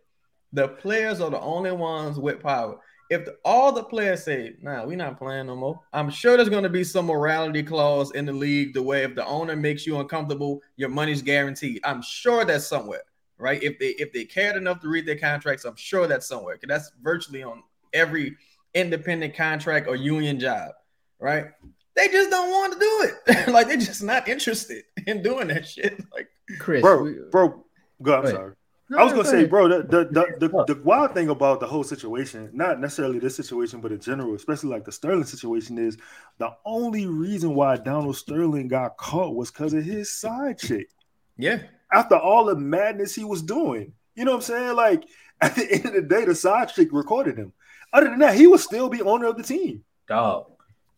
The 0.54 0.70
players 0.70 1.20
are 1.20 1.30
the 1.30 1.40
only 1.42 1.74
ones 1.74 2.18
with 2.18 2.42
power. 2.42 2.80
if 3.10 3.26
the, 3.26 3.36
all 3.44 3.74
the 3.74 3.84
players 3.84 4.24
say, 4.24 4.54
"Nah, 4.62 4.86
we're 4.86 4.96
not 4.96 5.20
playing 5.20 5.48
no 5.48 5.56
more," 5.58 5.82
I'm 5.92 6.10
sure 6.10 6.38
there's 6.38 6.48
going 6.48 6.64
to 6.64 6.70
be 6.70 6.86
some 6.86 7.08
morality 7.08 7.62
clause 7.62 8.12
in 8.12 8.26
the 8.26 8.32
league. 8.34 8.74
The 8.74 8.82
way 8.82 9.04
if 9.04 9.16
the 9.16 9.26
owner 9.26 9.56
makes 9.58 9.86
you 9.86 10.00
uncomfortable, 10.00 10.62
your 10.78 10.88
money's 10.90 11.22
guaranteed. 11.22 11.82
I'm 11.84 12.02
sure 12.02 12.46
that's 12.46 12.66
somewhere, 12.66 13.04
right? 13.42 13.62
If 13.62 13.80
they 13.80 13.90
if 13.90 14.14
they 14.14 14.24
cared 14.24 14.56
enough 14.56 14.80
to 14.82 14.88
read 14.88 15.06
their 15.06 15.18
contracts, 15.18 15.66
I'm 15.66 15.76
sure 15.76 16.08
that's 16.08 16.28
somewhere. 16.28 16.56
Because 16.56 16.68
that's 16.70 16.92
virtually 17.02 17.44
on 17.44 17.64
every 17.94 18.38
independent 18.74 19.36
contract 19.36 19.88
or 19.88 19.96
union 19.96 20.40
job, 20.40 20.72
right? 21.20 21.48
They 21.96 22.08
just 22.08 22.30
don't 22.30 22.50
want 22.50 22.74
to 22.74 22.80
do 22.80 23.10
it. 23.10 23.48
like 23.50 23.68
they're 23.68 23.78
just 23.78 24.04
not 24.04 24.28
interested 24.28 24.84
in 25.08 25.22
doing 25.22 25.48
that 25.50 25.68
shit. 25.68 26.02
Like 26.14 26.30
Chris, 26.60 26.82
bro, 26.82 27.04
we- 27.04 27.16
bro. 27.32 27.66
Go, 28.02 28.16
I'm 28.16 28.24
Go 28.24 28.32
sorry. 28.32 28.54
No, 28.90 28.98
I 28.98 29.04
was 29.04 29.14
gonna 29.14 29.24
go 29.24 29.30
say, 29.30 29.46
bro, 29.46 29.70
the 29.70 29.84
the, 29.84 30.06
the 30.40 30.48
the 30.48 30.74
the 30.74 30.82
wild 30.84 31.14
thing 31.14 31.30
about 31.30 31.62
the 31.62 31.68
whole 31.68 31.84
situation, 31.84 32.50
not 32.52 32.82
necessarily 32.82 33.20
this 33.20 33.38
situation, 33.38 33.80
but 33.80 33.94
in 33.94 34.02
general, 34.02 34.36
especially 34.36 34.70
like 34.70 34.84
the 34.84 34.92
Sterling 34.92 35.24
situation, 35.24 35.78
is 35.78 35.98
the 36.40 36.52
only 36.66 37.06
reason 37.06 37.56
why 37.56 37.78
Donald 37.78 38.18
Sterling 38.18 38.68
got 38.68 38.98
caught 38.98 39.34
was 39.34 39.50
because 39.50 39.74
of 39.74 39.86
his 39.86 40.12
side 40.12 40.60
chick. 40.60 40.90
yeah, 41.38 41.60
After 41.92 42.16
all 42.16 42.46
the 42.46 42.56
madness 42.56 43.14
he 43.16 43.24
was 43.24 43.42
doing, 43.42 43.94
you 44.16 44.26
know 44.26 44.32
what 44.32 44.38
I'm 44.38 44.42
saying? 44.44 44.76
Like 44.76 45.04
at 45.42 45.56
the 45.56 45.72
end 45.72 45.86
of 45.86 45.94
the 45.94 46.02
day, 46.02 46.26
the 46.26 46.36
side 46.36 46.70
chick 46.70 46.90
recorded 46.92 47.38
him. 47.38 47.54
Other 47.94 48.10
than 48.10 48.20
that, 48.20 48.36
he 48.36 48.48
would 48.48 48.60
still 48.60 48.90
be 48.90 49.02
owner 49.02 49.28
of 49.28 49.38
the 49.38 49.44
team. 49.44 49.84
dog. 50.08 50.48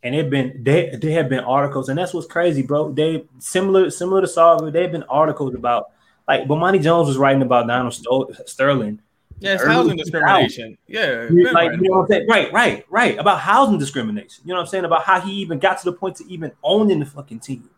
And 0.03 0.13
it 0.13 0.29
been 0.29 0.61
they 0.61 0.97
they 1.01 1.13
have 1.13 1.29
been 1.29 1.39
articles, 1.45 1.87
and 1.87 1.97
that's 1.97 2.13
what's 2.13 2.27
crazy, 2.27 2.61
bro. 2.61 2.91
They 2.91 3.23
similar 3.39 3.89
similar 3.89 4.19
to 4.19 4.27
Sarver. 4.27 4.71
They've 4.71 4.91
been 4.91 5.03
articles 5.03 5.55
about 5.55 5.91
like 6.27 6.43
Bomani 6.43 6.81
Jones 6.81 7.07
was 7.07 7.17
writing 7.17 7.41
about 7.41 7.67
Donald 7.67 7.93
Sto- 7.93 8.29
Sterling. 8.45 8.99
yeah, 9.39 9.53
it's 9.53 9.65
housing 9.65 9.97
2000s. 9.97 9.97
discrimination. 9.97 10.77
Yeah, 10.87 11.29
like 11.53 11.53
right 11.53 11.79
you 11.79 11.89
know 11.89 11.97
what 11.97 12.01
I'm 12.01 12.07
saying? 12.07 12.27
Right, 12.29 12.51
right, 12.51 12.85
right. 12.89 13.17
About 13.17 13.39
housing 13.39 13.77
discrimination. 13.77 14.43
You 14.45 14.49
know 14.49 14.55
what 14.55 14.61
I'm 14.61 14.67
saying? 14.67 14.85
About 14.85 15.03
how 15.03 15.21
he 15.21 15.31
even 15.35 15.57
got 15.59 15.77
to 15.79 15.85
the 15.85 15.93
point 15.93 16.17
to 16.17 16.25
even 16.27 16.51
owning 16.63 16.99
the 16.99 17.05
fucking 17.05 17.39
team. 17.39 17.69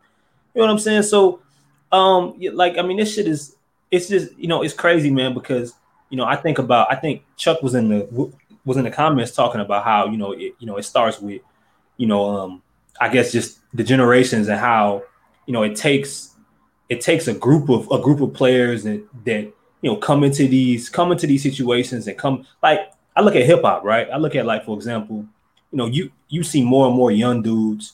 You 0.53 0.61
know 0.61 0.68
what 0.68 0.72
I'm 0.72 0.80
saying? 0.80 1.03
So, 1.03 1.41
um, 1.92 2.40
like 2.54 2.78
I 2.78 2.82
mean, 2.82 2.98
this 2.98 3.14
shit 3.14 3.28
is 3.28 3.56
it's 3.92 4.08
just 4.08 4.38
you 4.38 4.48
know 4.48 4.64
it's 4.64 4.74
crazy, 4.74 5.10
man. 5.10 5.34
Because 5.34 5.74
you 6.10 6.18
know 6.18 6.26
I 6.26 6.36
think 6.36 6.60
about 6.60 6.92
I 6.92 6.96
think 6.96 7.24
Chuck 7.38 7.62
was 7.62 7.76
in 7.76 7.90
the 7.90 8.32
was 8.66 8.78
in 8.78 8.84
the 8.84 8.92
comments 8.92 9.32
talking 9.32 9.62
about 9.62 9.84
how 9.84 10.08
you 10.08 10.18
know 10.18 10.32
it 10.32 10.56
you 10.60 10.68
know 10.68 10.78
it 10.78 10.84
starts 10.84 11.20
with 11.20 11.42
you 11.98 12.08
know 12.08 12.30
um 12.30 12.62
I 13.00 13.10
guess 13.10 13.32
just 13.32 13.60
the 13.74 13.84
generations 13.84 14.48
and 14.48 14.60
how 14.60 15.04
you 15.46 15.54
know 15.54 15.64
it 15.64 15.76
takes 15.76 16.34
it 16.90 17.02
takes 17.02 17.28
a 17.28 17.34
group 17.34 17.70
of 17.70 17.90
a 17.92 18.00
group 18.00 18.22
of 18.22 18.34
players 18.34 18.84
that 18.84 19.06
that 19.26 19.42
you 19.82 19.92
know 19.92 19.96
come 19.96 20.24
into 20.24 20.48
these 20.48 20.90
come 20.90 21.12
into 21.12 21.28
these 21.28 21.44
situations 21.44 22.08
and 22.08 22.18
come 22.18 22.46
like 22.62 22.92
I 23.16 23.22
look 23.22 23.36
at 23.36 23.46
hip 23.46 23.62
hop, 23.62 23.84
right? 23.84 24.10
I 24.10 24.18
look 24.18 24.36
at 24.36 24.46
like 24.46 24.66
for 24.66 24.76
example, 24.76 25.26
you 25.72 25.78
know, 25.78 25.86
you 25.86 26.12
you 26.28 26.44
see 26.44 26.64
more 26.64 26.88
and 26.88 26.96
more 26.96 27.12
young 27.12 27.42
dudes 27.42 27.94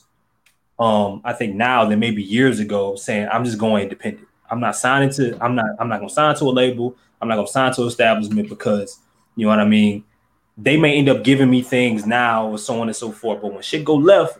um 0.82 1.20
I 1.24 1.32
think 1.32 1.54
now 1.54 1.84
than 1.84 2.00
maybe 2.00 2.22
years 2.22 2.58
ago 2.58 2.96
saying 2.96 3.28
I'm 3.32 3.44
just 3.44 3.58
going 3.58 3.84
independent. 3.84 4.26
I'm 4.50 4.58
not 4.58 4.74
signing 4.74 5.10
to 5.10 5.38
I'm 5.42 5.54
not 5.54 5.66
I'm 5.78 5.88
not 5.88 5.98
going 5.98 6.08
to 6.08 6.14
sign 6.14 6.34
to 6.36 6.44
a 6.44 6.46
label. 6.50 6.96
I'm 7.20 7.28
not 7.28 7.36
going 7.36 7.46
to 7.46 7.52
sign 7.52 7.72
to 7.74 7.82
an 7.82 7.88
establishment 7.88 8.48
because 8.48 8.98
you 9.36 9.46
know 9.46 9.50
what 9.50 9.60
I 9.60 9.64
mean? 9.64 10.04
They 10.58 10.76
may 10.76 10.96
end 10.96 11.08
up 11.08 11.22
giving 11.22 11.48
me 11.48 11.62
things 11.62 12.04
now 12.04 12.48
or 12.48 12.58
so 12.58 12.80
on 12.80 12.88
and 12.88 12.96
so 12.96 13.12
forth, 13.12 13.40
but 13.40 13.52
when 13.52 13.62
shit 13.62 13.84
go 13.84 13.94
left, 13.94 14.38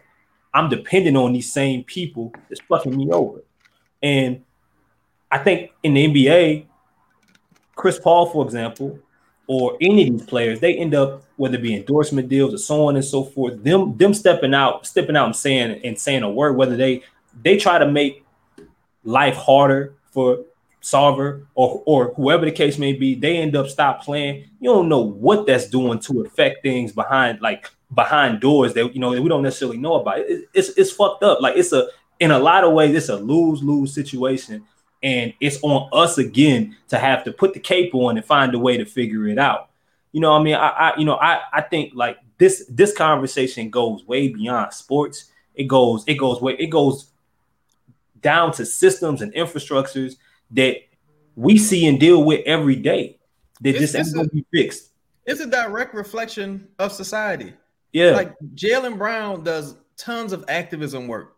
I'm 0.53 0.69
dependent 0.69 1.17
on 1.17 1.33
these 1.33 1.51
same 1.51 1.85
people 1.85 2.35
that's 2.49 2.61
fucking 2.69 2.95
me 2.95 3.11
over. 3.11 3.43
And 4.03 4.43
I 5.31 5.39
think 5.39 5.71
in 5.83 5.95
the 5.95 6.07
NBA, 6.09 6.67
Chris 7.77 7.99
Paul, 7.99 8.27
for 8.27 8.45
example, 8.45 8.99
or 9.47 9.79
any 9.81 10.09
of 10.09 10.19
these 10.19 10.27
players, 10.27 10.61
they 10.61 10.75
end 10.75 10.95
up 10.95 11.25
whether 11.43 11.57
it 11.57 11.63
be 11.63 11.75
endorsement 11.75 12.29
deals 12.29 12.55
or 12.55 12.59
so 12.59 12.87
on 12.87 12.95
and 12.95 13.05
so 13.05 13.25
forth. 13.25 13.63
Them 13.65 13.97
them 13.99 14.15
stepping 14.15 14.55
out, 14.55 14.87
stepping 14.87 15.17
out 15.17 15.27
and 15.27 15.37
saying 15.37 15.81
and 15.85 15.99
saying 15.99 16.23
a 16.23 16.31
word, 16.31 16.57
whether 16.57 16.77
they 16.77 17.03
they 17.43 17.57
try 17.59 17.79
to 17.79 17.87
make 17.91 18.25
life 19.05 19.35
harder 19.37 19.95
for 20.13 20.45
Sarver 20.83 21.47
or 21.57 21.83
or 21.85 22.15
whoever 22.15 22.45
the 22.45 22.53
case 22.53 22.79
may 22.79 22.93
be, 22.93 23.15
they 23.17 23.39
end 23.39 23.57
up 23.57 23.69
stop 23.69 24.03
playing. 24.05 24.45
You 24.61 24.71
don't 24.71 24.89
know 24.89 25.01
what 25.01 25.47
that's 25.47 25.69
doing 25.69 25.99
to 26.01 26.23
affect 26.23 26.63
things 26.63 26.93
behind 26.93 27.41
like 27.41 27.69
behind 27.93 28.41
doors 28.41 28.75
that 28.75 28.95
you 28.95 29.01
know 29.01 29.13
that 29.15 29.23
we 29.23 29.29
don't 29.29 29.43
necessarily 29.43 29.79
know 29.79 29.95
about. 29.95 30.21
It- 30.21 30.49
it's 30.55 30.71
it's 30.71 30.93
fucked 30.93 31.25
up. 31.25 31.41
Like 31.41 31.57
it's 31.57 31.73
a 31.73 31.89
in 32.21 32.31
a 32.31 32.39
lot 32.39 32.63
of 32.63 32.73
ways, 32.73 32.95
it's 32.95 33.09
a 33.09 33.17
lose 33.17 33.63
lose 33.65 33.93
situation, 33.93 34.65
and 35.03 35.33
it's 35.41 35.59
on 35.63 35.89
us 35.93 36.19
again 36.19 36.77
to 36.89 36.99
have 36.99 37.25
to 37.25 37.33
put 37.33 37.53
the 37.55 37.61
cape 37.61 37.95
on 37.95 38.17
and 38.17 38.25
find 38.25 38.55
a 38.55 38.59
way 38.59 38.77
to 38.77 38.85
figure 38.85 39.27
it 39.27 39.39
out. 39.39 39.71
You 40.13 40.21
know, 40.21 40.33
what 40.33 40.41
I 40.41 40.43
mean, 40.45 40.55
I, 40.55 40.69
I 40.69 40.97
you 40.99 41.05
know, 41.05 41.17
I 41.17 41.41
I 41.53 41.63
think 41.63 41.93
like 41.95 42.19
this 42.39 42.65
this 42.69 42.95
conversation 42.97 43.71
goes 43.71 44.07
way 44.07 44.29
beyond 44.29 44.73
sports. 44.73 45.31
It 45.55 45.65
goes 45.65 46.05
it 46.07 46.15
goes 46.15 46.41
way 46.41 46.55
it 46.59 46.69
goes 46.69 47.11
down 48.21 48.53
to 48.53 48.65
systems 48.67 49.23
and 49.23 49.33
infrastructures 49.35 50.17
that 50.53 50.77
we 51.35 51.59
see 51.59 51.87
and 51.87 51.99
deal 51.99 52.23
with 52.25 52.43
every 52.47 52.77
day. 52.77 53.19
That 53.63 53.71
It's- 53.71 53.81
just 53.81 53.95
ain't 53.97 54.07
it's 54.07 54.15
gonna 54.15 54.29
be 54.29 54.45
fixed. 54.53 54.91
It's 55.25 55.41
a 55.41 55.47
direct 55.47 55.95
reflection 55.95 56.69
of 56.79 56.93
society. 56.93 57.55
Yeah, 57.93 58.11
Like 58.13 58.35
Jaylen 58.55 58.99
Brown 58.99 59.45
does 59.45 59.77
tons 59.97 60.33
of 60.33 60.45
activism 60.49 61.07
work. 61.07 61.37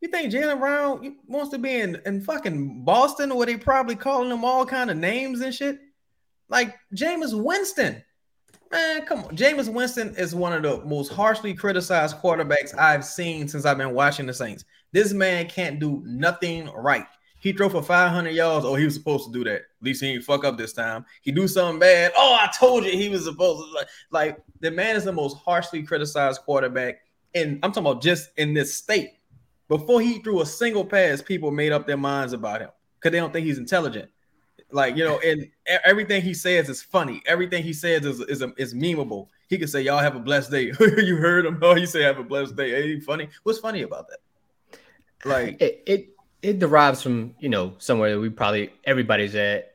You 0.00 0.08
think 0.08 0.32
Jaylen 0.32 0.58
Brown 0.58 1.16
wants 1.26 1.50
to 1.50 1.58
be 1.58 1.74
in, 1.80 2.00
in 2.06 2.22
fucking 2.22 2.84
Boston 2.84 3.34
where 3.34 3.46
they 3.46 3.56
probably 3.56 3.96
calling 3.96 4.30
him 4.30 4.44
all 4.44 4.64
kind 4.64 4.90
of 4.90 4.96
names 4.96 5.40
and 5.42 5.54
shit? 5.54 5.80
Like 6.50 6.76
Jameis 6.94 7.40
Winston. 7.40 8.02
Man, 8.70 9.06
come 9.06 9.20
on. 9.20 9.36
Jameis 9.36 9.72
Winston 9.72 10.14
is 10.16 10.34
one 10.34 10.52
of 10.52 10.62
the 10.62 10.84
most 10.84 11.12
harshly 11.12 11.54
criticized 11.54 12.16
quarterbacks 12.18 12.76
I've 12.78 13.04
seen 13.04 13.48
since 13.48 13.64
I've 13.64 13.78
been 13.78 13.94
watching 13.94 14.26
the 14.26 14.34
Saints. 14.34 14.64
This 14.92 15.12
man 15.12 15.48
can't 15.48 15.80
do 15.80 16.02
nothing 16.04 16.68
right. 16.70 17.06
He 17.40 17.52
throw 17.52 17.68
for 17.68 17.82
500 17.82 18.30
yards. 18.30 18.66
Oh, 18.66 18.74
he 18.74 18.84
was 18.84 18.94
supposed 18.94 19.26
to 19.26 19.32
do 19.32 19.44
that. 19.44 19.54
At 19.54 19.62
least 19.80 20.02
he 20.02 20.12
didn't 20.12 20.24
fuck 20.24 20.44
up 20.44 20.58
this 20.58 20.72
time. 20.72 21.06
He 21.22 21.32
do 21.32 21.48
something 21.48 21.78
bad. 21.78 22.12
Oh, 22.16 22.36
I 22.38 22.50
told 22.58 22.84
you 22.84 22.90
he 22.92 23.08
was 23.08 23.24
supposed 23.24 23.62
to. 23.62 23.86
Like 24.10 24.38
the 24.60 24.70
man 24.70 24.94
is 24.94 25.04
the 25.04 25.12
most 25.12 25.38
harshly 25.38 25.82
criticized 25.82 26.42
quarterback. 26.42 26.98
And 27.34 27.58
I'm 27.62 27.72
talking 27.72 27.90
about 27.90 28.02
just 28.02 28.30
in 28.36 28.54
this 28.54 28.74
state. 28.74 29.12
Before 29.68 30.00
he 30.00 30.18
threw 30.18 30.42
a 30.42 30.46
single 30.46 30.84
pass, 30.84 31.22
people 31.22 31.50
made 31.50 31.72
up 31.72 31.86
their 31.86 31.96
minds 31.96 32.32
about 32.32 32.60
him 32.60 32.70
because 32.96 33.12
they 33.12 33.18
don't 33.18 33.32
think 33.32 33.46
he's 33.46 33.58
intelligent. 33.58 34.10
Like 34.72 34.96
you 34.96 35.04
know, 35.04 35.18
and 35.20 35.48
everything 35.84 36.22
he 36.22 36.34
says 36.34 36.68
is 36.68 36.82
funny. 36.82 37.22
Everything 37.26 37.62
he 37.62 37.72
says 37.72 38.04
is 38.04 38.20
is, 38.20 38.42
is 38.56 38.74
memeable. 38.74 39.28
He 39.48 39.58
can 39.58 39.68
say, 39.68 39.82
"Y'all 39.82 39.98
have 39.98 40.16
a 40.16 40.20
blessed 40.20 40.50
day." 40.50 40.72
you 40.80 41.16
heard 41.16 41.46
him? 41.46 41.58
Oh, 41.62 41.74
he 41.76 41.86
say, 41.86 42.02
"Have 42.02 42.18
a 42.18 42.24
blessed 42.24 42.56
day." 42.56 42.74
Ain't 42.76 42.86
he 42.86 43.00
funny? 43.00 43.28
What's 43.42 43.58
funny 43.58 43.82
about 43.82 44.08
that? 44.08 44.18
Like, 45.24 45.60
it, 45.60 45.82
it 45.86 46.08
it 46.42 46.58
derives 46.58 47.02
from 47.02 47.34
you 47.38 47.48
know 47.48 47.74
somewhere 47.78 48.12
that 48.12 48.20
we 48.20 48.30
probably 48.30 48.72
everybody's 48.84 49.34
at 49.34 49.74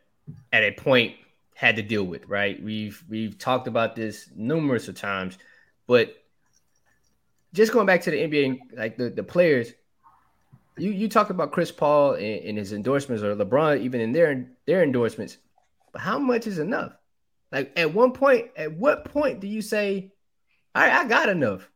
at 0.51 0.63
a 0.63 0.71
point 0.71 1.15
had 1.53 1.75
to 1.75 1.81
deal 1.81 2.03
with 2.03 2.27
right 2.27 2.61
we've 2.63 3.03
we've 3.09 3.37
talked 3.37 3.67
about 3.67 3.95
this 3.95 4.29
numerous 4.35 4.87
of 4.87 4.95
times 4.95 5.37
but 5.87 6.23
just 7.53 7.71
going 7.71 7.85
back 7.85 8.01
to 8.01 8.11
the 8.11 8.17
nba 8.17 8.59
like 8.75 8.97
the, 8.97 9.09
the 9.09 9.23
players 9.23 9.73
you 10.77 10.91
you 10.91 11.07
talk 11.07 11.29
about 11.29 11.51
chris 11.51 11.71
paul 11.71 12.13
in, 12.13 12.39
in 12.39 12.57
his 12.57 12.73
endorsements 12.73 13.23
or 13.23 13.35
lebron 13.35 13.81
even 13.81 14.01
in 14.01 14.11
their 14.11 14.49
their 14.65 14.83
endorsements 14.83 15.37
but 15.91 16.01
how 16.01 16.19
much 16.19 16.47
is 16.47 16.59
enough 16.59 16.93
like 17.51 17.71
at 17.77 17.93
one 17.93 18.11
point 18.11 18.49
at 18.57 18.73
what 18.73 19.05
point 19.05 19.39
do 19.39 19.47
you 19.47 19.61
say 19.61 20.11
all 20.73 20.83
right 20.83 20.93
i 20.93 21.07
got 21.07 21.29
enough 21.29 21.69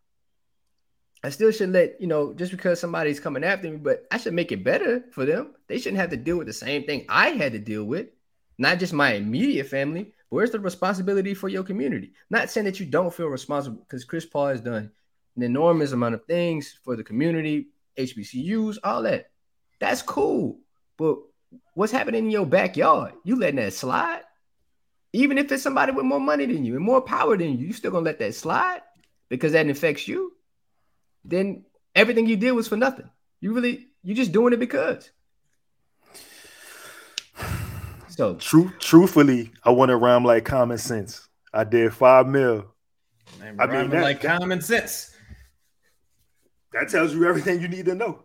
I 1.23 1.29
still 1.29 1.51
should 1.51 1.71
let 1.71 1.99
you 1.99 2.07
know 2.07 2.33
just 2.33 2.51
because 2.51 2.79
somebody's 2.79 3.19
coming 3.19 3.43
after 3.43 3.69
me, 3.69 3.77
but 3.77 4.05
I 4.09 4.17
should 4.17 4.33
make 4.33 4.51
it 4.51 4.63
better 4.63 5.03
for 5.11 5.25
them. 5.25 5.53
They 5.67 5.77
shouldn't 5.77 5.99
have 5.99 6.11
to 6.11 6.17
deal 6.17 6.37
with 6.37 6.47
the 6.47 6.53
same 6.53 6.83
thing 6.85 7.05
I 7.09 7.29
had 7.31 7.51
to 7.51 7.59
deal 7.59 7.83
with, 7.83 8.07
not 8.57 8.79
just 8.79 8.93
my 8.93 9.13
immediate 9.13 9.67
family. 9.67 10.13
Where's 10.29 10.51
the 10.51 10.59
responsibility 10.59 11.33
for 11.33 11.49
your 11.49 11.63
community? 11.63 12.13
Not 12.29 12.49
saying 12.49 12.65
that 12.65 12.79
you 12.79 12.85
don't 12.85 13.13
feel 13.13 13.27
responsible 13.27 13.79
because 13.79 14.05
Chris 14.05 14.25
Paul 14.25 14.47
has 14.47 14.61
done 14.61 14.91
an 15.35 15.43
enormous 15.43 15.91
amount 15.91 16.15
of 16.15 16.23
things 16.25 16.79
for 16.83 16.95
the 16.95 17.03
community, 17.03 17.67
HBCUs, 17.99 18.77
all 18.83 19.03
that. 19.03 19.29
That's 19.79 20.01
cool. 20.01 20.59
But 20.97 21.17
what's 21.73 21.91
happening 21.91 22.25
in 22.25 22.31
your 22.31 22.45
backyard? 22.45 23.13
You 23.23 23.35
letting 23.37 23.57
that 23.57 23.73
slide? 23.73 24.21
Even 25.13 25.37
if 25.37 25.51
it's 25.51 25.63
somebody 25.63 25.91
with 25.91 26.05
more 26.05 26.19
money 26.19 26.45
than 26.45 26.63
you 26.65 26.75
and 26.75 26.85
more 26.85 27.01
power 27.01 27.35
than 27.37 27.57
you, 27.57 27.67
you 27.67 27.73
still 27.73 27.91
gonna 27.91 28.05
let 28.05 28.19
that 28.19 28.35
slide 28.35 28.81
because 29.29 29.51
that 29.53 29.67
affects 29.69 30.07
you? 30.07 30.33
then 31.25 31.65
everything 31.95 32.25
you 32.25 32.37
did 32.37 32.53
was 32.53 32.67
for 32.69 32.77
nothing. 32.77 33.07
You 33.41 33.53
really 33.53 33.87
you 34.03 34.15
just 34.15 34.31
doing 34.31 34.53
it 34.53 34.59
because. 34.59 35.11
So 38.07 38.35
True, 38.35 38.71
truthfully, 38.79 39.51
I 39.63 39.71
want 39.71 39.89
to 39.89 39.97
rhyme 39.97 40.23
like 40.23 40.45
common 40.45 40.77
sense. 40.77 41.27
I 41.53 41.63
did 41.63 41.93
five 41.93 42.27
mil. 42.27 42.65
man, 43.39 43.55
I 43.59 43.65
mean, 43.67 43.89
that- 43.91 44.01
like 44.01 44.21
that- 44.21 44.39
common 44.39 44.61
sense. 44.61 45.15
That 46.73 46.89
tells 46.89 47.13
you 47.13 47.27
everything 47.27 47.61
you 47.61 47.67
need 47.67 47.85
to 47.85 47.95
know. 47.95 48.23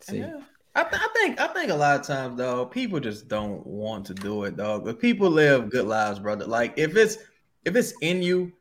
see, 0.00 0.18
Yeah. 0.18 0.40
I, 0.74 0.82
th- 0.82 1.02
I 1.02 1.08
think 1.14 1.40
I 1.40 1.46
think 1.48 1.70
a 1.70 1.74
lot 1.74 2.00
of 2.00 2.06
times 2.06 2.36
though 2.36 2.66
people 2.66 3.00
just 3.00 3.28
don't 3.28 3.66
want 3.66 4.04
to 4.06 4.14
do 4.14 4.44
it 4.44 4.58
dog 4.58 4.84
but 4.84 5.00
people 5.00 5.30
live 5.30 5.70
good 5.70 5.86
lives 5.86 6.18
brother 6.18 6.46
like 6.46 6.74
if 6.76 6.94
it's 6.96 7.16
if 7.64 7.76
it's 7.76 7.94
in 8.02 8.20
you 8.20 8.52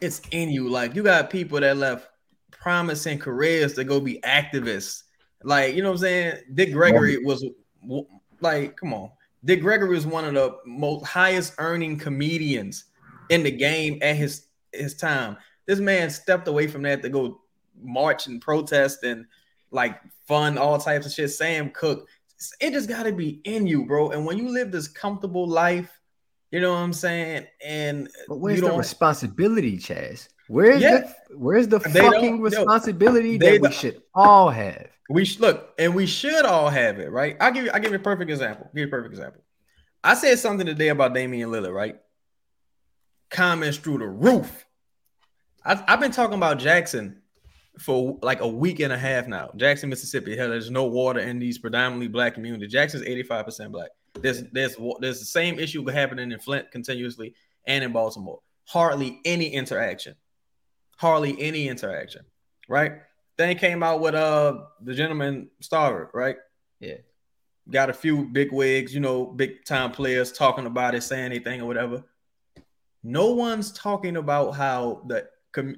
it's 0.00 0.20
in 0.30 0.50
you. 0.50 0.68
Like 0.68 0.94
you 0.94 1.02
got 1.02 1.30
people 1.30 1.60
that 1.60 1.76
left 1.76 2.08
promising 2.50 3.18
careers 3.18 3.74
to 3.74 3.84
go 3.84 4.00
be 4.00 4.20
activists. 4.20 5.02
Like, 5.42 5.74
you 5.74 5.82
know 5.82 5.90
what 5.90 5.96
I'm 5.96 6.00
saying? 6.00 6.36
Dick 6.54 6.72
Gregory 6.72 7.18
was 7.24 7.44
like, 8.40 8.76
come 8.76 8.94
on. 8.94 9.10
Dick 9.44 9.60
Gregory 9.60 9.90
was 9.90 10.06
one 10.06 10.24
of 10.24 10.34
the 10.34 10.56
most 10.66 11.06
highest 11.06 11.54
earning 11.58 11.98
comedians 11.98 12.84
in 13.28 13.42
the 13.42 13.50
game 13.50 13.98
at 14.02 14.16
his 14.16 14.46
his 14.72 14.94
time. 14.96 15.36
This 15.66 15.78
man 15.78 16.10
stepped 16.10 16.48
away 16.48 16.66
from 16.66 16.82
that 16.82 17.02
to 17.02 17.08
go 17.08 17.40
march 17.80 18.26
and 18.26 18.40
protest 18.40 19.02
and 19.02 19.26
like 19.70 20.00
fun 20.26 20.58
all 20.58 20.78
types 20.78 21.06
of 21.06 21.12
shit. 21.12 21.30
Sam 21.30 21.70
Cooke, 21.70 22.08
it 22.60 22.72
just 22.72 22.88
got 22.88 23.04
to 23.04 23.12
be 23.12 23.40
in 23.44 23.66
you, 23.66 23.86
bro. 23.86 24.10
And 24.10 24.26
when 24.26 24.38
you 24.38 24.48
live 24.48 24.70
this 24.70 24.88
comfortable 24.88 25.48
life, 25.48 25.90
you 26.50 26.60
know 26.60 26.72
what 26.72 26.78
I'm 26.78 26.92
saying? 26.92 27.46
And 27.64 28.08
but 28.28 28.38
where's 28.38 28.60
the 28.60 28.72
responsibility, 28.72 29.78
Chaz? 29.78 30.28
Where's 30.48 30.80
yeah. 30.80 30.98
the 31.28 31.36
where's 31.36 31.68
the 31.68 31.78
they 31.80 32.00
fucking 32.00 32.40
responsibility 32.40 33.36
that 33.38 33.60
we 33.60 33.72
should 33.72 34.02
all 34.14 34.50
have? 34.50 34.88
We 35.08 35.24
should 35.24 35.40
look, 35.40 35.74
and 35.78 35.94
we 35.94 36.06
should 36.06 36.44
all 36.44 36.68
have 36.68 36.98
it, 36.98 37.10
right? 37.10 37.36
I'll 37.40 37.52
give 37.52 37.64
you. 37.64 37.70
I'll 37.72 37.80
give 37.80 37.90
you 37.90 37.98
a 37.98 38.02
perfect 38.02 38.30
example. 38.30 38.70
Give 38.74 38.82
you 38.82 38.86
a 38.86 38.90
perfect 38.90 39.12
example. 39.12 39.42
I 40.04 40.14
said 40.14 40.38
something 40.38 40.66
today 40.66 40.88
about 40.88 41.14
Damian 41.14 41.50
Lillard, 41.50 41.74
right? 41.74 41.96
Comments 43.28 43.76
through 43.76 43.98
the 43.98 44.06
roof. 44.06 44.66
I've, 45.64 45.82
I've 45.88 46.00
been 46.00 46.12
talking 46.12 46.36
about 46.36 46.60
Jackson 46.60 47.22
for 47.78 48.18
like 48.22 48.40
a 48.40 48.48
week 48.48 48.80
and 48.80 48.92
a 48.92 48.98
half 48.98 49.26
now. 49.26 49.50
Jackson, 49.56 49.88
Mississippi. 49.88 50.36
Hell, 50.36 50.48
there's 50.48 50.70
no 50.70 50.84
water 50.84 51.20
in 51.20 51.38
these 51.38 51.58
predominantly 51.58 52.08
black 52.08 52.34
communities. 52.34 52.72
Jackson's 52.72 53.04
85% 53.04 53.70
black. 53.70 53.90
There's 54.14 54.44
there's 54.52 54.76
there's 55.00 55.18
the 55.18 55.26
same 55.26 55.58
issue 55.58 55.86
happening 55.86 56.32
in 56.32 56.38
Flint 56.38 56.70
continuously 56.70 57.34
and 57.66 57.84
in 57.84 57.92
Baltimore. 57.92 58.40
Hardly 58.64 59.20
any 59.24 59.48
interaction. 59.48 60.14
Hardly 60.96 61.40
any 61.40 61.68
interaction. 61.68 62.24
Right? 62.68 62.92
Then 63.36 63.56
came 63.58 63.82
out 63.82 64.00
with 64.00 64.14
uh 64.14 64.60
the 64.80 64.94
gentleman 64.94 65.50
Sarver, 65.62 66.08
right? 66.14 66.36
Yeah. 66.80 66.96
Got 67.68 67.90
a 67.90 67.94
few 67.94 68.24
big 68.24 68.52
wigs, 68.52 68.94
you 68.94 69.00
know, 69.00 69.26
big 69.26 69.64
time 69.64 69.90
players 69.90 70.32
talking 70.32 70.66
about 70.66 70.94
it, 70.94 71.02
saying 71.02 71.26
anything 71.26 71.60
or 71.60 71.66
whatever. 71.66 72.04
No 73.02 73.32
one's 73.32 73.72
talking 73.72 74.16
about 74.16 74.52
how 74.52 75.02
the 75.06 75.28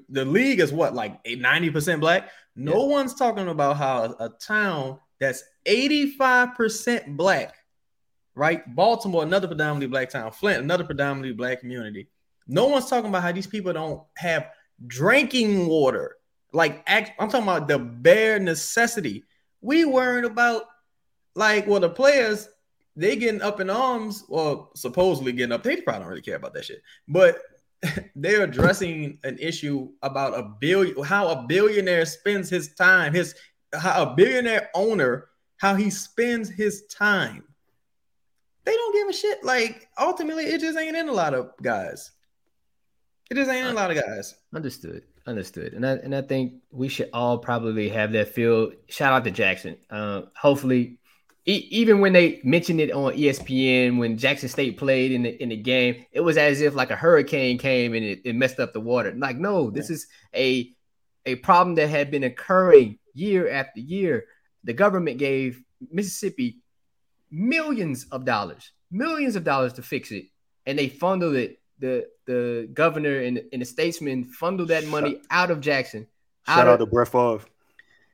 the 0.09 0.25
league 0.25 0.61
is 0.61 0.73
what 0.73 0.95
like 0.95 1.23
90% 1.25 2.01
black. 2.01 2.31
No 2.57 2.87
yeah. 2.87 2.93
one's 2.93 3.15
talking 3.15 3.49
about 3.49 3.77
how 3.77 4.05
a, 4.05 4.27
a 4.27 4.29
town 4.29 4.99
that's 5.21 5.43
85% 5.67 7.17
black, 7.17 7.55
right? 8.35 8.63
Baltimore, 8.75 9.23
another 9.23 9.49
predominantly 9.49 9.87
black 9.87 10.11
town, 10.11 10.31
Flint, 10.33 10.63
another 10.63 10.85
predominantly 10.85 11.33
black 11.33 11.61
community. 11.61 12.09
No 12.47 12.67
one's 12.67 12.89
talking 12.89 13.11
about 13.11 13.23
how 13.23 13.33
these 13.33 13.47
people 13.47 13.73
don't 13.73 14.03
have 14.17 14.49
drinking 14.87 15.67
water. 15.67 16.17
Like 16.53 16.83
I'm 16.89 17.29
talking 17.29 17.43
about 17.43 17.69
the 17.69 17.79
bare 17.79 18.39
necessity. 18.39 19.25
We 19.61 19.85
worrying 19.85 20.25
about 20.25 20.65
like 21.35 21.67
well 21.67 21.81
the 21.81 21.91
players 21.91 22.49
they 22.97 23.15
getting 23.15 23.43
up 23.43 23.61
in 23.61 23.71
arms, 23.71 24.25
well 24.29 24.71
supposedly 24.75 25.33
getting 25.33 25.53
up. 25.53 25.63
They 25.63 25.77
probably 25.77 26.01
don't 26.01 26.09
really 26.09 26.23
care 26.23 26.37
about 26.37 26.55
that 26.55 26.65
shit, 26.65 26.83
but 27.07 27.39
they're 28.17 28.43
addressing 28.43 29.19
an 29.25 29.39
issue 29.39 29.89
about 30.03 30.37
a 30.39 30.43
billion 30.61 31.03
how 31.05 31.29
a 31.29 31.47
billionaire 31.47 32.05
spends 32.05 32.51
his 32.51 32.75
time 32.75 33.13
his 33.13 33.35
how 33.73 34.03
a 34.03 34.15
billionaire 34.15 34.69
owner 34.75 35.29
how 35.59 35.75
he 35.75 35.91
spends 35.91 36.49
his 36.49 36.87
time. 36.87 37.45
They 38.65 38.75
don't 38.75 38.95
give 38.95 39.09
a 39.09 39.13
shit. 39.13 39.45
Like 39.45 39.89
ultimately 39.99 40.45
it 40.45 40.61
just 40.61 40.79
ain't 40.79 40.97
in 40.97 41.09
a 41.09 41.13
lot 41.13 41.35
of 41.35 41.51
guys. 41.61 42.13
It 43.31 43.35
just 43.35 43.51
ain't 43.51 43.67
in 43.67 43.73
a 43.73 43.77
lot 43.77 43.91
of 43.91 44.03
guys. 44.03 44.35
Understood. 44.55 45.03
Understood. 45.27 45.75
And 45.75 45.87
i 45.87 45.93
and 45.93 46.15
i 46.15 46.23
think 46.23 46.55
we 46.71 46.89
should 46.89 47.11
all 47.13 47.39
probably 47.39 47.89
have 47.91 48.13
that 48.13 48.29
feel. 48.29 48.73
Shout 48.89 49.13
out 49.13 49.25
to 49.25 49.31
jackson. 49.31 49.77
Uh, 49.91 50.23
hopefully 50.37 50.98
even 51.49 52.01
when 52.01 52.13
they 52.13 52.41
mentioned 52.45 52.79
it 52.81 52.93
on 52.93 53.15
ESPN 53.15 53.99
when 53.99 54.19
Jackson 54.19 54.51
State 54.51 54.77
played 54.77 55.13
in 55.13 55.23
the 55.23 55.43
in 55.43 55.49
the 55.49 55.57
game, 55.57 56.05
it 56.13 56.21
was 56.21 56.37
as 56.37 56.61
if 56.61 56.75
like 56.75 56.91
a 56.91 56.97
hurricane 56.97 57.57
came 57.57 57.95
and 57.95 58.05
it, 58.05 58.21
it 58.25 58.37
messed 58.37 58.61
up 58.61 58.75
the 58.75 58.81
water. 58.81 59.15
Like, 59.17 59.37
no, 59.37 59.71
this 59.71 59.89
is 59.89 60.07
a 60.35 60.71
a 61.25 61.37
problem 61.37 61.77
that 61.77 61.89
had 61.89 62.11
been 62.11 62.25
occurring 62.25 62.99
year 63.15 63.51
after 63.51 63.81
year. 63.81 64.27
The 64.65 64.75
government 64.75 65.19
gave 65.19 65.63
Mississippi 65.91 66.59
millions 67.31 68.07
of 68.13 68.27
dollars, 68.27 68.73
millions 68.91 69.35
of 69.35 69.45
dollars 69.45 69.73
to 69.75 69.83
fix 69.83 70.13
it, 70.13 70.27
and 70.67 70.79
they 70.79 70.89
funded 70.89 71.35
it. 71.35 71.61
The 71.79 72.09
the 72.27 72.69
governor 72.75 73.21
and, 73.21 73.41
and 73.53 73.63
the 73.63 73.67
statesman 73.67 74.25
funded 74.25 74.69
that 74.69 74.87
money 74.87 75.13
shout, 75.13 75.23
out 75.31 75.51
of 75.51 75.61
Jackson. 75.63 76.09
Shout 76.47 76.59
out, 76.59 76.69
out 76.69 76.79
to 76.81 76.87
Brett 76.87 77.09
Favre. 77.09 77.41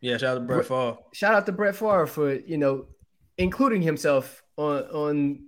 Yeah, 0.01 0.19
shout 0.19 0.37
out 0.37 0.41
to 0.41 0.47
Brett 0.47 0.67
Favre. 0.67 0.99
Shout 1.13 1.35
out 1.35 1.47
to 1.47 1.53
Brett 1.53 1.75
Favre 1.75 2.07
for 2.07 2.35
you 2.35 2.59
know 2.59 2.87
including 3.39 3.83
himself 3.83 4.43
on 4.57 4.83
on 4.85 5.47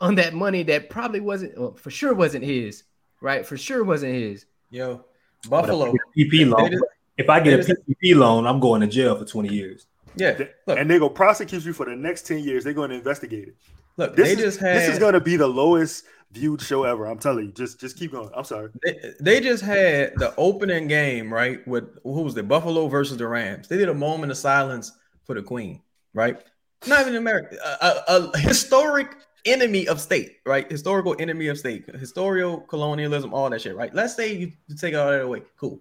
on 0.00 0.14
that 0.16 0.34
money 0.34 0.62
that 0.64 0.90
probably 0.90 1.20
wasn't 1.20 1.58
well, 1.58 1.74
for 1.74 1.90
sure 1.90 2.14
wasn't 2.14 2.44
his, 2.44 2.84
right? 3.20 3.44
For 3.44 3.56
sure 3.56 3.84
wasn't 3.84 4.14
his. 4.14 4.46
Yo, 4.70 5.04
Buffalo 5.48 5.92
PP 6.16 6.48
loan. 6.48 6.70
Just, 6.70 6.84
if 7.16 7.28
I 7.28 7.40
get 7.40 7.60
a 7.60 7.74
PPP 7.74 8.16
loan, 8.16 8.46
I'm 8.46 8.60
going 8.60 8.80
to 8.80 8.86
jail 8.86 9.16
for 9.16 9.24
20 9.24 9.48
years. 9.48 9.86
Yeah, 10.14 10.38
look, 10.66 10.78
and 10.78 10.90
they 10.90 10.98
go 10.98 11.08
prosecute 11.08 11.64
you 11.64 11.72
for 11.72 11.86
the 11.86 11.94
next 11.94 12.26
10 12.26 12.40
years. 12.40 12.64
They're 12.64 12.72
going 12.72 12.90
to 12.90 12.96
investigate 12.96 13.48
it. 13.48 13.56
Look, 13.96 14.16
this 14.16 14.28
they 14.28 14.32
is, 14.34 14.38
just 14.38 14.60
had 14.60 14.76
this 14.76 14.88
is 14.88 14.98
going 14.98 15.14
to 15.14 15.20
be 15.20 15.36
the 15.36 15.46
lowest 15.46 16.04
viewed 16.30 16.60
show 16.60 16.84
ever. 16.84 17.06
I'm 17.06 17.18
telling 17.18 17.46
you. 17.46 17.52
Just 17.52 17.80
just 17.80 17.98
keep 17.98 18.12
going. 18.12 18.30
I'm 18.34 18.44
sorry. 18.44 18.70
They, 18.84 19.12
they 19.20 19.40
just 19.40 19.62
had 19.62 20.14
the 20.16 20.34
opening 20.36 20.86
game 20.86 21.32
right 21.32 21.66
with 21.66 21.98
who 22.02 22.22
was 22.22 22.34
the 22.34 22.42
Buffalo 22.42 22.88
versus 22.88 23.16
the 23.16 23.26
Rams. 23.26 23.68
They 23.68 23.76
did 23.76 23.88
a 23.88 23.94
moment 23.94 24.30
of 24.30 24.38
silence 24.38 24.92
for 25.24 25.34
the 25.34 25.42
Queen, 25.42 25.82
right? 26.14 26.40
Not 26.86 27.00
even 27.02 27.16
America, 27.16 27.56
a, 27.64 27.86
a, 27.86 28.30
a, 28.34 28.38
historic 28.38 29.16
enemy 29.44 29.88
of 29.88 30.00
state, 30.00 30.36
right? 30.46 30.70
Historical 30.70 31.16
enemy 31.18 31.48
of 31.48 31.58
state, 31.58 31.84
historical 31.96 32.60
colonialism, 32.60 33.34
all 33.34 33.50
that 33.50 33.60
shit, 33.60 33.76
right? 33.76 33.94
Let's 33.94 34.14
say 34.14 34.34
you, 34.34 34.52
take 34.76 34.94
all 34.94 35.10
that 35.10 35.22
away. 35.22 35.42
Cool. 35.58 35.80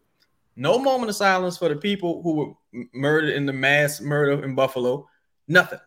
No 0.56 0.80
moment 0.80 1.10
of 1.10 1.16
silence 1.16 1.58
for 1.58 1.70
the 1.70 1.76
people 1.76 2.22
who 2.24 2.34
were 2.34 2.86
murdered 2.94 3.34
in 3.34 3.46
the 3.46 3.54
mass 3.54 4.02
murder 4.02 4.44
in 4.44 4.56
Buffalo. 4.56 5.08
Nothing. 5.48 5.80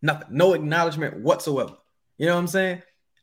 Nothing. 0.00 0.28
No 0.30 0.54
acknowledgement 0.54 1.20
whatsoever. 1.20 1.76
You 2.16 2.26
know 2.26 2.34
what 2.34 2.40
I'm 2.40 2.46
saying? 2.46 2.82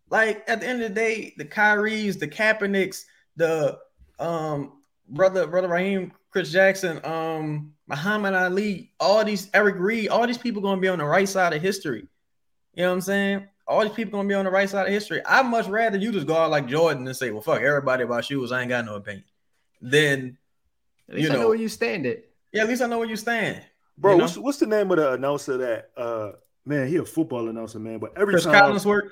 Like 0.09 0.43
at 0.47 0.61
the 0.61 0.67
end 0.67 0.83
of 0.83 0.89
the 0.89 0.95
day, 0.95 1.33
the 1.37 1.45
Kyries, 1.45 2.19
the 2.19 2.27
Kaepernicks, 2.27 3.05
the 3.35 3.79
um 4.19 4.73
brother 5.09 5.47
brother 5.47 5.67
Raheem 5.67 6.11
Chris 6.33 6.51
Jackson, 6.51 6.99
um, 7.05 7.73
Muhammad 7.87 8.33
Ali, 8.33 8.91
all 8.99 9.23
these 9.23 9.49
Eric 9.53 9.75
Reid, 9.77 10.09
all 10.09 10.25
these 10.25 10.37
people 10.37 10.63
gonna 10.63 10.81
be 10.81 10.87
on 10.87 10.97
the 10.97 11.05
right 11.05 11.29
side 11.29 11.53
of 11.53 11.61
history. 11.61 12.07
You 12.73 12.83
know 12.83 12.89
what 12.89 12.95
I'm 12.95 13.01
saying? 13.01 13.47
All 13.67 13.83
these 13.83 13.93
people 13.93 14.13
gonna 14.13 14.27
be 14.27 14.33
on 14.33 14.43
the 14.43 14.51
right 14.51 14.67
side 14.67 14.87
of 14.87 14.91
history. 14.91 15.23
I'd 15.23 15.45
much 15.45 15.67
rather 15.67 15.99
you 15.99 16.11
just 16.11 16.25
go 16.25 16.35
out 16.35 16.49
like 16.49 16.65
Jordan 16.65 17.05
and 17.05 17.15
say, 17.15 17.29
"Well, 17.29 17.41
fuck 17.41 17.61
everybody 17.61 18.03
about 18.03 18.25
shoes. 18.25 18.51
I 18.51 18.61
ain't 18.61 18.69
got 18.69 18.83
no 18.83 18.95
opinion." 18.95 19.25
Then, 19.79 20.37
at 21.07 21.15
least 21.15 21.23
you 21.23 21.29
know, 21.29 21.35
I 21.35 21.41
know 21.43 21.49
where 21.49 21.57
you 21.57 21.69
stand. 21.69 22.07
It. 22.07 22.31
Yeah, 22.51 22.63
at 22.63 22.67
least 22.67 22.81
I 22.81 22.87
know 22.87 22.97
where 22.97 23.07
you 23.07 23.15
stand. 23.15 23.61
Bro, 23.95 24.13
you 24.13 24.17
know? 24.17 24.23
what's, 24.23 24.37
what's 24.37 24.57
the 24.57 24.65
name 24.65 24.89
of 24.89 24.97
the 24.97 25.13
announcer 25.13 25.57
that? 25.57 25.91
uh 25.95 26.31
Man, 26.65 26.87
he 26.87 26.95
a 26.95 27.05
football 27.05 27.49
announcer, 27.49 27.79
man. 27.79 27.99
But 27.99 28.13
every 28.17 28.33
Chris 28.33 28.45
time, 28.45 28.55
Collinsworth. 28.55 29.09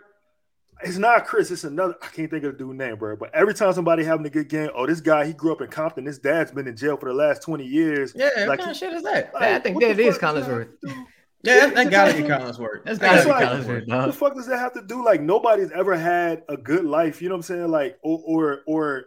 It's 0.84 0.98
not 0.98 1.26
Chris. 1.26 1.52
It's 1.52 1.64
another. 1.64 1.96
I 2.02 2.08
can't 2.08 2.30
think 2.30 2.44
of 2.44 2.58
the 2.58 2.64
dude 2.64 2.76
name, 2.76 2.96
bro. 2.96 3.16
But 3.16 3.34
every 3.34 3.54
time 3.54 3.74
somebody 3.74 4.04
having 4.04 4.26
a 4.26 4.30
good 4.30 4.50
game, 4.50 4.70
oh, 4.76 4.86
this 4.86 5.02
guy 5.02 5.26
he 5.26 5.34
grew 5.34 5.52
up 5.52 5.62
in 5.62 5.68
Compton. 5.68 6.06
This 6.06 6.18
dad's 6.18 6.52
been 6.52 6.68
in 6.68 6.76
jail 6.76 6.98
for 6.98 7.10
the 7.10 7.16
last 7.16 7.42
twenty 7.42 7.66
years. 7.66 8.14
Yeah, 8.16 8.30
like, 8.38 8.48
what 8.48 8.60
kind 8.60 8.72
of 8.72 8.78
shit 8.78 8.94
is 8.94 9.04
that? 9.04 9.34
Like, 9.34 9.44
I 9.44 9.60
think 9.60 9.82
that 9.82 10.00
is 10.00 10.18
Collinsworth. 10.18 10.70
Yeah, 11.44 11.66
that, 11.68 11.76
that 11.76 11.90
gotta 11.90 12.14
be 12.14 12.22
Collinsworth. 12.22 12.84
That's 12.86 13.00
gotta 13.00 13.24
be 13.24 13.30
like, 13.30 13.48
Collinsworth. 13.48 13.88
What 13.88 14.06
the 14.06 14.14
fuck 14.14 14.36
does 14.36 14.46
that 14.48 14.60
have 14.60 14.74
to 14.74 14.82
do? 14.84 15.04
Like 15.04 15.22
nobody's 15.22 15.72
ever 15.72 15.96
had 15.96 16.44
a 16.48 16.56
good 16.56 16.86
life. 16.86 17.22
You 17.22 17.30
know 17.30 17.36
what 17.36 17.40
I'm 17.40 17.44
saying? 17.44 17.68
Like 17.70 17.98
or 18.04 18.22
or, 18.24 18.62
or 18.68 19.06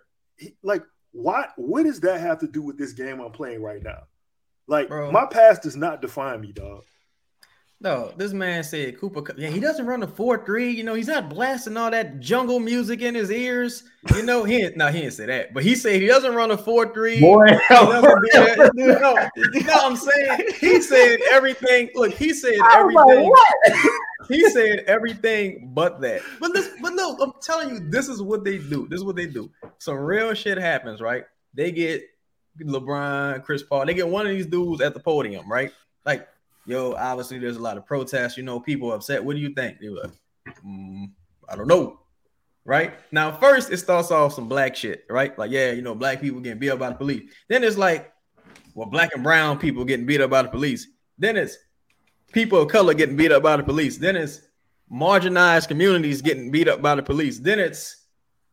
like 0.62 0.82
what? 1.12 1.52
What 1.56 1.84
does 1.84 2.00
that 2.00 2.20
have 2.20 2.40
to 2.40 2.48
do 2.48 2.60
with 2.62 2.76
this 2.76 2.92
game 2.92 3.20
I'm 3.20 3.30
playing 3.30 3.62
right 3.62 3.82
now? 3.82 4.04
Like 4.66 4.88
Bro. 4.88 5.12
my 5.12 5.26
past 5.26 5.62
does 5.62 5.76
not 5.76 6.02
define 6.02 6.40
me, 6.40 6.50
dog. 6.52 6.82
No, 7.84 8.14
this 8.16 8.32
man 8.32 8.64
said 8.64 8.98
Cooper. 8.98 9.22
Yeah, 9.36 9.50
he 9.50 9.60
doesn't 9.60 9.84
run 9.84 10.02
a 10.02 10.06
four 10.06 10.42
three. 10.42 10.70
You 10.70 10.84
know, 10.84 10.94
he's 10.94 11.08
not 11.08 11.28
blasting 11.28 11.76
all 11.76 11.90
that 11.90 12.18
jungle 12.18 12.58
music 12.58 13.02
in 13.02 13.14
his 13.14 13.30
ears. 13.30 13.84
You 14.16 14.22
know, 14.22 14.42
he 14.42 14.70
no, 14.74 14.88
he 14.88 15.00
didn't 15.00 15.12
say 15.12 15.26
that, 15.26 15.52
but 15.52 15.64
he 15.64 15.74
said 15.74 16.00
he 16.00 16.06
doesn't 16.06 16.34
run 16.34 16.50
a 16.50 16.56
four 16.56 16.94
three. 16.94 17.20
Boy, 17.20 17.44
no, 17.70 18.00
no, 18.72 19.28
I'm 19.68 19.96
saying 19.96 20.46
he 20.58 20.80
said 20.80 21.18
everything. 21.30 21.90
Look, 21.94 22.14
he 22.14 22.32
said 22.32 22.54
everything. 22.72 23.30
he 24.28 24.48
said 24.48 24.84
everything 24.86 25.70
but 25.74 26.00
that. 26.00 26.22
But 26.40 26.54
this, 26.54 26.70
but 26.80 26.94
no, 26.94 27.18
I'm 27.20 27.34
telling 27.42 27.68
you, 27.68 27.80
this 27.90 28.08
is 28.08 28.22
what 28.22 28.44
they 28.44 28.56
do. 28.56 28.88
This 28.88 29.00
is 29.00 29.04
what 29.04 29.16
they 29.16 29.26
do. 29.26 29.50
Some 29.76 29.96
real 29.98 30.32
shit 30.32 30.56
happens, 30.56 31.02
right? 31.02 31.24
They 31.52 31.70
get 31.70 32.02
LeBron, 32.62 33.44
Chris 33.44 33.62
Paul. 33.62 33.84
They 33.84 33.92
get 33.92 34.08
one 34.08 34.26
of 34.26 34.32
these 34.32 34.46
dudes 34.46 34.80
at 34.80 34.94
the 34.94 35.00
podium, 35.00 35.52
right? 35.52 35.70
Like 36.06 36.28
yo, 36.66 36.94
obviously 36.94 37.38
there's 37.38 37.56
a 37.56 37.62
lot 37.62 37.76
of 37.76 37.86
protests. 37.86 38.36
You 38.36 38.42
know, 38.42 38.60
people 38.60 38.92
upset. 38.92 39.24
What 39.24 39.36
do 39.36 39.42
you 39.42 39.54
think? 39.54 39.78
They 39.80 39.88
were 39.88 40.02
like, 40.04 40.62
mm, 40.64 41.10
I 41.48 41.56
don't 41.56 41.68
know. 41.68 42.00
right? 42.64 42.94
Now, 43.12 43.32
first 43.32 43.70
it 43.72 43.78
starts 43.78 44.10
off 44.10 44.34
some 44.34 44.48
black 44.48 44.74
shit, 44.76 45.04
right? 45.10 45.36
Like, 45.38 45.50
yeah, 45.50 45.72
you 45.72 45.82
know, 45.82 45.94
black 45.94 46.20
people 46.20 46.40
getting 46.40 46.58
beat 46.58 46.70
up 46.70 46.78
by 46.78 46.90
the 46.90 46.94
police. 46.96 47.30
Then 47.48 47.62
it's 47.64 47.76
like, 47.76 48.12
well, 48.74 48.88
black 48.88 49.10
and 49.14 49.22
brown 49.22 49.58
people 49.58 49.84
getting 49.84 50.06
beat 50.06 50.20
up 50.20 50.30
by 50.30 50.42
the 50.42 50.48
police. 50.48 50.88
Then 51.18 51.36
it's 51.36 51.56
people 52.32 52.60
of 52.60 52.68
color 52.70 52.94
getting 52.94 53.16
beat 53.16 53.32
up 53.32 53.42
by 53.42 53.56
the 53.56 53.62
police. 53.62 53.98
Then 53.98 54.16
it's 54.16 54.40
marginalized 54.92 55.68
communities 55.68 56.22
getting 56.22 56.50
beat 56.50 56.68
up 56.68 56.82
by 56.82 56.94
the 56.94 57.02
police. 57.02 57.38
Then 57.38 57.58
it's 57.58 58.06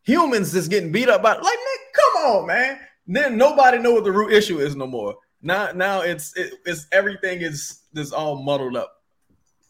humans 0.04 0.52
that's 0.52 0.68
getting 0.68 0.92
beat 0.92 1.10
up 1.10 1.22
by 1.24 1.34
like, 1.34 1.44
man, 1.44 1.54
come 1.96 2.24
on, 2.26 2.48
man. 2.48 2.80
Then 3.08 3.38
nobody 3.38 3.80
know 3.80 3.94
what 3.94 4.04
the 4.04 4.12
root 4.12 4.32
issue 4.34 4.60
is 4.60 4.76
no 4.76 4.88
more. 4.88 5.16
Now, 5.42 5.72
now 5.72 6.02
it's 6.02 6.36
it, 6.38 6.54
it's 6.66 6.88
everything 6.92 7.42
is 7.42 7.82
just 7.96 8.14
all 8.14 8.42
muddled 8.42 8.76
up. 8.76 9.02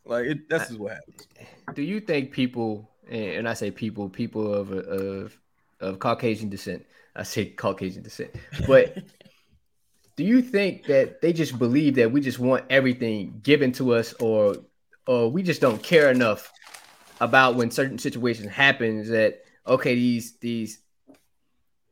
Like 0.05 0.26
it, 0.26 0.49
that's 0.49 0.67
just 0.67 0.80
what 0.80 0.93
happens. 0.93 1.28
Do 1.74 1.82
you 1.82 1.99
think 1.99 2.32
people, 2.32 2.89
and 3.09 3.47
I 3.47 3.53
say 3.53 3.72
people, 3.72 4.09
people 4.09 4.53
of 4.53 4.72
of 4.72 5.38
of 5.80 5.99
Caucasian 5.99 6.49
descent, 6.49 6.86
I 7.15 7.24
say 7.24 7.45
Caucasian 7.45 8.03
descent, 8.03 8.32
but 8.67 8.97
do 10.15 10.24
you 10.24 10.41
think 10.41 10.86
that 10.88 11.22
they 11.22 11.32
just 11.32 11.57
believe 11.57 11.95
that 11.95 12.11
we 12.11 12.19
just 12.19 12.39
want 12.39 12.65
everything 12.69 13.39
given 13.43 13.72
to 13.74 13.93
us, 13.93 14.13
or 14.13 14.55
or 15.07 15.32
we 15.32 15.43
just 15.43 15.61
don't 15.61 15.82
care 15.82 16.11
enough 16.11 16.51
about 17.22 17.55
when 17.55 17.69
certain 17.72 17.99
situations 17.99 18.49
happens 18.49 19.07
that 19.09 19.43
okay 19.67 19.93
these 19.93 20.38
these 20.39 20.80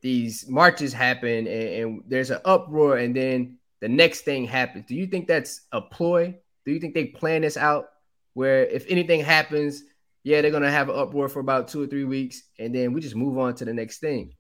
these 0.02 0.50
marches 0.50 0.92
happen 0.92 1.46
and, 1.46 1.48
and 1.48 2.04
there's 2.08 2.32
an 2.32 2.40
uproar 2.46 2.98
and 2.98 3.16
then 3.16 3.59
the 3.82 3.90
next 3.90 4.22
thing 4.22 4.46
happens. 4.46 4.86
Do 4.88 4.96
you 4.96 5.08
think 5.08 5.28
that's 5.28 5.62
a 5.72 5.82
ploy? 5.82 6.36
Do 6.66 6.72
you 6.72 6.80
think 6.80 6.94
they 6.94 7.06
plan 7.06 7.42
this 7.42 7.58
out 7.58 7.90
where 8.34 8.66
if 8.66 8.86
anything 8.88 9.22
happens, 9.22 9.84
yeah, 10.24 10.42
they're 10.42 10.52
gonna 10.52 10.72
have 10.72 10.90
an 10.90 10.96
uproar 10.96 11.30
for 11.30 11.40
about 11.40 11.68
two 11.68 11.82
or 11.82 11.88
three 11.88 12.04
weeks, 12.04 12.44
and 12.60 12.74
then 12.76 12.94
we 12.94 13.02
just 13.02 13.16
move 13.16 13.38
on 13.38 13.56
to 13.56 13.66
the 13.66 13.74
next 13.74 14.00
thing. 14.00 14.34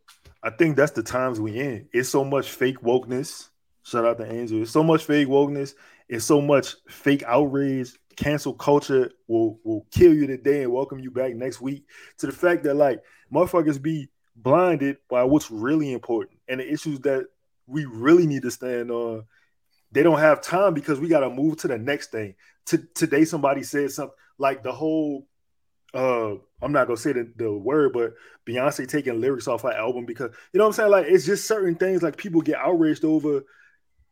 I 0.43 0.49
think 0.49 0.75
that's 0.75 0.91
the 0.91 1.03
times 1.03 1.39
we 1.39 1.59
in. 1.59 1.87
It's 1.91 2.09
so 2.09 2.23
much 2.23 2.49
fake 2.51 2.79
wokeness. 2.81 3.49
Shout 3.83 4.05
out 4.05 4.17
to 4.19 4.31
Angel. 4.31 4.61
It's 4.61 4.71
so 4.71 4.83
much 4.83 5.05
fake 5.05 5.27
wokeness. 5.27 5.73
It's 6.07 6.25
so 6.25 6.41
much 6.41 6.75
fake 6.87 7.23
outrage. 7.25 7.91
Cancel 8.15 8.53
culture 8.53 9.11
will 9.27 9.59
will 9.63 9.85
kill 9.91 10.13
you 10.13 10.27
today 10.27 10.63
and 10.63 10.71
welcome 10.71 10.99
you 10.99 11.11
back 11.11 11.35
next 11.35 11.61
week. 11.61 11.85
To 12.19 12.25
the 12.25 12.33
fact 12.33 12.63
that 12.63 12.75
like 12.75 13.01
motherfuckers 13.33 13.81
be 13.81 14.09
blinded 14.35 14.97
by 15.09 15.23
what's 15.23 15.49
really 15.49 15.93
important 15.93 16.39
and 16.47 16.59
the 16.59 16.71
issues 16.71 16.99
that 17.01 17.25
we 17.69 17.85
really 17.85 18.27
need 18.27 18.43
to 18.43 18.51
stand 18.51 18.91
on. 18.91 19.25
They 19.91 20.03
don't 20.03 20.19
have 20.19 20.41
time 20.41 20.73
because 20.73 20.99
we 20.99 21.07
got 21.07 21.21
to 21.21 21.29
move 21.29 21.57
to 21.57 21.67
the 21.67 21.77
next 21.77 22.11
thing. 22.11 22.35
To, 22.67 22.77
today, 22.93 23.25
somebody 23.25 23.63
said 23.63 23.91
something 23.91 24.15
like 24.37 24.63
the 24.63 24.71
whole. 24.71 25.27
Uh, 25.93 26.35
I'm 26.61 26.71
not 26.71 26.85
gonna 26.85 26.97
say 26.97 27.13
the, 27.13 27.31
the 27.35 27.51
word, 27.51 27.93
but 27.93 28.13
Beyonce 28.47 28.87
taking 28.87 29.19
lyrics 29.19 29.47
off 29.47 29.63
her 29.63 29.71
album 29.71 30.05
because 30.05 30.31
you 30.53 30.59
know 30.59 30.65
what 30.65 30.69
I'm 30.69 30.73
saying. 30.73 30.91
Like 30.91 31.05
it's 31.07 31.25
just 31.25 31.47
certain 31.47 31.75
things 31.75 32.03
like 32.03 32.15
people 32.15 32.41
get 32.41 32.57
outraged 32.57 33.03
over 33.03 33.43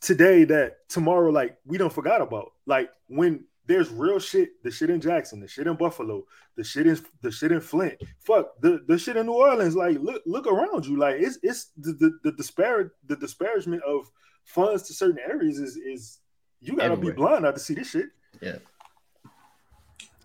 today 0.02 0.44
that 0.46 0.90
tomorrow 0.90 1.30
like 1.30 1.58
we 1.66 1.78
don't 1.78 1.94
forgot 1.94 2.22
about. 2.22 2.54
Like 2.66 2.90
when 3.10 3.46
there's 3.68 3.90
real 3.90 4.18
shit, 4.18 4.64
the 4.64 4.72
shit 4.72 4.90
in 4.90 5.02
Jackson, 5.02 5.40
the 5.40 5.48
shit 5.48 5.68
in 5.68 5.76
Buffalo, 5.76 6.24
the 6.56 6.64
shit 6.64 6.88
in 6.88 6.98
the 7.22 7.32
shit 7.32 7.52
in 7.52 7.60
Flint. 7.62 8.02
Fuck 8.26 8.60
the, 8.62 8.82
the 8.88 8.98
shit 8.98 9.18
in 9.18 9.26
New 9.26 9.34
Orleans. 9.34 9.76
Like 9.76 9.98
look 10.00 10.24
look 10.26 10.48
around 10.48 10.86
you. 10.86 10.98
Like 10.98 11.16
it's 11.20 11.38
it's 11.44 11.72
the 11.78 11.94
the, 11.94 12.18
the 12.24 12.32
disparate 12.32 12.92
the 13.06 13.18
disparagement 13.18 13.84
of 13.84 14.10
funds 14.46 14.84
to 14.84 14.94
certain 14.94 15.20
areas 15.20 15.60
is 15.60 15.76
is 15.76 16.20
you 16.62 16.76
gotta 16.78 16.94
Everywhere. 16.94 17.14
be 17.14 17.18
blind 17.18 17.44
not 17.44 17.56
to 17.56 17.62
see 17.62 17.74
this 17.74 17.92
shit. 17.92 18.08
Yeah. 18.42 18.58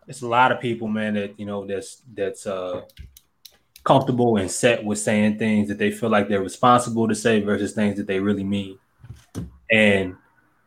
It's 0.09 0.22
a 0.22 0.28
lot 0.28 0.53
of 0.53 0.61
people, 0.61 0.88
man, 0.88 1.14
that 1.14 1.38
you 1.38 1.47
know 1.47 1.66
that's 1.66 2.03
that's 2.14 2.47
uh 2.47 2.82
comfortable 3.84 4.36
and 4.36 4.49
set 4.51 4.84
with 4.84 4.99
saying 4.99 5.38
things 5.38 5.68
that 5.68 5.78
they 5.78 5.90
feel 5.90 6.09
like 6.09 6.28
they're 6.28 6.40
responsible 6.43 7.09
to 7.09 7.14
say 7.14 7.40
versus 7.40 7.72
things 7.72 7.97
that 7.97 8.07
they 8.07 8.20
really 8.20 8.45
mean. 8.45 8.78
And 9.70 10.16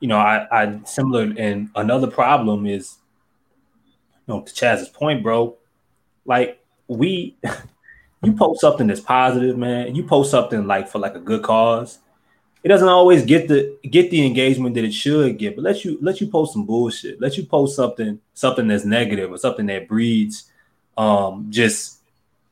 you 0.05 0.09
know, 0.09 0.19
I, 0.19 0.45
I 0.51 0.79
similar 0.83 1.33
and 1.35 1.71
another 1.75 2.05
problem 2.05 2.67
is, 2.67 2.97
you 4.27 4.35
know, 4.35 4.41
to 4.41 4.53
Chaz's 4.53 4.87
point, 4.87 5.23
bro, 5.23 5.57
like 6.25 6.63
we 6.87 7.35
you 8.23 8.33
post 8.33 8.61
something 8.61 8.85
that's 8.85 8.99
positive, 8.99 9.57
man. 9.57 9.95
You 9.95 10.03
post 10.03 10.29
something 10.29 10.67
like 10.67 10.87
for 10.89 10.99
like 10.99 11.15
a 11.15 11.19
good 11.19 11.41
cause. 11.41 11.97
It 12.63 12.67
doesn't 12.67 12.87
always 12.87 13.25
get 13.25 13.47
the 13.47 13.79
get 13.89 14.11
the 14.11 14.23
engagement 14.27 14.75
that 14.75 14.83
it 14.83 14.93
should 14.93 15.39
get, 15.39 15.55
but 15.55 15.63
let 15.63 15.83
you 15.83 15.97
let 16.03 16.21
you 16.21 16.27
post 16.27 16.53
some 16.53 16.67
bullshit. 16.67 17.19
Let 17.19 17.35
you 17.35 17.43
post 17.47 17.75
something 17.75 18.19
something 18.35 18.67
that's 18.67 18.85
negative 18.85 19.31
or 19.31 19.39
something 19.39 19.65
that 19.65 19.87
breeds 19.87 20.51
um 20.97 21.47
just 21.49 22.01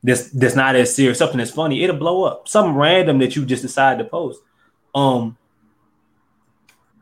this 0.02 0.32
that's 0.32 0.56
not 0.56 0.76
as 0.76 0.96
serious, 0.96 1.20
something 1.20 1.38
that's 1.38 1.52
funny, 1.52 1.84
it'll 1.84 1.98
blow 1.98 2.24
up. 2.24 2.48
Something 2.48 2.74
random 2.74 3.20
that 3.20 3.36
you 3.36 3.46
just 3.46 3.62
decide 3.62 4.00
to 4.00 4.06
post. 4.06 4.42
Um 4.96 5.38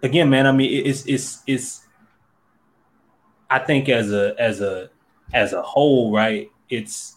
again, 0.04 0.30
man, 0.30 0.48
I 0.48 0.52
mean, 0.52 0.86
it's 0.86 1.06
it's 1.06 1.42
it's. 1.48 1.88
I 3.50 3.60
think 3.60 3.90
as 3.90 4.12
a 4.12 4.36
as 4.40 4.62
a 4.62 4.90
as 5.34 5.54
a 5.54 5.62
whole, 5.62 6.12
right? 6.12 6.50
It's 6.70 7.16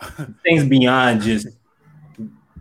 things 0.42 0.64
beyond 0.64 1.22
just 1.22 1.48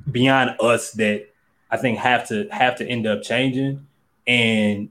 beyond 0.10 0.56
us 0.60 0.92
that 0.94 1.28
I 1.70 1.78
think 1.78 1.98
have 2.00 2.28
to 2.30 2.48
have 2.52 2.78
to 2.78 2.88
end 2.88 3.08
up 3.08 3.22
changing. 3.22 3.86
And 4.28 4.90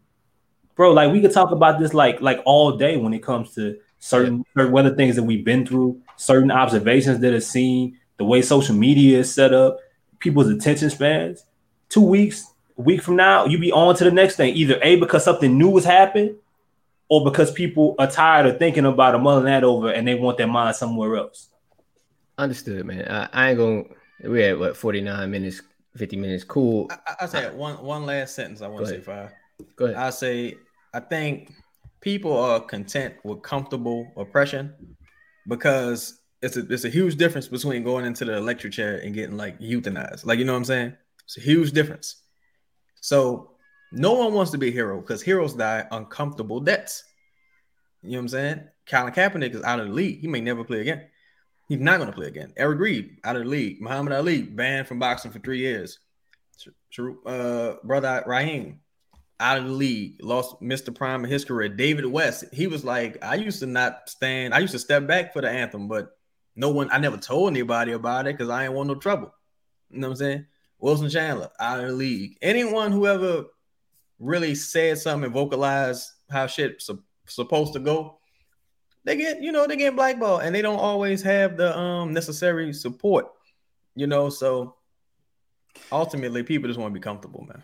bro, 0.75 0.93
like 0.93 1.13
we 1.13 1.21
could 1.21 1.33
talk 1.33 1.51
about 1.51 1.79
this 1.79 1.95
like 1.95 2.21
like 2.21 2.41
all 2.45 2.77
day 2.77 2.97
when 2.97 3.15
it 3.15 3.23
comes 3.23 3.55
to 3.55 3.79
certain 3.99 4.45
certain 4.57 4.77
other 4.77 4.95
things 4.95 5.17
that 5.17 5.23
we've 5.23 5.45
been 5.45 5.67
through, 5.67 6.01
certain 6.17 6.51
observations 6.51 7.21
that 7.21 7.33
are 7.33 7.41
seen, 7.41 7.99
the 8.17 8.25
way 8.25 8.43
social 8.43 8.75
media 8.75 9.21
is 9.21 9.33
set 9.33 9.53
up, 9.53 9.79
people's 10.19 10.49
attention 10.49 10.91
spans. 10.91 11.45
Two 11.89 12.03
weeks, 12.03 12.53
a 12.81 12.83
week 12.83 13.03
from 13.03 13.17
now, 13.17 13.45
you 13.45 13.59
be 13.59 13.71
on 13.71 13.95
to 13.97 14.05
the 14.05 14.11
next 14.11 14.37
thing. 14.37 14.55
Either 14.57 14.79
A, 14.83 14.97
because 14.97 15.23
something 15.23 15.59
new 15.59 15.75
has 15.75 15.85
happened, 15.85 16.37
or 17.11 17.23
because 17.25 17.53
people 17.53 17.95
are 17.99 18.11
tired 18.11 18.47
of 18.47 18.59
thinking 18.59 18.87
about 18.87 19.15
a 19.15 19.19
mulling 19.19 19.45
that 19.45 19.65
over 19.65 19.91
and 19.91 20.09
they 20.09 20.15
want 20.15 20.39
their 20.39 20.47
mind 20.47 20.77
somewhere 20.77 21.17
else. 21.17 21.51
Understood, 22.39 22.87
man. 22.87 23.07
I, 23.07 23.29
I 23.33 23.51
ain't 23.51 23.59
gonna 23.59 23.85
we 24.25 24.41
had 24.41 24.59
what 24.59 24.77
49 24.77 25.31
minutes, 25.31 25.61
50 25.97 26.17
minutes. 26.17 26.45
Cool. 26.45 26.89
I, 26.91 27.17
I 27.23 27.27
say 27.27 27.51
one 27.55 27.83
one 27.83 28.07
last 28.07 28.35
sentence 28.35 28.63
I 28.63 28.69
want 28.69 28.87
to 28.87 28.93
say 28.93 29.01
five. 29.01 29.33
Go 29.77 29.87
ahead. 29.87 29.97
I 29.97 30.09
say 30.09 30.57
I 30.95 31.01
think 31.01 31.53
people 32.01 32.39
are 32.39 32.61
content 32.61 33.15
with 33.25 33.43
comfortable 33.43 34.11
oppression 34.17 34.73
because 35.47 36.21
it's 36.41 36.57
a 36.57 36.73
it's 36.73 36.85
a 36.85 36.89
huge 36.89 37.17
difference 37.17 37.49
between 37.49 37.83
going 37.83 38.07
into 38.07 38.25
the 38.25 38.37
electric 38.37 38.73
chair 38.73 38.97
and 38.97 39.13
getting 39.13 39.37
like 39.37 39.59
euthanized. 39.59 40.25
Like 40.25 40.39
you 40.39 40.45
know 40.45 40.53
what 40.53 40.59
I'm 40.59 40.65
saying? 40.65 40.97
It's 41.25 41.37
a 41.37 41.41
huge 41.41 41.73
difference. 41.73 42.23
So 43.01 43.53
no 43.93 44.13
one 44.13 44.33
wants 44.33 44.51
to 44.53 44.59
be 44.59 44.69
a 44.69 44.73
hero 44.73 45.01
because 45.01 45.23
heroes 45.23 45.55
die 45.55 45.87
uncomfortable 45.91 46.61
deaths. 46.61 47.05
You 48.03 48.13
know 48.13 48.19
what 48.19 48.23
I'm 48.23 48.29
saying? 48.29 48.69
Colin 48.87 49.13
Kaepernick 49.13 49.55
is 49.55 49.63
out 49.63 49.81
of 49.81 49.89
the 49.89 49.93
league. 49.93 50.21
He 50.21 50.29
may 50.29 50.41
never 50.41 50.65
play 50.65 50.81
again. 50.81 51.07
He's 51.69 51.79
not 51.79 51.99
going 51.99 52.11
to 52.11 52.17
play 52.17 52.27
again. 52.27 52.53
Eric 52.57 52.81
Reid 52.81 53.19
out 53.25 53.37
of 53.37 53.45
the 53.45 53.49
league. 53.49 53.81
Muhammad 53.81 54.13
Ali 54.13 54.43
banned 54.43 54.89
from 54.89 54.99
boxing 54.99 55.31
for 55.31 55.39
three 55.39 55.59
years. 55.59 55.99
Uh, 57.27 57.75
brother 57.85 58.25
Raheem 58.27 58.81
out 59.41 59.59
of 59.59 59.65
the 59.65 59.71
league, 59.71 60.17
lost 60.23 60.61
Mr. 60.61 60.95
Prime 60.95 61.25
in 61.25 61.31
his 61.31 61.45
career. 61.45 61.69
David 61.69 62.05
West, 62.05 62.45
he 62.53 62.67
was 62.67 62.85
like, 62.85 63.25
I 63.25 63.37
used 63.37 63.61
to 63.61 63.67
not 63.67 64.09
stand, 64.09 64.53
I 64.53 64.59
used 64.59 64.75
to 64.75 64.79
step 64.79 65.07
back 65.07 65.33
for 65.33 65.41
the 65.41 65.49
anthem, 65.49 65.89
but 65.89 66.11
no 66.57 66.71
one, 66.71 66.91
I 66.93 66.99
never 66.99 67.17
told 67.17 67.51
anybody 67.51 67.93
about 67.93 68.27
it 68.27 68.37
because 68.37 68.51
I 68.51 68.65
ain't 68.65 68.75
want 68.75 68.89
no 68.89 68.97
trouble. 68.97 69.33
You 69.91 70.01
know 70.01 70.09
what 70.09 70.13
I'm 70.13 70.17
saying? 70.19 70.47
Wilson 70.81 71.11
Chandler 71.11 71.51
out 71.59 71.81
of 71.81 71.89
the 71.89 71.93
league. 71.93 72.39
Anyone 72.43 72.93
who 72.93 73.07
ever 73.07 73.45
really 74.19 74.55
said 74.55 74.99
something 74.99 75.25
and 75.25 75.35
vocalized 75.35 76.11
how 76.31 76.47
shit 76.47 76.81
su- 76.83 77.03
supposed 77.27 77.73
to 77.75 77.79
go, 77.79 78.19
they 79.05 79.17
get 79.17 79.43
you 79.43 79.53
know 79.53 79.67
they 79.67 79.77
get 79.77 79.97
blackballed, 79.97 80.43
and 80.43 80.55
they 80.55 80.63
don't 80.63 80.79
always 80.79 81.23
have 81.23 81.57
the 81.57 81.77
um 81.77 82.13
necessary 82.13 82.73
support. 82.73 83.27
You 83.95 84.07
know, 84.07 84.31
so 84.31 84.77
ultimately, 85.91 86.43
people 86.43 86.69
just 86.69 86.79
want 86.79 86.93
to 86.93 86.99
be 86.99 87.03
comfortable, 87.03 87.45
man. 87.49 87.63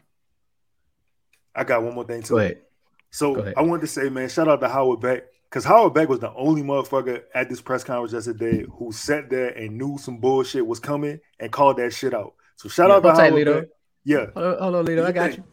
I 1.55 1.65
got 1.65 1.83
one 1.83 1.95
more 1.95 2.05
thing 2.05 2.23
to 2.23 2.29
Go 2.29 2.39
ahead. 2.39 2.63
So 3.11 3.53
I 3.57 3.63
wanted 3.63 3.83
to 3.83 3.87
say, 3.87 4.11
man, 4.11 4.29
shout 4.29 4.49
out 4.49 4.61
to 4.61 4.69
Howard 4.69 5.01
Beck 5.01 5.25
because 5.49 5.65
Howard 5.65 5.95
Beck 5.95 6.09
was 6.09 6.19
the 6.19 6.35
only 6.35 6.63
motherfucker 6.63 7.23
at 7.35 7.49
this 7.49 7.63
press 7.63 7.83
conference 7.83 8.13
yesterday 8.13 8.67
who 8.79 8.93
sat 8.93 9.31
there 9.31 9.49
and 9.49 9.79
knew 9.79 9.97
some 9.97 10.19
bullshit 10.19 10.67
was 10.67 10.81
coming 10.81 11.21
and 11.41 11.51
called 11.51 11.79
that 11.79 11.95
shit 11.95 12.13
out. 12.13 12.35
So 12.57 12.69
shout 12.69 12.89
yeah, 12.89 12.97
out 12.97 13.03
to 13.03 13.11
Howard 13.11 13.33
Lito. 13.33 13.67
Yeah. 14.05 14.27
Hold 14.35 14.47
on, 14.47 14.59
hold 14.59 14.75
on 14.75 14.87
Lito. 14.87 15.05
I 15.05 15.13
got 15.13 15.37
you. 15.37 15.45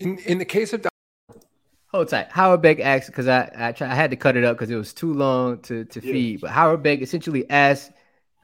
In 0.00 0.18
in 0.18 0.38
the 0.38 0.44
case 0.44 0.72
of 0.72 0.86
Hold 1.92 2.08
tight. 2.08 2.30
Howard 2.30 2.62
Beck 2.62 2.78
asked 2.78 3.08
because 3.08 3.26
I 3.26 3.50
I, 3.56 3.72
try, 3.72 3.90
I 3.90 3.94
had 3.94 4.10
to 4.10 4.16
cut 4.16 4.36
it 4.36 4.44
up 4.44 4.56
because 4.56 4.70
it 4.70 4.76
was 4.76 4.94
too 4.94 5.12
long 5.12 5.58
to 5.62 5.84
to 5.86 6.00
yeah. 6.00 6.12
feed. 6.12 6.40
But 6.40 6.50
Howard 6.50 6.84
Beck 6.84 7.00
essentially 7.00 7.50
asked 7.50 7.90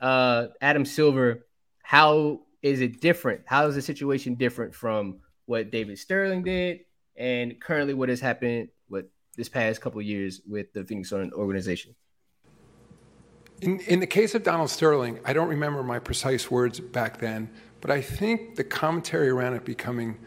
uh, 0.01 0.49
Adam 0.61 0.85
Silver, 0.85 1.47
"How 1.83 2.41
is 2.61 2.81
it 2.81 3.01
different? 3.01 3.43
How 3.47 3.69
is 3.69 3.77
the 3.77 3.83
situation 3.83 4.35
different 4.35 4.75
from 4.75 5.21
what 5.45 5.71
David 5.71 5.97
Sterling 5.99 6.43
did 6.43 6.81
and 7.17 7.61
currently 7.61 7.95
what 7.95 8.09
has 8.09 8.21
happened 8.21 8.69
with 8.89 9.07
this 9.37 9.49
past 9.49 9.81
couple 9.81 10.03
years 10.03 10.41
with 10.49 10.73
the 10.73 10.85
Phoenix 10.85 11.11
Sun 11.11 11.33
organization?" 11.33 11.95
In, 13.63 13.81
in 13.81 14.01
the 14.01 14.07
case 14.07 14.35
of 14.35 14.43
Donald 14.43 14.71
Sterling, 14.71 15.19
I 15.25 15.33
don't 15.33 15.49
remember 15.49 15.83
my 15.83 15.99
precise 15.99 16.51
words 16.51 16.79
back 16.79 17.19
then, 17.19 17.51
but 17.81 17.91
I 17.91 18.01
think 18.03 18.57
the 18.57 18.65
commentary 18.65 19.29
around 19.29 19.55
it 19.55 19.65
becoming 19.65 20.19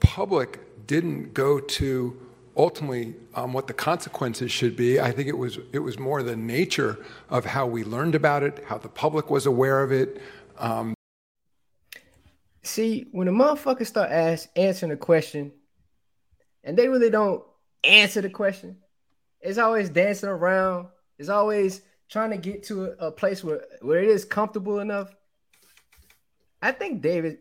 public 0.00 0.60
didn't 0.86 1.34
go 1.34 1.60
to 1.60 2.18
ultimately 2.56 3.14
um, 3.34 3.52
what 3.52 3.66
the 3.66 3.72
consequences 3.74 4.50
should 4.50 4.76
be. 4.76 5.00
I 5.00 5.10
think 5.10 5.28
it 5.28 5.36
was 5.36 5.58
it 5.72 5.78
was 5.80 5.98
more 5.98 6.22
the 6.22 6.36
nature 6.36 7.04
of 7.30 7.44
how 7.44 7.66
we 7.66 7.84
learned 7.84 8.14
about 8.14 8.42
it, 8.42 8.64
how 8.66 8.78
the 8.78 8.88
public 8.88 9.30
was 9.30 9.46
aware 9.46 9.82
of 9.82 9.92
it. 9.92 10.20
Um, 10.58 10.94
See, 12.64 13.08
when 13.10 13.26
a 13.26 13.32
motherfucker 13.32 13.86
start 13.86 14.10
ask, 14.10 14.48
answering 14.54 14.92
a 14.92 14.96
question, 14.96 15.52
and 16.62 16.76
they 16.76 16.88
really 16.88 17.10
don't 17.10 17.42
answer 17.82 18.20
the 18.20 18.30
question, 18.30 18.76
it's 19.40 19.58
always 19.58 19.90
dancing 19.90 20.28
around. 20.28 20.86
It's 21.18 21.28
always 21.28 21.82
trying 22.12 22.30
to 22.30 22.36
get 22.36 22.62
to 22.64 22.84
a, 22.84 23.06
a 23.06 23.10
place 23.10 23.42
where, 23.42 23.64
where 23.80 24.02
it 24.02 24.08
is 24.08 24.24
comfortable 24.24 24.78
enough. 24.80 25.14
I 26.60 26.70
think 26.70 27.00
David 27.00 27.38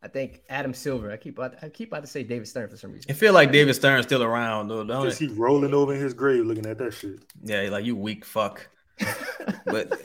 I 0.00 0.06
think 0.06 0.42
Adam 0.48 0.74
Silver. 0.74 1.10
I 1.10 1.16
keep 1.16 1.40
I 1.40 1.68
keep 1.72 1.88
about 1.88 2.02
to 2.02 2.06
say 2.06 2.22
David 2.22 2.46
Stern 2.46 2.68
for 2.68 2.76
some 2.76 2.92
reason. 2.92 3.10
I 3.10 3.14
feel 3.14 3.32
like 3.32 3.50
David 3.50 3.74
Stern's 3.74 4.06
still 4.06 4.22
around 4.22 4.68
though, 4.68 4.84
don't 4.84 5.04
Just 5.04 5.20
it? 5.20 5.30
he 5.30 5.34
rolling 5.34 5.74
over 5.74 5.92
in 5.92 6.00
his 6.00 6.14
grave 6.14 6.46
looking 6.46 6.66
at 6.66 6.78
that 6.78 6.94
shit. 6.94 7.20
Yeah, 7.42 7.68
like 7.70 7.84
you 7.84 7.96
weak 7.96 8.24
fuck. 8.24 8.68
but 9.64 10.00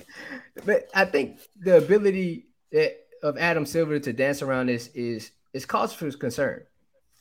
but 0.65 0.89
I 0.95 1.05
think 1.05 1.39
the 1.59 1.77
ability 1.77 2.47
that, 2.71 2.95
of 3.21 3.37
Adam 3.37 3.65
Silver 3.65 3.99
to 3.99 4.13
dance 4.13 4.41
around 4.41 4.67
this 4.67 4.87
is 4.95 5.31
is 5.53 5.65
cause 5.65 5.93
for 5.93 6.11
concern. 6.11 6.63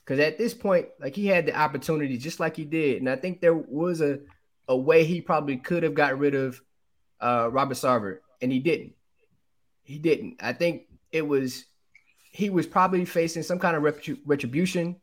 Because 0.04 0.18
at 0.18 0.38
this 0.38 0.54
point, 0.54 0.88
like 0.98 1.14
he 1.14 1.26
had 1.26 1.46
the 1.46 1.54
opportunity 1.54 2.16
just 2.16 2.40
like 2.40 2.56
he 2.56 2.64
did, 2.64 3.02
and 3.02 3.08
I 3.08 3.16
think 3.16 3.40
there 3.40 3.54
was 3.54 4.00
a 4.00 4.20
a 4.68 4.76
way 4.76 5.04
he 5.04 5.20
probably 5.20 5.56
could 5.56 5.82
have 5.82 5.94
got 5.94 6.18
rid 6.18 6.34
of 6.34 6.60
uh, 7.20 7.48
Robert 7.50 7.74
Sarver, 7.74 8.18
and 8.40 8.52
he 8.52 8.58
didn't. 8.58 8.94
He 9.82 9.98
didn't. 9.98 10.36
I 10.40 10.52
think 10.52 10.84
it 11.10 11.26
was 11.26 11.64
he 12.30 12.50
was 12.50 12.66
probably 12.66 13.04
facing 13.04 13.42
some 13.42 13.58
kind 13.58 13.76
of 13.76 13.82
retribu- 13.82 14.20
retribution, 14.24 14.96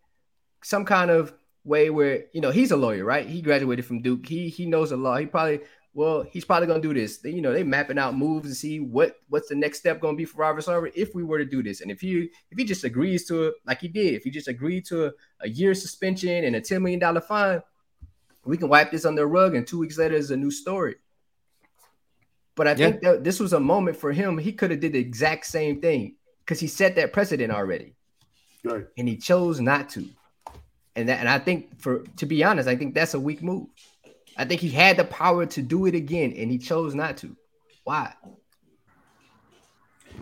some 0.64 0.86
kind 0.86 1.12
of 1.12 1.34
way 1.64 1.90
where 1.90 2.26
you 2.34 2.42
know 2.42 2.52
he's 2.52 2.72
a 2.72 2.78
lawyer, 2.78 3.06
right? 3.06 3.28
He 3.28 3.42
graduated 3.42 3.86
from 3.86 4.02
Duke. 4.02 4.26
He 4.26 4.50
he 4.50 4.66
knows 4.66 4.90
the 4.90 4.98
law. 4.98 5.18
He 5.18 5.26
probably 5.26 5.62
well, 5.94 6.24
he's 6.32 6.46
probably 6.46 6.68
gonna 6.68 6.82
do 6.82 6.94
this. 6.94 7.18
They, 7.18 7.32
you 7.32 7.42
know, 7.42 7.52
they 7.52 7.64
mapping 7.64 7.98
out 7.98 8.16
moves 8.16 8.50
to 8.50 8.56
see 8.56 8.80
what 8.80 9.18
what's 9.30 9.50
the 9.50 9.56
next 9.56 9.80
step 9.80 10.00
gonna 10.00 10.16
be 10.16 10.26
for 10.26 10.38
Robert 10.38 10.64
Sarver 10.64 10.92
if 10.96 11.16
we 11.16 11.24
were 11.24 11.40
to 11.40 11.46
do 11.46 11.64
this. 11.64 11.82
And 11.82 11.92
if 11.92 12.02
he 12.02 12.30
if 12.52 12.58
he 12.58 12.64
just 12.64 12.84
agrees 12.84 13.26
to 13.26 13.48
it, 13.48 13.56
like 13.66 13.82
he 13.82 13.88
did, 13.88 14.14
if 14.14 14.24
he 14.24 14.30
just 14.30 14.48
agreed 14.48 14.86
to 14.86 15.08
a, 15.08 15.12
a 15.42 15.50
year 15.50 15.74
suspension 15.74 16.44
and 16.44 16.56
a 16.56 16.62
ten 16.62 16.82
million 16.84 17.00
dollar 17.00 17.22
fine, 17.22 17.62
we 18.50 18.58
can 18.58 18.70
wipe 18.70 18.92
this 18.92 19.06
under 19.06 19.22
the 19.22 19.28
rug. 19.28 19.56
And 19.56 19.66
two 19.66 19.80
weeks 19.80 19.98
later 19.98 20.16
is 20.16 20.32
a 20.32 20.38
new 20.38 20.52
story. 20.52 20.96
But 22.56 22.68
I 22.68 22.76
think 22.76 23.02
that 23.02 23.24
this 23.24 23.40
was 23.40 23.54
a 23.54 23.60
moment 23.60 23.96
for 23.96 24.12
him. 24.12 24.38
He 24.38 24.52
could 24.52 24.72
have 24.72 24.82
did 24.82 24.94
the 24.94 25.00
exact 25.00 25.46
same 25.46 25.80
thing 25.80 26.16
because 26.40 26.60
he 26.60 26.68
set 26.68 26.96
that 26.96 27.14
precedent 27.14 27.54
already, 27.54 27.94
Right. 28.66 28.86
and 28.98 29.08
he 29.08 29.16
chose 29.16 29.62
not 29.62 29.88
to. 29.92 30.10
And 30.96 31.08
that, 31.08 31.20
and 31.20 31.30
I 31.30 31.40
think 31.40 31.80
for 31.80 32.04
to 32.18 32.26
be 32.26 32.44
honest, 32.44 32.68
I 32.68 32.76
think 32.76 32.96
that's 32.96 33.14
a 33.14 33.20
weak 33.20 33.42
move. 33.42 33.68
I 34.36 34.44
think 34.44 34.60
he 34.60 34.70
had 34.70 34.98
the 34.98 35.06
power 35.06 35.46
to 35.46 35.62
do 35.62 35.86
it 35.86 35.96
again, 35.96 36.34
and 36.36 36.52
he 36.52 36.58
chose 36.58 36.94
not 36.94 37.16
to. 37.18 37.36
Why? 37.86 38.14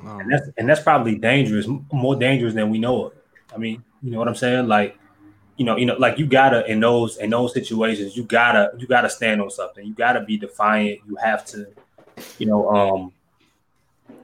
and 0.04 0.32
that's 0.32 0.48
and 0.58 0.70
that's 0.70 0.82
probably 0.82 1.16
dangerous, 1.16 1.68
more 1.92 2.16
dangerous 2.16 2.54
than 2.54 2.70
we 2.70 2.78
know 2.78 3.06
of. 3.06 3.14
I 3.54 3.58
mean, 3.58 3.84
you 4.02 4.12
know 4.12 4.20
what 4.20 4.28
I'm 4.28 4.36
saying? 4.36 4.68
Like, 4.68 4.98
you 5.58 5.66
know, 5.66 5.76
you 5.76 5.86
know, 5.86 5.96
like 5.96 6.20
you 6.20 6.28
gotta 6.28 6.66
in 6.72 6.80
those 6.80 7.18
in 7.18 7.32
those 7.32 7.54
situations, 7.54 8.16
you 8.16 8.24
gotta 8.24 8.72
you 8.78 8.88
gotta 8.88 9.10
stand 9.10 9.42
on 9.42 9.50
something. 9.50 9.86
You 9.86 9.94
gotta 9.94 10.22
be 10.22 10.38
defiant. 10.38 11.00
You 11.08 11.16
have 11.16 11.46
to, 11.48 11.68
you 12.38 12.46
know, 12.46 12.70
um, 12.70 13.12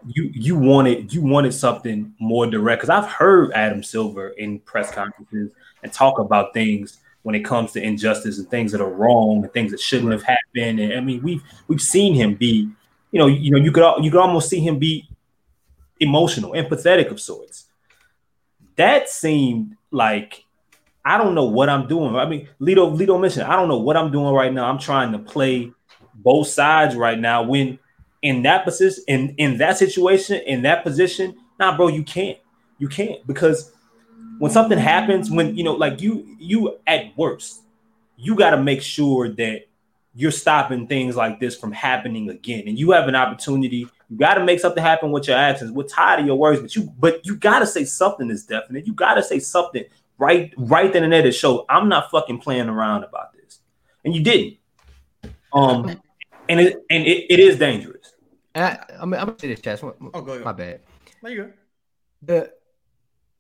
you 0.08 0.30
you 0.34 0.56
wanted 0.56 1.12
you 1.12 1.22
wanted 1.22 1.54
something 1.54 2.14
more 2.20 2.46
direct 2.46 2.82
because 2.82 2.90
I've 2.90 3.10
heard 3.10 3.52
Adam 3.54 3.84
Silver 3.84 4.30
in 4.30 4.60
press 4.60 4.92
conferences 4.92 5.52
and 5.82 5.92
talk 5.92 6.20
about 6.20 6.54
things 6.54 7.00
when 7.24 7.36
it 7.36 7.44
comes 7.44 7.72
to 7.72 7.82
injustice 7.82 8.38
and 8.38 8.50
things 8.50 8.72
that 8.72 8.82
are 8.82 8.90
wrong 8.90 9.44
and 9.44 9.52
things 9.54 9.72
that 9.72 9.80
shouldn't 9.80 10.12
have 10.12 10.24
happened. 10.24 10.80
And 10.80 10.94
I 10.94 11.00
mean, 11.00 11.24
we've 11.24 11.42
we've 11.68 11.82
seen 11.82 12.14
him 12.14 12.36
be, 12.36 12.70
you 13.12 13.20
know, 13.20 13.28
you 13.28 13.52
know, 13.52 13.58
you 13.58 13.72
could 13.72 14.04
you 14.04 14.12
could 14.12 14.20
almost 14.20 14.50
see 14.50 14.60
him 14.60 14.78
be 14.78 15.10
emotional, 16.00 16.52
empathetic 16.52 17.10
of 17.10 17.20
sorts. 17.20 17.66
That 18.76 19.10
seemed 19.10 19.78
like 19.92 20.43
I 21.06 21.18
don't 21.18 21.36
know 21.36 21.46
what 21.46 21.70
I'm 21.70 21.88
doing. 21.88 22.16
I 22.16 22.26
mean, 22.26 22.48
Lito 22.62 22.98
Lito 22.98 23.20
mentioned 23.20 23.46
I 23.46 23.56
don't 23.56 23.68
know 23.68 23.78
what 23.78 23.98
I'm 23.98 24.12
doing 24.12 24.34
right 24.34 24.54
now. 24.54 24.70
I'm 24.70 24.80
trying 24.80 25.12
to 25.12 25.20
play 25.20 25.72
both 26.16 26.48
sides 26.48 26.96
right 26.96 27.20
now. 27.20 27.44
When 27.44 27.80
in 28.22 28.44
that 28.44 28.64
position, 28.64 29.04
in 29.08 29.36
in 29.38 29.58
that 29.58 29.78
situation, 29.78 30.42
in 30.46 30.62
that 30.64 30.84
position, 30.84 31.36
nah, 31.60 31.76
bro, 31.76 31.88
you 31.90 32.04
can't. 32.04 32.38
You 32.80 32.88
can't 32.88 33.26
because 33.28 33.72
when 34.40 34.52
something 34.52 34.78
happens, 34.78 35.30
when 35.30 35.56
you 35.56 35.64
know, 35.64 35.74
like 35.74 36.02
you 36.02 36.36
you 36.40 36.78
at 36.88 37.18
worst, 37.18 37.62
you 38.18 38.36
got 38.36 38.52
to 38.52 38.58
make 38.58 38.82
sure 38.82 39.30
that 39.30 39.64
you're 40.16 40.32
stopping 40.32 40.88
things 40.88 41.16
like 41.16 41.40
this 41.40 41.58
from 41.58 41.72
happening 41.72 42.30
again. 42.30 42.64
And 42.68 42.78
you 42.78 42.92
have 42.92 43.08
an 43.08 43.16
opportunity. 43.16 43.88
You 44.10 44.18
got 44.18 44.36
to 44.36 44.44
make 44.44 44.60
something 44.60 44.84
happen 44.84 45.12
with 45.12 45.28
your 45.28 45.38
actions. 45.38 45.72
We're 45.72 45.84
tired 45.84 46.22
of 46.22 46.28
your 46.28 46.36
words, 46.36 46.62
but 46.62 46.76
you 46.76 46.94
but 46.98 47.26
you 47.26 47.36
got 47.36 47.60
to 47.60 47.68
say 47.68 47.84
something 47.84 48.28
that's 48.28 48.44
definite. 48.44 48.88
You 48.88 48.94
got 48.94 49.16
to 49.16 49.24
say 49.24 49.40
something 49.40 49.84
right 50.18 50.54
right 50.58 50.92
then 50.94 51.04
and 51.04 51.14
there 51.14 51.22
to 51.24 51.32
show 51.32 51.66
I'm 51.70 51.90
not 51.90 52.12
fucking 52.12 52.40
playing 52.40 52.70
around 52.70 53.04
about 53.04 53.34
this. 53.34 53.60
And 54.06 54.16
you 54.16 54.24
didn't. 54.24 54.58
Um, 55.54 56.02
and 56.50 56.60
it 56.60 56.84
and 56.90 57.06
it, 57.06 57.32
it 57.32 57.40
is 57.40 57.58
dangerous. 57.58 58.14
And 58.56 58.66
I, 58.66 58.86
I'm, 59.00 59.14
I'm 59.14 59.26
gonna 59.28 59.40
say 59.40 59.48
this, 59.48 59.62
Chaz. 59.62 59.84
Oh, 60.14 60.22
go 60.22 60.34
ahead. 60.34 60.46
My 60.46 60.52
bad. 60.52 60.82
there 61.22 61.32
you 61.32 61.44
go. 61.44 61.52
the 62.22 62.52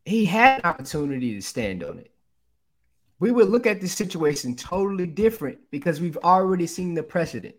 he 0.05 0.25
had 0.25 0.59
an 0.59 0.65
opportunity 0.65 1.33
to 1.33 1.41
stand 1.41 1.83
on 1.83 1.99
it. 1.99 2.11
We 3.19 3.31
would 3.31 3.49
look 3.49 3.65
at 3.65 3.79
this 3.79 3.93
situation 3.93 4.55
totally 4.55 5.05
different 5.05 5.59
because 5.71 6.01
we've 6.01 6.17
already 6.17 6.67
seen 6.67 6.93
the 6.93 7.03
precedent. 7.03 7.55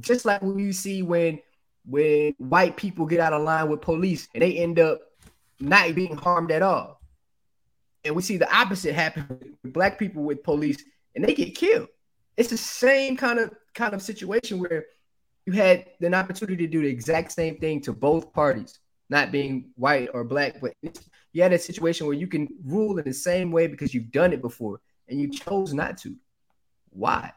Just 0.00 0.24
like 0.24 0.42
when 0.42 0.58
you 0.58 0.72
see 0.72 1.02
when 1.02 1.40
when 1.86 2.34
white 2.38 2.76
people 2.76 3.06
get 3.06 3.20
out 3.20 3.32
of 3.32 3.42
line 3.42 3.68
with 3.68 3.80
police 3.80 4.28
and 4.34 4.42
they 4.42 4.56
end 4.58 4.78
up 4.78 5.00
not 5.60 5.94
being 5.94 6.16
harmed 6.16 6.50
at 6.50 6.62
all. 6.62 6.93
And 8.04 8.14
we 8.14 8.22
see 8.22 8.36
the 8.36 8.54
opposite 8.54 8.94
happen 8.94 9.26
with 9.62 9.72
black 9.72 9.98
people 9.98 10.22
with 10.22 10.42
police 10.42 10.82
and 11.14 11.24
they 11.24 11.34
get 11.34 11.54
killed. 11.54 11.88
It's 12.36 12.50
the 12.50 12.56
same 12.56 13.16
kind 13.16 13.38
of 13.38 13.52
kind 13.74 13.94
of 13.94 14.02
situation 14.02 14.58
where 14.58 14.86
you 15.46 15.52
had 15.52 15.86
an 16.00 16.14
opportunity 16.14 16.66
to 16.66 16.70
do 16.72 16.82
the 16.82 16.88
exact 16.88 17.32
same 17.32 17.58
thing 17.58 17.80
to 17.82 17.92
both 17.92 18.32
parties, 18.32 18.78
not 19.08 19.30
being 19.30 19.70
white 19.76 20.08
or 20.14 20.24
black, 20.24 20.60
but 20.60 20.74
you 21.32 21.42
had 21.42 21.52
a 21.52 21.58
situation 21.58 22.06
where 22.06 22.16
you 22.16 22.26
can 22.26 22.48
rule 22.64 22.98
in 22.98 23.04
the 23.04 23.12
same 23.12 23.50
way 23.50 23.66
because 23.66 23.92
you've 23.92 24.10
done 24.10 24.32
it 24.32 24.40
before 24.40 24.80
and 25.08 25.20
you 25.20 25.30
chose 25.30 25.74
not 25.74 25.98
to. 25.98 26.16
Why? 26.90 27.32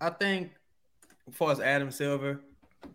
I 0.00 0.10
think, 0.10 0.50
as 1.28 1.34
far 1.34 1.52
as 1.52 1.60
Adam 1.60 1.90
Silver, 1.90 2.40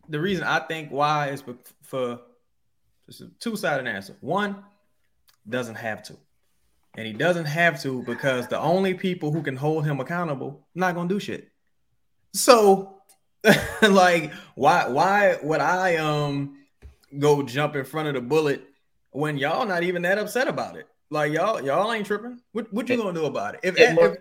the 0.09 0.19
reason 0.19 0.43
I 0.43 0.59
think 0.59 0.91
why 0.91 1.29
is 1.29 1.43
for 1.81 2.19
just 3.07 3.21
a 3.21 3.29
two-sided 3.39 3.87
answer. 3.87 4.17
One, 4.19 4.63
doesn't 5.49 5.75
have 5.75 6.03
to, 6.03 6.17
and 6.95 7.05
he 7.07 7.13
doesn't 7.13 7.45
have 7.45 7.81
to 7.83 8.03
because 8.03 8.47
the 8.47 8.59
only 8.59 8.93
people 8.93 9.31
who 9.31 9.41
can 9.41 9.55
hold 9.55 9.85
him 9.85 9.99
accountable 9.99 10.67
not 10.75 10.95
gonna 10.95 11.09
do 11.09 11.19
shit. 11.19 11.49
So, 12.33 13.01
like, 13.81 14.31
why 14.55 14.87
why 14.89 15.37
would 15.43 15.61
I 15.61 15.95
um 15.97 16.57
go 17.17 17.41
jump 17.43 17.75
in 17.75 17.85
front 17.85 18.07
of 18.09 18.13
the 18.15 18.21
bullet 18.21 18.63
when 19.11 19.37
y'all 19.37 19.65
not 19.65 19.83
even 19.83 20.01
that 20.03 20.17
upset 20.17 20.47
about 20.47 20.75
it? 20.75 20.87
Like 21.09 21.31
y'all 21.31 21.63
y'all 21.63 21.91
ain't 21.93 22.05
tripping. 22.05 22.39
What 22.51 22.71
what 22.73 22.89
you 22.89 22.97
gonna 22.97 23.13
do 23.13 23.25
about 23.25 23.55
it? 23.55 23.61
If, 23.63 23.77
It 23.77 23.81
if, 23.89 23.95
more- 23.95 24.17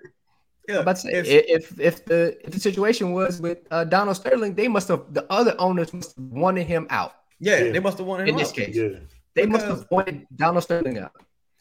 yeah, 0.69 0.77
I'm 0.77 0.81
about 0.83 0.97
to 0.97 1.03
say, 1.03 1.13
if- 1.13 1.27
if 1.27 1.81
if 1.81 2.05
the 2.05 2.37
if 2.45 2.53
the 2.53 2.61
situation 2.61 3.13
was 3.13 3.41
with 3.41 3.59
uh, 3.71 3.85
Donald 3.85 4.17
Sterling, 4.17 4.55
they 4.55 4.69
must 4.69 4.89
have 4.89 5.13
the 5.13 5.27
other 5.31 5.55
owners 5.59 5.93
must 5.93 6.15
have 6.17 6.25
wanted 6.25 6.67
him 6.67 6.87
out. 6.91 7.15
yeah, 7.41 7.59
Yeah. 7.65 7.73
they 7.73 7.81
must 7.81 7.99
have 7.99 8.07
wanted 8.07 8.29
him 8.29 8.35
In 8.35 8.37
this 8.39 8.51
out. 8.51 8.55
case, 8.55 8.77
Yeah. 8.77 8.99
They 9.37 9.47
must 9.47 9.67
have 9.67 9.89
pointed 9.89 10.27
Donald 10.35 10.65
Sterling 10.65 10.99
out. 10.99 11.13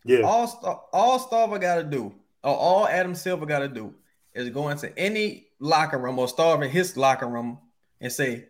Yeah. 0.05 0.21
all 0.21 0.47
Star, 0.47 0.81
all 0.93 1.19
Sarver 1.19 1.59
got 1.59 1.75
to 1.75 1.83
do, 1.83 2.13
or 2.43 2.55
all 2.55 2.87
Adam 2.87 3.13
Silver 3.13 3.45
got 3.45 3.59
to 3.59 3.67
do, 3.67 3.93
is 4.33 4.49
go 4.49 4.69
into 4.69 4.97
any 4.97 5.47
locker 5.59 5.97
room 5.97 6.17
or 6.17 6.27
Sarver 6.27 6.63
in 6.65 6.71
his 6.71 6.95
locker 6.95 7.27
room 7.27 7.59
and 7.99 8.11
say, 8.11 8.45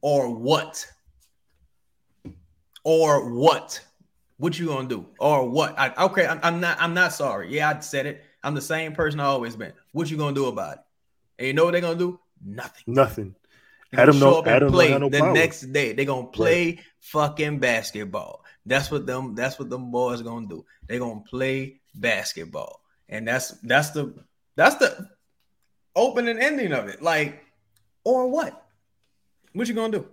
"Or 0.00 0.34
what? 0.34 0.86
Or 2.84 3.30
what? 3.32 3.80
What 4.38 4.58
you 4.58 4.66
gonna 4.66 4.88
do? 4.88 5.06
Or 5.20 5.48
what? 5.48 5.78
I, 5.78 5.92
okay, 6.06 6.26
I'm, 6.26 6.40
I'm 6.42 6.60
not. 6.60 6.76
I'm 6.80 6.94
not 6.94 7.12
sorry. 7.12 7.54
Yeah, 7.54 7.70
I 7.70 7.80
said 7.80 8.06
it. 8.06 8.24
I'm 8.42 8.54
the 8.54 8.60
same 8.60 8.92
person 8.92 9.20
I 9.20 9.24
always 9.24 9.54
been. 9.54 9.72
What 9.92 10.10
you 10.10 10.16
gonna 10.16 10.34
do 10.34 10.46
about 10.46 10.74
it? 10.74 10.80
And 11.38 11.46
you 11.48 11.52
know 11.52 11.64
what 11.64 11.72
they're 11.72 11.80
gonna 11.80 11.98
do? 11.98 12.18
Nothing. 12.44 12.82
Nothing. 12.94 13.34
Adam 13.92 14.16
show 14.18 14.30
no- 14.30 14.38
up 14.38 14.46
and 14.46 14.54
Adam 14.54 14.72
play 14.72 14.90
have 14.90 15.00
no 15.00 15.08
the 15.10 15.20
power. 15.20 15.32
next 15.32 15.60
day. 15.72 15.92
They're 15.92 16.06
gonna 16.06 16.26
play 16.26 16.80
fucking 17.00 17.58
basketball. 17.58 18.41
That's 18.64 18.90
what 18.90 19.06
them. 19.06 19.34
That's 19.34 19.58
what 19.58 19.70
them 19.70 19.90
boys 19.90 20.22
gonna 20.22 20.46
do. 20.46 20.64
They're 20.86 20.98
gonna 20.98 21.20
play 21.20 21.80
basketball, 21.94 22.80
and 23.08 23.26
that's 23.26 23.50
that's 23.62 23.90
the 23.90 24.14
that's 24.56 24.76
the 24.76 25.08
opening 25.96 26.38
ending 26.38 26.72
of 26.72 26.88
it. 26.88 27.02
Like 27.02 27.44
or 28.04 28.28
what? 28.28 28.66
What 29.52 29.68
you 29.68 29.74
gonna 29.74 29.98
do? 29.98 30.06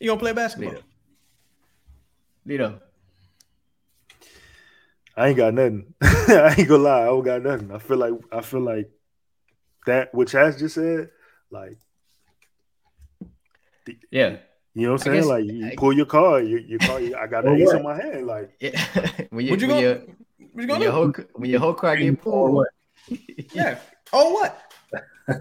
You 0.00 0.08
gonna 0.08 0.20
play 0.20 0.32
basketball? 0.32 0.82
Lito. 2.46 2.80
I 5.16 5.28
ain't 5.28 5.36
got 5.36 5.54
nothing. 5.54 5.94
I 6.02 6.54
ain't 6.58 6.68
gonna 6.68 6.82
lie. 6.82 7.02
I 7.02 7.06
don't 7.06 7.22
got 7.22 7.42
nothing. 7.42 7.70
I 7.70 7.78
feel 7.78 7.96
like 7.96 8.12
I 8.32 8.40
feel 8.40 8.60
like 8.60 8.90
that 9.86 10.12
what 10.12 10.28
Chaz 10.28 10.58
just 10.58 10.74
said. 10.74 11.10
Like, 11.50 11.78
Yeah. 14.10 14.38
You 14.74 14.86
know 14.86 14.92
what 14.92 15.00
I'm 15.00 15.04
saying? 15.04 15.20
guess- 15.20 15.26
like, 15.28 15.44
you 15.44 15.66
I- 15.68 15.74
pull 15.76 15.92
your 15.92 16.06
card. 16.06 16.46
You, 16.48 16.58
you 16.58 16.78
call. 16.78 16.96
I 16.96 17.26
got 17.26 17.44
Or 17.44 17.54
an 17.54 17.62
ace 17.62 17.72
in 17.72 17.82
my 17.82 17.94
hand. 17.96 18.26
Like, 18.26 18.50
Yeah. 18.60 18.70
when 19.30 19.44
you, 19.46 19.52
What 19.52 19.60
you 19.60 19.68
when 19.68 19.68
gonna- 19.68 19.80
your, 19.80 19.94
What 19.94 20.08
you 20.08 20.48
when 20.54 20.66
gonna 20.68 20.84
your 20.84 20.92
do? 20.92 20.96
whole 20.96 21.12
when 21.34 21.50
your 21.50 21.60
whole 21.60 21.74
car 21.74 21.96
get 21.96 22.20
pulled. 22.20 22.54
what? 22.54 22.68
Yeah. 23.52 23.78
Oh 24.12 24.32
what? 24.32 24.60
All 25.28 25.36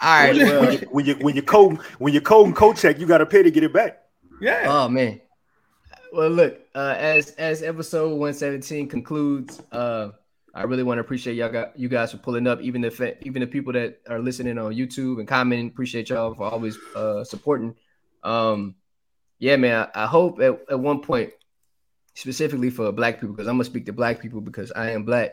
right. 0.00 0.28
When 0.32 0.36
you- 0.40 0.46
Well, 0.46 0.60
when 0.62 0.72
you 0.72 0.86
when 0.90 1.06
you 1.06 1.14
when 1.16 1.36
you 1.36 1.42
code 1.42 1.78
when 1.98 2.14
you 2.14 2.20
code 2.20 2.46
and 2.46 2.56
code 2.56 2.76
check, 2.76 2.98
you 2.98 3.06
got 3.06 3.18
to 3.18 3.26
pay 3.26 3.42
to 3.42 3.50
get 3.50 3.62
it 3.62 3.72
back. 3.72 4.00
Yeah. 4.40 4.64
Oh 4.68 4.88
man. 4.88 5.20
Well, 6.12 6.30
look, 6.30 6.58
uh, 6.74 6.94
as 6.96 7.30
as 7.32 7.62
episode 7.62 8.14
one 8.16 8.32
seventeen 8.34 8.88
concludes, 8.88 9.60
uh, 9.72 10.10
I 10.54 10.62
really 10.62 10.82
want 10.82 10.96
to 10.98 11.00
appreciate 11.02 11.34
y'all 11.34 11.50
got 11.50 11.78
you 11.78 11.88
guys 11.88 12.12
for 12.12 12.18
pulling 12.18 12.46
up, 12.46 12.60
even 12.62 12.82
if 12.84 13.00
even 13.22 13.40
the 13.40 13.46
people 13.46 13.72
that 13.74 14.00
are 14.08 14.18
listening 14.18 14.58
on 14.58 14.72
YouTube 14.74 15.18
and 15.18 15.28
commenting. 15.28 15.68
Appreciate 15.68 16.08
y'all 16.08 16.34
for 16.34 16.44
always 16.44 16.78
uh, 16.96 17.24
supporting. 17.24 17.74
Um, 18.22 18.74
yeah, 19.38 19.56
man. 19.56 19.88
I, 19.94 20.04
I 20.04 20.06
hope 20.06 20.40
at, 20.40 20.58
at 20.70 20.80
one 20.80 21.00
point, 21.00 21.32
specifically 22.14 22.70
for 22.70 22.90
black 22.92 23.20
people, 23.20 23.34
because 23.34 23.46
I'm 23.46 23.54
gonna 23.54 23.64
speak 23.64 23.86
to 23.86 23.92
black 23.92 24.20
people 24.20 24.40
because 24.40 24.72
I 24.72 24.90
am 24.90 25.04
black. 25.04 25.32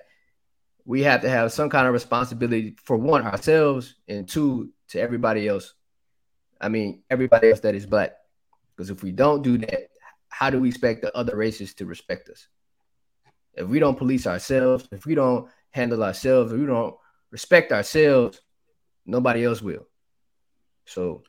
We 0.86 1.02
have 1.04 1.22
to 1.22 1.30
have 1.30 1.52
some 1.52 1.70
kind 1.70 1.88
of 1.88 1.94
responsibility 1.94 2.76
for 2.84 2.96
one 2.96 3.24
ourselves 3.24 3.96
and 4.08 4.28
two 4.28 4.72
to 4.90 5.02
everybody 5.02 5.48
else. 5.48 5.74
I 6.62 6.70
mean, 6.70 7.02
everybody 7.10 7.50
else 7.50 7.62
that 7.62 7.76
is 7.76 7.86
black. 7.88 8.14
Because 8.76 8.90
if 8.90 9.02
we 9.02 9.12
don't 9.12 9.42
do 9.42 9.58
that, 9.58 9.90
how 10.30 10.50
do 10.50 10.60
we 10.60 10.70
expect 10.70 11.02
the 11.02 11.16
other 11.18 11.36
races 11.36 11.74
to 11.76 11.86
respect 11.86 12.30
us? 12.30 12.48
If 13.54 13.68
we 13.68 13.80
don't 13.80 13.98
police 13.98 14.28
ourselves, 14.28 14.88
if 14.92 15.06
we 15.06 15.16
don't 15.16 15.50
handle 15.72 16.04
ourselves, 16.04 16.52
if 16.52 16.60
we 16.60 16.66
don't 16.66 16.96
respect 17.32 17.72
ourselves, 17.72 18.42
nobody 19.06 19.46
else 19.46 19.62
will. 19.62 19.88
So 20.86 21.24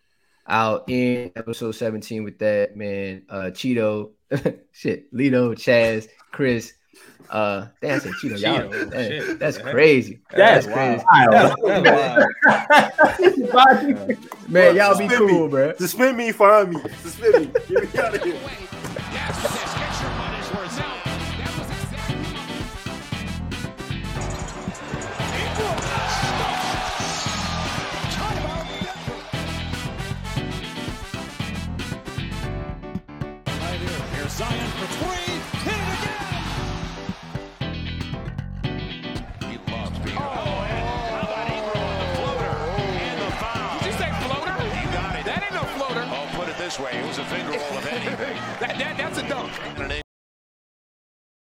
I'll 0.46 0.84
end 0.88 1.32
episode 1.36 1.72
17 1.72 2.22
with 2.24 2.38
that, 2.38 2.76
man. 2.76 3.22
Uh 3.28 3.50
Cheeto, 3.52 4.10
shit, 4.72 5.12
Lito, 5.14 5.52
Chaz, 5.54 6.08
Chris. 6.32 6.72
Uh 7.28 7.66
damn, 7.82 7.96
I 7.96 7.98
said 7.98 8.12
Cheeto, 8.12 8.40
y'all. 8.40 8.60
Cheeto, 8.70 8.90
that- 8.90 9.08
shit. 9.08 9.38
that's 9.40 9.58
crazy. 9.58 10.20
That's 10.30 10.66
crazy. 10.66 11.04
wild. 11.12 11.32
That's, 11.32 11.54
that's 13.18 13.38
wild. 13.52 14.16
Man, 14.48 14.76
y'all 14.76 14.96
be 14.96 15.08
Suspend 15.08 15.26
me. 15.26 15.32
cool, 15.32 15.48
bro. 15.48 15.74
Suspend 15.76 16.16
me, 16.16 16.30
fine 16.32 16.70
me, 16.70 16.80
suspend 17.02 17.34
me, 17.46 17.60
get 17.68 17.94
me 17.94 18.00
out 18.00 18.14
of 18.14 18.22
here. 18.22 18.38
This 46.76 46.84
way. 46.84 46.98
It 46.98 47.06
was 47.06 47.18
a 47.18 47.24
finger 47.24 47.50
roll 47.50 47.78
of 47.78 47.86
anything. 47.86 48.36
That, 48.60 48.78
that, 48.78 48.96
that's 48.96 49.18
a 49.18 49.28
dunk. 49.28 50.05